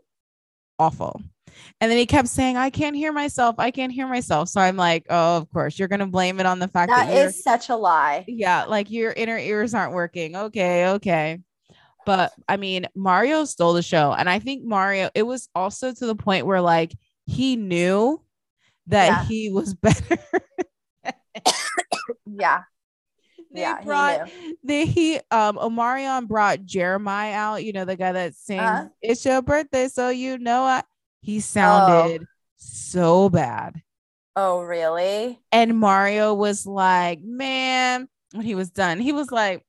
awful. 0.78 1.22
And 1.82 1.91
then 1.91 1.97
he 1.97 2.05
kept 2.05 2.30
saying, 2.30 2.55
I 2.55 2.70
can't 2.70 2.95
hear 2.95 3.11
myself. 3.11 3.55
I 3.57 3.70
can't 3.72 3.91
hear 3.91 4.07
myself. 4.07 4.47
So 4.47 4.61
I'm 4.61 4.78
like, 4.78 5.05
oh, 5.09 5.38
of 5.38 5.49
course, 5.51 5.78
you're 5.78 5.89
gonna 5.89 6.07
blame 6.07 6.39
it 6.39 6.45
on 6.45 6.59
the 6.59 6.67
fact 6.70 6.89
that, 6.91 7.07
That 7.13 7.36
such 7.36 7.70
a 7.70 7.76
lie. 7.76 8.24
yeah, 8.28 8.63
like 8.65 8.89
your 8.89 9.11
inner 9.11 9.38
ears 9.38 9.74
aren't 9.74 9.93
working. 9.93 10.36
Okay, 10.36 10.88
okay. 10.91 11.39
But 12.05 12.32
I 12.47 12.55
mean, 12.57 12.88
Mario 12.95 13.43
stole 13.45 13.74
the 13.74 13.82
show. 13.82 14.13
And 14.13 14.30
I 14.30 14.39
think 14.39 14.63
Mario, 14.63 15.09
it 15.13 15.24
was 15.24 15.49
also 15.53 15.93
to 15.93 16.05
the 16.05 16.15
point 16.15 16.45
where 16.45 16.61
like 16.61 16.93
he 17.26 17.55
knew 17.57 18.24
that 18.88 19.07
Yeah. 19.07 19.26
he 19.26 19.49
was 19.51 19.74
better. 19.82 20.17
Yeah. 22.26 22.61
They 23.52 23.62
Yeah, 23.62 23.80
he 23.80 23.86
brought 23.86 24.30
they 24.64 24.86
he 24.86 25.16
um 25.32 25.58
Omarion 25.58 26.28
brought 26.28 26.64
Jeremiah 26.66 27.34
out, 27.34 27.64
you 27.64 27.74
know, 27.74 27.86
the 27.86 27.95
guy 27.95 28.12
that 28.12 28.36
sings 28.36 28.62
Uh-huh. 28.62 28.86
It's 29.02 29.26
Your 29.26 29.41
Birthday, 29.41 29.88
so 29.88 30.10
you 30.10 30.38
know 30.38 30.64
I 30.64 30.84
he 31.22 31.39
sounded 31.39 32.26
so 32.58 33.30
bad. 33.30 33.82
Oh, 34.36 34.62
really? 34.62 35.39
And 35.52 35.78
Mario 35.80 36.34
was 36.34 36.66
like, 36.66 37.22
man, 37.22 38.08
when 38.34 38.45
he 38.45 38.56
was 38.56 38.70
done, 38.70 39.00
he 39.00 39.12
was 39.12 39.32
like, 39.32 39.66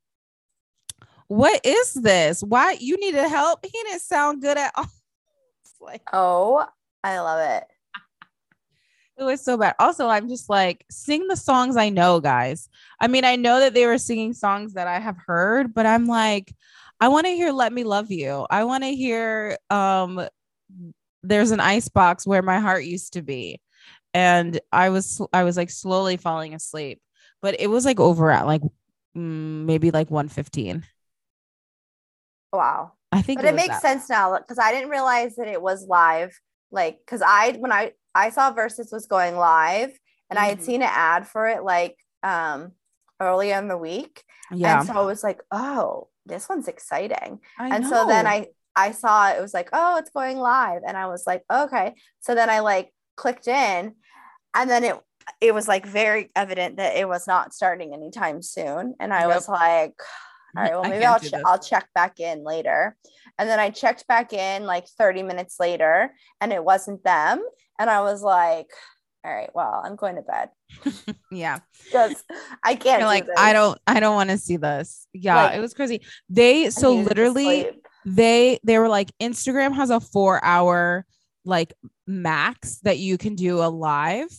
What 1.29 1.61
is 1.65 1.95
this? 1.95 2.43
Why 2.43 2.77
you 2.79 2.97
needed 2.99 3.27
help? 3.29 3.65
He 3.65 3.71
didn't 3.71 4.03
sound 4.03 4.43
good 4.43 4.59
at 4.59 4.73
all. 4.77 4.87
It's 5.65 5.75
like 5.81 6.03
Oh, 6.13 6.67
I 7.05 7.19
love 7.21 7.41
it. 7.41 7.65
It 9.21 9.25
was 9.25 9.45
so 9.45 9.57
bad. 9.59 9.75
Also, 9.79 10.09
I'm 10.09 10.29
just 10.29 10.49
like, 10.51 10.85
sing 10.91 11.29
the 11.29 11.37
songs 11.37 11.77
I 11.77 11.91
know, 11.91 12.21
guys. 12.21 12.69
I 13.01 13.09
mean, 13.09 13.25
I 13.25 13.37
know 13.37 13.61
that 13.61 13.75
they 13.75 13.87
were 13.87 13.99
singing 13.99 14.33
songs 14.35 14.75
that 14.75 14.89
I 14.89 14.99
have 15.01 15.17
heard, 15.27 15.75
but 15.75 15.87
I'm 15.87 16.07
like, 16.07 16.55
I 17.01 17.09
want 17.09 17.27
to 17.27 17.33
hear 17.33 17.53
Let 17.53 17.73
Me 17.73 17.85
Love 17.85 18.11
You. 18.11 18.47
I 18.51 18.65
want 18.65 18.85
to 18.85 18.95
hear 18.95 19.59
um 19.71 20.27
There's 21.23 21.51
an 21.51 21.61
ice 21.61 21.89
box 21.89 22.27
where 22.27 22.43
my 22.43 22.61
heart 22.61 22.85
used 22.85 23.15
to 23.15 23.23
be. 23.23 23.61
And 24.15 24.61
I 24.73 24.91
was 24.91 25.21
I 25.33 25.45
was 25.45 25.57
like 25.57 25.71
slowly 25.71 26.17
falling 26.17 26.55
asleep, 26.55 27.01
but 27.43 27.61
it 27.61 27.69
was 27.69 27.85
like 27.85 28.01
over 28.01 28.31
at 28.31 28.47
like 28.47 28.63
mm, 29.17 29.65
maybe 29.67 29.91
like 29.91 30.11
115. 30.11 30.85
Wow. 32.53 32.93
I 33.13 33.23
think 33.23 33.39
But 33.39 33.45
it 33.45 33.53
was 33.53 33.57
makes 33.57 33.81
sense 33.81 34.09
now 34.09 34.37
because 34.39 34.59
I 34.59 34.73
didn't 34.73 34.91
realize 34.91 35.37
that 35.37 35.49
it 35.49 35.63
was 35.63 35.87
live. 35.87 36.39
Like, 36.71 36.99
because 37.05 37.23
I 37.23 37.53
when 37.59 37.73
I 37.73 37.93
I 38.15 38.31
saw 38.31 38.53
Verzuz 38.53 38.93
was 38.93 39.07
going 39.07 39.37
live, 39.37 39.97
and 40.29 40.39
I 40.39 40.47
had 40.47 40.59
Mhm. 40.59 40.65
seen 40.65 40.83
an 40.83 40.91
ad 40.93 41.27
for 41.27 41.49
it 41.49 41.63
like 41.63 41.97
um 42.23 42.73
earlier 43.21 43.59
in 43.59 43.69
the 43.69 43.77
week, 43.79 44.23
Yeah. 44.53 44.79
and 44.79 44.87
so 44.87 44.95
I 44.95 45.03
was 45.03 45.23
like, 45.23 45.41
oh, 45.51 46.09
this 46.27 46.49
one's 46.49 46.69
exciting. 46.69 47.41
I 47.59 47.69
and 47.69 47.87
so 47.87 48.07
then. 48.07 48.27
I 48.27 48.49
I 48.77 48.93
saw 48.93 49.31
it 49.31 49.41
was 49.41 49.53
like, 49.53 49.69
oh, 49.73 49.97
it's 49.97 50.11
going 50.11 50.39
live, 50.39 50.83
and 50.87 50.97
I 50.97 51.07
was 51.09 51.27
like, 51.27 51.43
okay. 51.53 51.95
So 52.21 52.37
then 52.37 52.49
I 52.49 52.61
like 52.61 52.95
clicked 53.17 53.49
in, 53.49 53.95
and 54.55 54.71
then 54.71 54.85
it 54.85 54.97
it 55.41 55.53
was 55.53 55.67
like 55.69 55.85
very 55.87 56.31
evident 56.37 56.77
that 56.77 56.97
it 56.97 57.09
was 57.09 57.27
not 57.27 57.53
starting 57.53 57.93
anytime 57.93 58.43
soon, 58.43 58.95
and 59.01 59.13
I 59.13 59.27
Yep. 59.27 59.37
was 59.37 59.49
like, 59.49 59.95
all 60.57 60.63
right, 60.63 60.73
well 60.75 60.85
maybe 60.85 61.05
I'll 61.05 61.19
this. 61.19 61.33
I'll 61.45 61.59
check 61.59 61.89
back 61.95 62.21
in 62.21 62.45
later, 62.45 62.97
and 63.39 63.49
then 63.51 63.59
I 63.59 63.71
checked 63.71 64.07
back 64.07 64.33
in 64.33 64.65
like 64.67 64.87
30 64.87 65.25
minutes 65.25 65.59
later, 65.59 66.15
and 66.41 66.53
it 66.53 66.65
wasn't 66.65 67.03
them, 67.03 67.43
and 67.81 67.89
I 67.89 68.03
was 68.03 68.23
like, 68.23 68.71
all 69.25 69.35
right, 69.35 69.51
well, 69.55 69.83
I'm 69.85 69.97
going 69.97 70.17
to 70.17 70.23
bed 70.23 70.51
yeah. 71.33 71.59
because 71.85 72.23
I 72.63 72.75
can't. 72.75 73.01
You're 73.01 73.09
do 73.09 73.29
like, 73.29 73.39
I 73.39 73.53
don't 73.53 73.79
I 73.87 74.01
don't 74.01 74.15
want 74.15 74.31
to 74.31 74.39
see 74.39 74.57
this. 74.57 75.07
Yeah, 75.13 75.45
Like, 75.45 75.57
it 75.57 75.61
was 75.61 75.75
crazy. 75.75 76.03
They 76.29 76.71
so 76.71 76.95
literally 76.95 77.71
they 78.05 78.61
they 78.63 78.79
were 78.79 78.89
like 78.89 79.11
Instagram 79.21 79.75
has 79.75 79.91
a 79.91 79.99
4 80.01 80.45
hour 80.45 81.07
like 81.45 81.73
max 82.07 82.81
that 82.81 82.99
you 82.99 83.19
can 83.19 83.35
do 83.35 83.63
a 83.63 83.69
live 83.69 84.31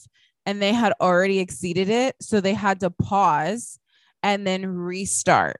and 0.45 0.61
they 0.61 0.73
had 0.73 0.93
already 1.01 1.39
exceeded 1.39 1.89
it 1.89 2.15
so 2.21 2.41
they 2.41 2.53
had 2.53 2.79
to 2.81 2.89
pause 2.89 3.79
and 4.23 4.45
then 4.45 4.65
restart. 4.67 5.59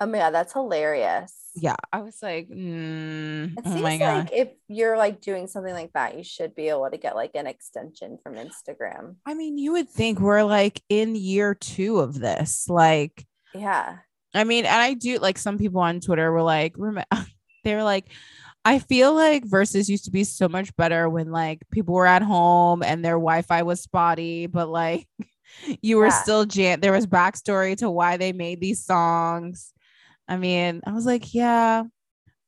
Oh 0.00 0.06
my 0.06 0.18
god, 0.18 0.30
that's 0.30 0.52
hilarious. 0.52 1.39
Yeah, 1.56 1.76
I 1.92 2.00
was 2.02 2.18
like, 2.22 2.48
mm, 2.48 3.52
It 3.52 3.62
oh 3.64 3.70
seems 3.70 3.82
my 3.82 3.98
god. 3.98 4.18
like 4.24 4.32
if 4.32 4.48
you're 4.68 4.96
like 4.96 5.20
doing 5.20 5.46
something 5.46 5.74
like 5.74 5.92
that, 5.94 6.16
you 6.16 6.22
should 6.24 6.54
be 6.54 6.68
able 6.68 6.88
to 6.90 6.96
get 6.96 7.16
like 7.16 7.32
an 7.34 7.46
extension 7.46 8.18
from 8.22 8.34
Instagram. 8.34 9.16
I 9.26 9.34
mean, 9.34 9.58
you 9.58 9.72
would 9.72 9.88
think 9.88 10.20
we're 10.20 10.44
like 10.44 10.82
in 10.88 11.14
year 11.16 11.54
2 11.54 11.98
of 11.98 12.18
this. 12.18 12.68
Like 12.68 13.26
Yeah. 13.54 13.96
I 14.32 14.44
mean, 14.44 14.64
and 14.64 14.80
I 14.80 14.94
do 14.94 15.18
like 15.18 15.38
some 15.38 15.58
people 15.58 15.80
on 15.80 15.98
Twitter 16.00 16.30
were 16.30 16.42
like, 16.42 16.74
rem- 16.76 17.02
they 17.64 17.74
were 17.74 17.82
like, 17.82 18.06
I 18.64 18.78
feel 18.78 19.12
like 19.14 19.44
Verzuz 19.44 19.88
used 19.88 20.04
to 20.04 20.10
be 20.12 20.22
so 20.22 20.48
much 20.48 20.74
better 20.76 21.08
when 21.08 21.32
like 21.32 21.62
people 21.72 21.94
were 21.94 22.06
at 22.06 22.22
home 22.22 22.82
and 22.82 23.04
their 23.04 23.14
Wi-Fi 23.14 23.62
was 23.62 23.80
spotty, 23.82 24.46
but 24.46 24.68
like 24.68 25.08
you 25.82 25.96
were 25.96 26.06
Yeah. 26.06 26.22
still 26.22 26.44
jam. 26.44 26.78
There 26.80 26.92
was 26.92 27.06
backstory 27.08 27.76
to 27.78 27.90
why 27.90 28.18
they 28.18 28.32
made 28.32 28.60
these 28.60 28.84
songs. 28.84 29.72
I 30.28 30.36
mean, 30.36 30.80
I 30.86 30.92
was 30.92 31.06
like, 31.06 31.34
yeah, 31.34 31.84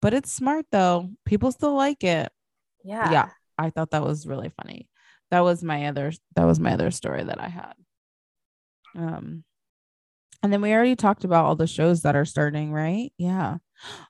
but 0.00 0.14
it's 0.14 0.32
smart 0.32 0.66
though. 0.70 1.10
People 1.24 1.52
still 1.52 1.74
like 1.74 2.04
it. 2.04 2.30
Yeah. 2.84 3.10
Yeah. 3.10 3.28
I 3.56 3.70
thought 3.70 3.90
that 3.90 4.04
was 4.04 4.26
really 4.26 4.50
funny. 4.50 4.88
That 5.30 5.40
was 5.40 5.62
my 5.62 5.86
other 5.86 6.12
that 6.36 6.44
was 6.44 6.60
my 6.60 6.72
other 6.72 6.90
story 6.90 7.22
that 7.22 7.40
I 7.40 7.48
had. 7.48 7.74
Um 8.96 9.44
and 10.42 10.52
then 10.52 10.60
we 10.60 10.72
already 10.72 10.96
talked 10.96 11.24
about 11.24 11.44
all 11.44 11.54
the 11.54 11.68
shows 11.68 12.02
that 12.02 12.16
are 12.16 12.24
starting, 12.24 12.72
right? 12.72 13.12
Yeah. 13.16 13.58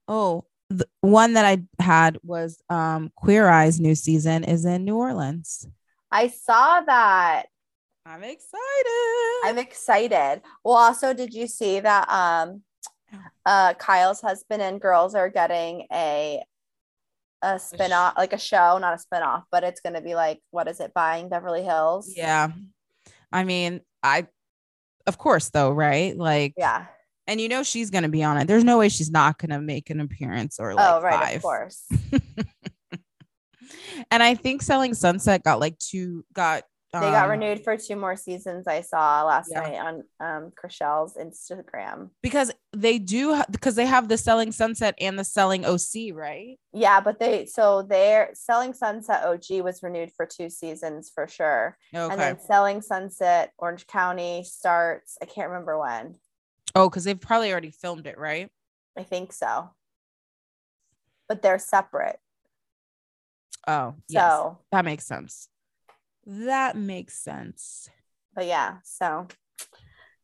Oh, 0.09 0.47
the 0.71 0.89
one 1.03 1.35
that 1.35 1.45
I 1.45 1.83
had 1.83 2.19
was 2.23 2.61
um 2.71 3.13
Queer 3.17 3.49
Eye's 3.49 3.79
new 3.79 3.95
season 3.95 4.45
is 4.45 4.65
in 4.65 4.85
New 4.85 4.97
Orleans. 4.97 5.69
I 6.11 6.29
saw 6.29 6.81
that. 6.81 7.47
I'm 8.05 8.25
excited. 8.25 9.41
I'm 9.45 9.59
excited. 9.59 10.43
Well, 10.65 10.75
also, 10.75 11.15
did 11.15 11.35
you 11.35 11.47
see 11.47 11.81
that 11.81 12.09
um 12.09 12.63
uh 13.47 13.75
Kyle's 13.75 14.21
husband 14.21 14.63
and 14.63 14.81
girls 14.81 15.15
are 15.15 15.29
getting 15.29 15.87
a 15.93 16.43
a 17.45 17.59
spin-off, 17.59 18.15
like 18.17 18.33
a 18.33 18.39
show, 18.39 18.79
not 18.79 18.95
a 18.95 18.99
spin-off, 18.99 19.45
but 19.51 19.65
it's 19.65 19.81
gonna 19.81 20.01
be 20.01 20.15
like 20.15 20.41
what 20.51 20.69
is 20.69 20.81
it, 20.81 20.95
buying 20.95 21.29
Beverly 21.29 21.63
Hills? 21.63 22.13
yeah. 22.17 22.49
I 23.33 23.45
mean, 23.45 23.81
I 24.03 24.27
of 25.07 25.19
course 25.19 25.51
though, 25.51 25.71
right? 25.71 26.17
Like 26.17 26.55
Yeah. 26.57 26.87
and 27.27 27.41
you 27.41 27.49
know 27.49 27.63
she's 27.63 27.91
gonna 27.91 28.09
be 28.09 28.23
on 28.23 28.39
it. 28.39 28.47
There's 28.47 28.65
no 28.65 28.79
way 28.79 28.89
she's 28.89 29.11
not 29.11 29.39
gonna 29.39 29.61
make 29.61 29.91
an 29.91 30.01
appearance 30.01 30.59
or 30.61 30.75
like 30.75 30.89
oh, 30.89 31.01
right, 31.01 31.21
five. 31.21 31.37
of 31.37 31.43
course. 31.43 31.85
and 34.11 34.23
I 34.23 34.35
think 34.35 34.63
Selling 34.63 34.95
Sunset 34.95 35.43
got 35.43 35.61
like 35.61 35.79
two 35.79 36.25
got 36.33 36.65
They 36.93 37.01
got 37.01 37.25
um, 37.25 37.31
renewed 37.31 37.65
for 37.65 37.75
two 37.79 37.97
more 37.97 38.17
seasons. 38.17 38.67
I 38.67 38.83
saw 38.83 39.25
last 39.25 39.51
Yeah. 39.51 39.61
night 39.61 39.79
on 39.79 40.03
um 40.21 40.53
Chrishell's 40.55 41.15
Instagram. 41.17 42.11
because 42.23 42.53
they 42.75 42.99
do 42.99 43.35
ha- 43.35 43.47
because 43.51 43.77
they 43.77 43.87
have 43.87 44.09
the 44.09 44.19
selling 44.19 44.53
sunset 44.53 44.95
and 45.01 45.19
the 45.19 45.25
selling 45.25 45.65
OC, 45.65 46.13
right? 46.13 46.59
Yeah, 46.75 47.01
but 47.01 47.19
they 47.19 47.47
so 47.47 47.81
their 47.81 48.31
Selling 48.35 48.75
Sunset 48.75 49.25
OG 49.25 49.63
was 49.63 49.83
renewed 49.83 50.13
for 50.15 50.27
two 50.27 50.51
seasons 50.51 51.11
for 51.15 51.27
sure. 51.27 51.79
Okay. 51.95 52.13
And 52.13 52.21
then 52.21 52.39
Selling 52.41 52.83
Sunset 52.83 53.53
Orange 53.57 53.87
County 53.87 54.45
starts. 54.45 55.17
I 55.23 55.25
can't 55.25 55.49
remember 55.49 55.79
when. 55.79 56.17
oh, 56.75 56.91
because 56.91 57.05
they've 57.05 57.19
probably 57.21 57.53
already 57.53 57.71
filmed 57.71 58.07
it, 58.07 58.19
right? 58.19 58.51
I 58.99 59.03
think 59.03 59.33
so. 59.33 59.71
But 61.29 61.41
they're 61.41 61.59
separate. 61.59 62.19
Oh, 63.67 63.95
So, 64.11 64.11
yes. 64.11 64.57
That 64.73 64.85
makes 64.85 65.07
sense. 65.07 65.49
That 66.27 66.77
makes 66.77 67.19
sense. 67.19 67.89
but 68.35 68.47
yeah, 68.47 68.77
so 68.85 69.27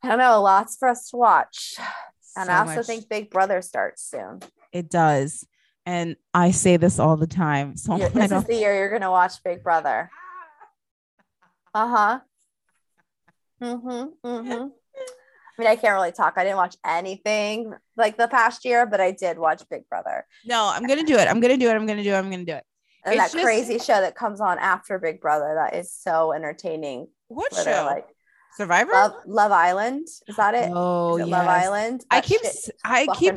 I 0.02 0.08
don't 0.08 0.18
know, 0.18 0.40
lots 0.42 0.76
for 0.76 0.88
us 0.88 1.10
to 1.10 1.16
watch. 1.16 1.76
And 2.36 2.48
I 2.50 2.60
also 2.60 2.76
much. 2.76 2.86
think 2.86 3.08
Big 3.08 3.30
Brother 3.30 3.60
starts 3.62 4.02
soon. 4.08 4.40
it 4.72 4.88
does. 4.90 5.44
And 5.84 6.16
I 6.34 6.50
say 6.52 6.76
this 6.76 6.98
all 6.98 7.16
the 7.16 7.26
time. 7.26 7.76
So 7.76 7.96
You're- 7.96 8.10
this 8.14 8.30
is 8.30 8.44
the 8.44 8.54
year 8.54 8.74
you're 8.76 8.90
gonna 8.90 9.10
watch 9.10 9.42
Big 9.42 9.62
Brother. 9.64 10.10
Uh-huh. 11.74 12.20
Mm-hmm. 13.62 14.26
Mm-hmm. 14.26 14.62
I 14.68 15.60
mean, 15.62 15.68
I 15.68 15.74
can't 15.76 15.94
really 15.94 16.12
talk. 16.12 16.34
I 16.36 16.44
didn't 16.44 16.56
watch 16.58 16.76
anything 16.86 17.72
like 17.96 18.16
the 18.16 18.28
past 18.28 18.64
year, 18.64 18.86
but 18.86 19.00
I 19.00 19.10
did 19.10 19.38
watch 19.38 19.62
Big 19.68 19.88
Brother. 19.88 20.24
no, 20.46 20.70
I'm 20.72 20.86
gonna 20.86 21.02
do 21.02 21.16
it. 21.16 21.26
I'm 21.28 21.40
gonna 21.40 21.56
do 21.56 21.68
it. 21.68 21.74
I'm 21.74 21.86
gonna 21.86 22.04
do 22.04 22.12
it. 22.12 22.16
I'm 22.18 22.30
gonna 22.30 22.44
do 22.44 22.52
it. 22.54 22.64
And 23.04 23.14
It's 23.14 23.22
that 23.24 23.32
just- 23.32 23.44
crazy 23.44 23.78
show 23.78 24.00
that 24.00 24.14
comes 24.14 24.40
on 24.40 24.58
after 24.58 24.98
Big 24.98 25.20
Brother 25.20 25.54
that 25.56 25.74
is 25.78 25.92
so 25.92 26.32
entertaining. 26.32 27.08
What 27.28 27.54
show? 27.54 27.84
like 27.90 28.06
Survivor? 28.56 28.90
Love 28.92 29.12
Love 29.26 29.52
Island. 29.52 30.08
Is 30.26 30.36
that 30.36 30.54
it? 30.54 30.70
oh, 30.72 31.16
Is 31.16 31.26
it 31.26 31.28
yes. 31.28 31.32
Love 31.38 31.46
Island? 31.48 32.04
I 32.10 32.20
keep, 32.20 32.38
shit 32.40 32.46
s- 32.46 32.68
is 32.68 32.70
I 32.84 33.06
keep, 33.14 33.34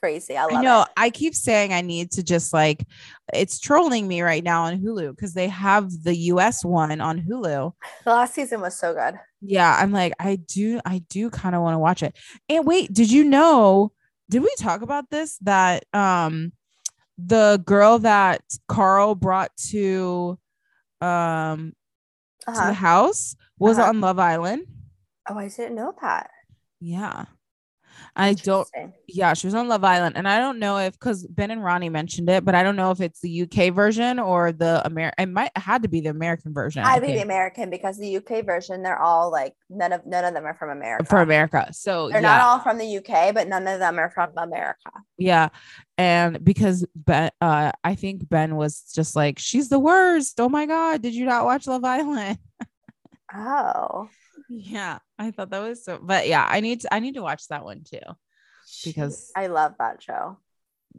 crazy. 0.00 0.36
I 0.36 0.44
love 0.44 0.52
I 0.54 0.62
know. 0.62 0.82
it. 0.82 0.88
I 0.96 1.10
keep 1.10 1.34
saying 1.34 1.72
I 1.72 1.80
need 1.80 2.10
to 2.12 2.22
just 2.22 2.52
like, 2.52 2.84
it's 3.32 3.58
trolling 3.58 4.06
me 4.06 4.20
right 4.22 4.44
now 4.44 4.64
on 4.64 4.80
Hulu 4.80 5.10
because 5.16 5.32
they 5.32 5.48
have 5.48 5.90
the 6.02 6.14
US 6.14 6.64
one 6.64 7.00
on 7.00 7.20
Hulu. 7.22 7.72
The 8.04 8.10
last 8.10 8.34
season 8.34 8.60
was 8.60 8.76
so 8.76 8.92
good. 8.92 9.14
Yeah, 9.40 9.74
I'm 9.80 9.92
like, 9.92 10.12
I 10.18 10.36
do, 10.36 10.80
I 10.84 10.98
do 11.08 11.30
kind 11.30 11.54
of 11.54 11.62
want 11.62 11.74
to 11.74 11.78
watch 11.78 12.02
it. 12.02 12.14
And 12.50 12.66
wait, 12.66 12.92
did 12.92 13.10
you 13.10 13.24
know? 13.24 13.92
Did 14.28 14.42
we 14.42 14.54
talk 14.58 14.82
about 14.82 15.08
this? 15.10 15.38
That 15.38 15.84
um, 15.94 16.52
the 17.26 17.62
girl 17.64 17.98
that 18.00 18.42
Carl 18.68 19.14
brought 19.14 19.54
to 19.70 20.38
um 21.00 21.72
to 22.46 22.52
the 22.52 22.52
Uh-huh. 22.52 22.72
house 22.72 23.36
was 23.58 23.78
Uh-huh. 23.78 23.88
on 23.90 24.00
Love 24.00 24.18
Island. 24.18 24.66
Oh, 25.28 25.38
I 25.38 25.48
didn't 25.48 25.76
know 25.76 25.94
that. 26.00 26.30
Yeah, 26.80 27.26
I 28.16 28.32
don't. 28.34 28.66
Yeah, 29.06 29.34
she 29.34 29.46
was 29.46 29.54
on 29.54 29.68
Love 29.68 29.84
Island, 29.84 30.16
and 30.16 30.26
I 30.28 30.38
don't 30.38 30.58
know 30.58 30.78
if 30.78 30.92
because 30.94 31.26
Ben 31.26 31.50
and 31.50 31.62
Ronnie 31.62 31.88
mentioned 31.90 32.30
it, 32.30 32.44
but 32.44 32.54
I 32.54 32.62
don't 32.62 32.76
know 32.76 32.90
if 32.90 33.00
it's 33.00 33.20
the 33.20 33.42
UK 33.42 33.70
version 33.74 34.18
or 34.18 34.52
the 34.52 34.80
American. 34.86 35.28
It 35.28 35.32
might 35.32 35.50
had 35.56 35.82
to 35.82 35.88
be 35.88 36.00
the 36.00 36.10
American 36.10 36.54
version. 36.54 36.84
I 36.84 36.94
I'd 36.94 37.02
be 37.02 37.12
the 37.12 37.22
American 37.22 37.70
because 37.70 37.98
the 37.98 38.16
UK 38.16 38.44
version, 38.46 38.82
they're 38.82 38.98
all 39.00 39.30
like 39.30 39.54
none 39.68 39.92
of 39.92 40.06
none 40.06 40.24
of 40.24 40.32
them 40.32 40.44
are 40.46 40.54
from 40.54 40.70
America. 40.70 41.04
for 41.04 41.20
America. 41.20 41.68
So 41.72 42.08
They're 42.08 42.22
yeah, 42.22 42.38
not 42.38 42.40
all 42.46 42.60
from 42.60 42.78
the 42.78 42.96
UK, 42.98 43.34
but 43.34 43.46
none 43.48 43.66
of 43.66 43.78
them 43.80 43.98
are 43.98 44.10
from 44.10 44.30
America. 44.36 44.90
yeah, 45.18 45.48
and 46.00 46.42
because 46.44 46.86
Ben, 46.94 47.30
uh, 47.40 47.72
I 47.84 47.94
think 47.94 48.28
Ben 48.28 48.56
was 48.56 48.82
just 48.94 49.14
like, 49.14 49.38
she's 49.38 49.68
the 49.68 49.78
worst. 49.78 50.40
Oh 50.40 50.48
my 50.48 50.66
god, 50.66 51.02
did 51.02 51.14
you 51.14 51.24
not 51.26 51.44
watch 51.44 51.66
Love 51.66 51.84
Island? 51.84 52.38
Oh, 53.32 54.08
Yeah, 54.48 54.98
I 55.18 55.30
thought 55.30 55.50
that 55.50 55.60
was 55.62 55.84
so. 55.84 56.00
But 56.02 56.26
yeah, 56.26 56.44
I 56.48 56.58
need 56.60 56.80
to. 56.80 56.92
I 56.92 56.98
need 56.98 57.14
to 57.14 57.22
watch 57.22 57.46
that 57.48 57.64
one 57.64 57.84
too. 57.84 58.00
Because- 58.84 59.30
I 59.36 59.46
love 59.46 59.74
that 59.78 60.02
show. 60.02 60.38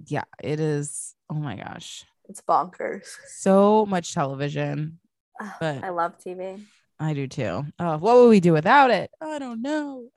Yeah, 0.06 0.24
it 0.42 0.60
is. 0.62 1.14
Oh 1.30 1.36
my 1.36 1.58
gosh, 1.58 2.06
It's 2.30 2.42
bonkers. 2.42 3.06
so 3.28 3.86
much 3.86 4.14
television. 4.14 5.00
But 5.60 5.84
I 5.84 5.90
love 5.90 6.18
TV. 6.26 6.64
I 7.00 7.14
do 7.14 7.28
too. 7.28 7.66
Oh, 7.80 7.98
what 7.98 8.16
would 8.16 8.30
we 8.30 8.40
do 8.40 8.54
without 8.54 8.92
it? 8.92 9.12
I 9.20 9.40
don't 9.40 9.62
know. 9.62 10.08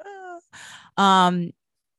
Ah. 0.96 1.26
Um, 1.26 1.50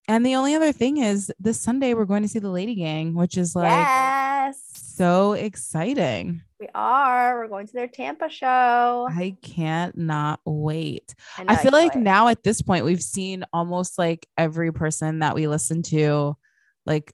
and 0.08 0.26
the 0.26 0.36
only 0.36 0.56
other 0.56 0.72
thing 0.72 0.98
is 0.98 1.32
this 1.40 1.60
Sunday 1.60 1.94
we're 1.94 2.06
going 2.06 2.22
to 2.22 2.28
see 2.28 2.40
the 2.40 2.50
Lady 2.50 2.76
Gang, 2.76 3.14
which 3.14 3.38
is 3.38 3.56
like 3.56 3.70
yes, 3.70 4.60
so 4.72 5.34
exciting. 5.34 6.42
we 6.60 6.68
are. 6.76 7.40
We're 7.40 7.48
going 7.48 7.68
to 7.68 7.74
their 7.74 7.88
Tampa 7.88 8.30
show. 8.30 9.08
I 9.10 9.36
can't 9.42 9.98
not 9.98 10.40
wait. 10.46 11.16
know, 11.40 11.46
I 11.48 11.56
feel 11.56 11.72
like 11.72 11.96
now 11.96 12.28
at 12.28 12.44
this 12.44 12.62
point 12.62 12.86
we've 12.86 13.02
seen 13.02 13.46
almost 13.52 13.98
like 13.98 14.28
every 14.38 14.72
person 14.72 15.20
that 15.20 15.36
we 15.36 15.48
listen 15.48 15.82
to, 15.84 16.38
like 16.86 17.12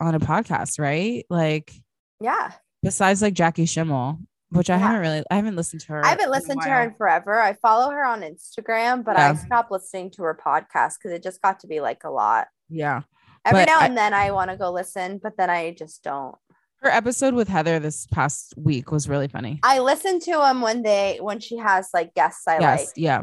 on 0.00 0.14
a 0.14 0.20
podcast, 0.20 0.80
right? 0.80 1.24
Like 1.30 1.72
yeah, 2.20 2.52
besides 2.82 3.22
like 3.22 3.34
Jackie 3.34 3.66
Schimmel, 3.66 4.18
which 4.54 4.70
I 4.70 4.74
Yeah. 4.74 4.78
haven't 4.86 5.00
really, 5.02 5.24
I 5.30 5.36
haven't 5.36 5.56
listened 5.56 5.82
to 5.82 5.88
her. 5.88 6.04
I 6.04 6.08
haven't 6.08 6.30
listened 6.30 6.60
to 6.62 6.68
her 6.70 6.82
in 6.82 6.94
forever. 6.94 7.40
I 7.40 7.54
follow 7.54 7.90
her 7.90 8.04
on 8.04 8.22
Instagram, 8.22 9.04
but 9.04 9.16
I 9.18 9.28
Yeah. 9.30 9.34
stopped 9.34 9.70
listening 9.70 10.10
to 10.12 10.22
her 10.22 10.34
podcast 10.34 10.94
because 10.98 11.12
it 11.12 11.22
just 11.22 11.42
got 11.42 11.60
to 11.60 11.66
be 11.66 11.80
like 11.80 12.04
a 12.04 12.10
lot. 12.10 12.48
Yeah. 12.68 13.02
Every 13.44 13.60
But 13.62 13.66
now 13.68 13.80
I- 13.80 13.86
and 13.86 13.96
then 13.96 14.14
I 14.14 14.30
want 14.30 14.50
to 14.50 14.56
go 14.56 14.70
listen, 14.70 15.18
but 15.22 15.36
then 15.36 15.50
I 15.50 15.72
just 15.72 16.02
don't. 16.02 16.34
Her 16.82 16.88
episode 16.90 17.34
with 17.34 17.48
Heather 17.48 17.78
this 17.78 18.06
past 18.06 18.54
week 18.56 18.90
was 18.92 19.08
really 19.08 19.28
funny. 19.28 19.58
I 19.62 19.78
listen 19.80 20.20
to 20.20 20.30
them 20.32 20.60
when 20.60 20.82
they 20.82 21.18
when 21.20 21.40
she 21.40 21.56
has 21.56 21.88
like 21.94 22.14
guests 22.14 22.46
I 22.46 22.58
yes, 22.60 22.80
like. 22.80 22.88
yeah. 22.96 23.22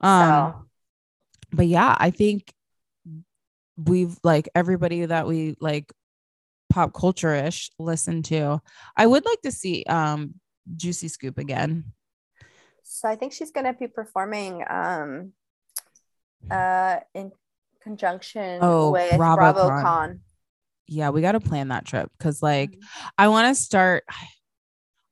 Um, 0.00 0.22
so 0.52 0.64
but 1.52 1.66
yeah, 1.66 1.96
I 1.98 2.10
think 2.10 2.52
we've 3.76 4.16
like 4.22 4.48
everybody 4.54 5.04
that 5.04 5.26
we 5.26 5.56
like 5.60 5.92
pop 6.70 6.92
culture 6.94 7.34
ish 7.34 7.70
listened 7.78 8.24
to. 8.26 8.60
I 8.96 9.06
would 9.06 9.24
like 9.24 9.40
to 9.42 9.52
see 9.52 9.84
um 9.88 10.34
Juicy 10.74 11.08
Scoop 11.08 11.38
again. 11.38 11.84
so 12.82 13.08
I 13.08 13.16
think 13.16 13.32
she's 13.32 13.50
gonna 13.50 13.72
be 13.74 13.86
performing 13.88 14.64
um 14.68 15.32
uh 16.50 17.00
in 17.14 17.32
conjunction 17.82 18.60
Oh, 18.62 18.92
with 18.92 19.12
BravoCon. 19.12 20.20
Yeah, 20.88 21.10
we 21.10 21.20
got 21.20 21.32
to 21.32 21.40
plan 21.40 21.68
that 21.68 21.84
trip 21.84 22.10
because 22.16 22.42
like 22.42 22.70
Mhm. 22.70 22.82
I 23.18 23.28
want 23.28 23.48
to 23.54 23.60
start. 23.60 24.04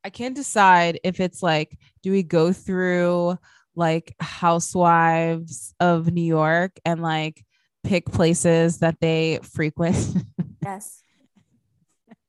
I 0.04 0.10
can't 0.10 0.34
decide 0.36 1.00
if 1.02 1.18
it's 1.18 1.42
like, 1.42 1.76
do 2.02 2.10
we 2.12 2.22
go 2.22 2.52
through 2.52 3.38
like 3.74 4.14
housewives 4.20 5.74
of 5.80 6.12
New 6.12 6.22
York 6.22 6.78
and 6.84 7.00
like 7.02 7.44
pick 7.82 8.06
places 8.06 8.78
that 8.78 9.00
they 9.00 9.40
frequent? 9.42 9.96
Yes. 10.62 11.02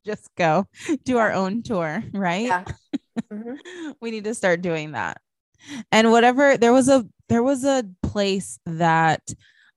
Just 0.06 0.30
go 0.36 0.68
do 1.04 1.18
our 1.18 1.32
own 1.32 1.64
tour, 1.64 2.04
right? 2.14 2.46
Yeah. 2.48 2.64
Mhm. 3.32 3.58
we 4.02 4.12
need 4.12 4.24
to 4.26 4.34
start 4.36 4.62
doing 4.62 4.92
that. 4.94 5.20
And 5.92 6.12
whatever 6.12 6.58
there 6.58 6.74
was 6.74 6.90
a 6.90 7.06
there 7.30 7.44
was 7.44 7.64
a 7.64 7.84
place 8.04 8.60
that 8.66 9.22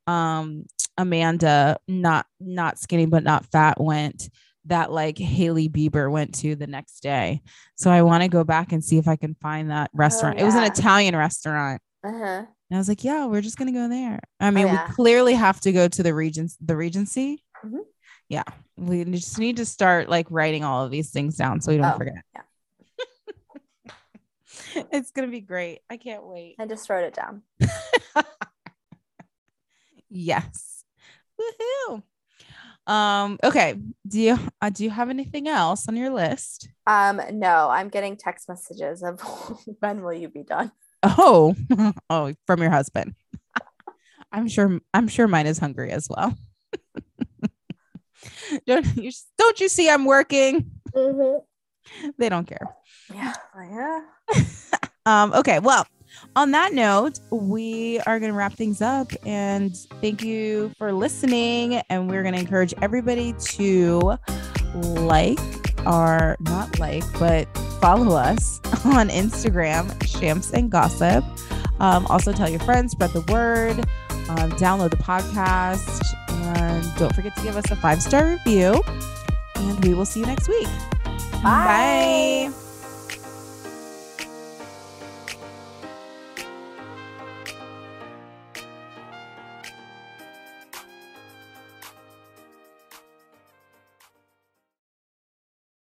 um 0.07 0.65
Amanda 0.97 1.79
not 1.87 2.27
not 2.41 2.79
skinny 2.79 3.07
but 3.07 3.23
not 3.23 3.47
fat 3.47 3.81
went 3.81 4.29
that 4.67 4.93
like 4.93 5.17
Hailey 5.17 5.69
Bieber 5.69 6.11
went 6.11 6.35
to 6.41 6.55
the 6.55 6.67
next 6.67 7.01
day. 7.01 7.41
So 7.77 7.91
I 7.91 8.03
want 8.03 8.23
to 8.23 8.29
go 8.29 8.45
back 8.45 8.73
and 8.73 8.85
see 8.85 8.99
if 8.99 9.09
I 9.09 9.17
can 9.17 9.35
find 9.41 9.71
that 9.71 9.91
restaurant. 9.95 10.39
It 10.39 10.45
was 10.45 10.55
an 10.57 10.65
Oh. 10.65 10.67
Italian 10.67 11.17
restaurant. 11.17 11.81
Uh-huh. 12.05 12.45
And 12.71 12.77
I 12.77 12.77
was 12.77 12.89
like, 12.89 13.03
yeah, 13.03 13.25
we're 13.25 13.41
just 13.41 13.57
going 13.57 13.73
to 13.73 13.79
go 13.81 13.89
there. 13.89 14.21
I 14.41 14.51
mean, 14.51 14.67
yeah. 14.67 14.87
we 14.89 14.95
clearly 14.95 15.33
have 15.33 15.59
to 15.63 15.73
go 15.73 15.89
to 15.89 16.03
the 16.03 16.13
Regents 16.13 16.59
the 16.61 16.77
Regency. 16.77 17.43
Mhm. 17.65 17.79
Yeah. 18.29 18.43
We 18.77 19.05
just 19.07 19.39
need 19.39 19.57
to 19.57 19.65
start 19.65 20.11
like 20.11 20.27
writing 20.31 20.65
all 20.65 20.85
of 20.85 20.91
these 20.91 21.11
things 21.11 21.37
down 21.37 21.63
so 21.63 21.73
we 21.73 21.79
don't 21.79 21.95
Oh, 21.95 21.97
forget. 21.97 22.17
yeah. 22.35 22.43
it's 24.93 25.11
going 25.11 25.29
to 25.29 25.33
be 25.33 25.41
great. 25.41 25.81
I 25.91 25.97
can't 25.97 26.27
wait. 26.27 26.57
I 26.59 26.67
just 26.67 26.89
wrote 26.89 27.05
it 27.05 27.15
down. 27.15 27.43
Yes. 30.11 30.85
Woohoo. 31.41 32.03
Um, 32.87 33.39
okay. 33.45 33.75
Do 34.07 34.21
you 34.21 34.39
uh, 34.63 34.71
do 34.71 34.85
you 34.85 34.91
have 34.91 35.11
anything 35.11 35.47
else 35.49 35.89
on 35.89 35.97
your 35.97 36.11
list? 36.11 36.69
Um, 36.87 37.21
no, 37.33 37.69
I'm 37.69 37.89
getting 37.89 38.17
text 38.17 38.49
messages 38.49 39.03
of 39.03 39.21
when 39.81 40.03
will 40.03 40.15
you 40.15 40.29
be 40.29 40.43
done? 40.43 40.73
Oh, 41.03 41.55
oh, 42.11 42.35
from 42.47 42.63
your 42.63 42.71
husband. 42.71 43.15
I'm 44.33 44.49
sure 44.49 44.81
I'm 44.95 45.09
sure 45.09 45.29
mine 45.29 45.47
is 45.47 45.59
hungry 45.59 45.91
as 45.91 46.09
well. 46.09 46.35
don't 48.67 48.97
you 48.97 49.13
don't 49.37 49.61
you 49.61 49.69
see 49.69 49.91
I'm 49.91 50.07
working? 50.07 50.71
They 52.19 52.29
don't 52.29 52.47
care. 52.47 52.67
Yeah. 53.13 53.35
Yeah. 53.57 54.01
Um, 55.07 55.33
okay, 55.33 55.59
well, 55.59 55.87
on 56.37 56.51
that 56.51 56.75
note, 56.75 57.19
we 57.31 57.99
are 58.01 58.21
going 58.21 58.31
to 58.31 58.37
wrap 58.37 58.53
things 58.53 58.83
up 58.83 59.11
and 59.25 59.75
thank 60.03 60.23
you 60.23 60.71
for 60.77 60.93
listening. 60.93 61.77
And 61.89 62.11
we're 62.11 62.23
going 62.23 62.35
to 62.35 62.41
encourage 62.41 62.75
everybody 62.83 63.33
to 63.33 64.19
like 64.75 65.39
our, 65.87 66.37
not 66.41 66.79
like, 66.79 67.05
but 67.19 67.49
follow 67.81 68.17
us 68.17 68.61
on 68.85 69.09
Instagram, 69.09 69.91
Shams 70.07 70.51
and 70.51 70.71
Gossip. 70.71 71.25
Um, 71.81 72.07
also, 72.07 72.33
tell 72.33 72.49
your 72.49 72.61
friends, 72.61 72.93
spread 72.93 73.11
the 73.13 73.21
word, 73.33 73.79
um, 74.29 74.51
download 74.53 74.91
the 74.91 74.97
podcast, 74.97 76.05
and 76.29 76.99
don't 76.99 77.15
forget 77.15 77.35
to 77.37 77.43
give 77.43 77.57
us 77.57 77.71
a 77.71 77.77
five 77.77 78.03
star 78.03 78.27
review. 78.27 78.83
And 79.55 79.85
we 79.85 79.95
will 79.95 80.05
see 80.05 80.21
you 80.21 80.27
next 80.27 80.49
week. 80.49 80.69
Bye. 81.43 82.51
Bye. 82.51 82.68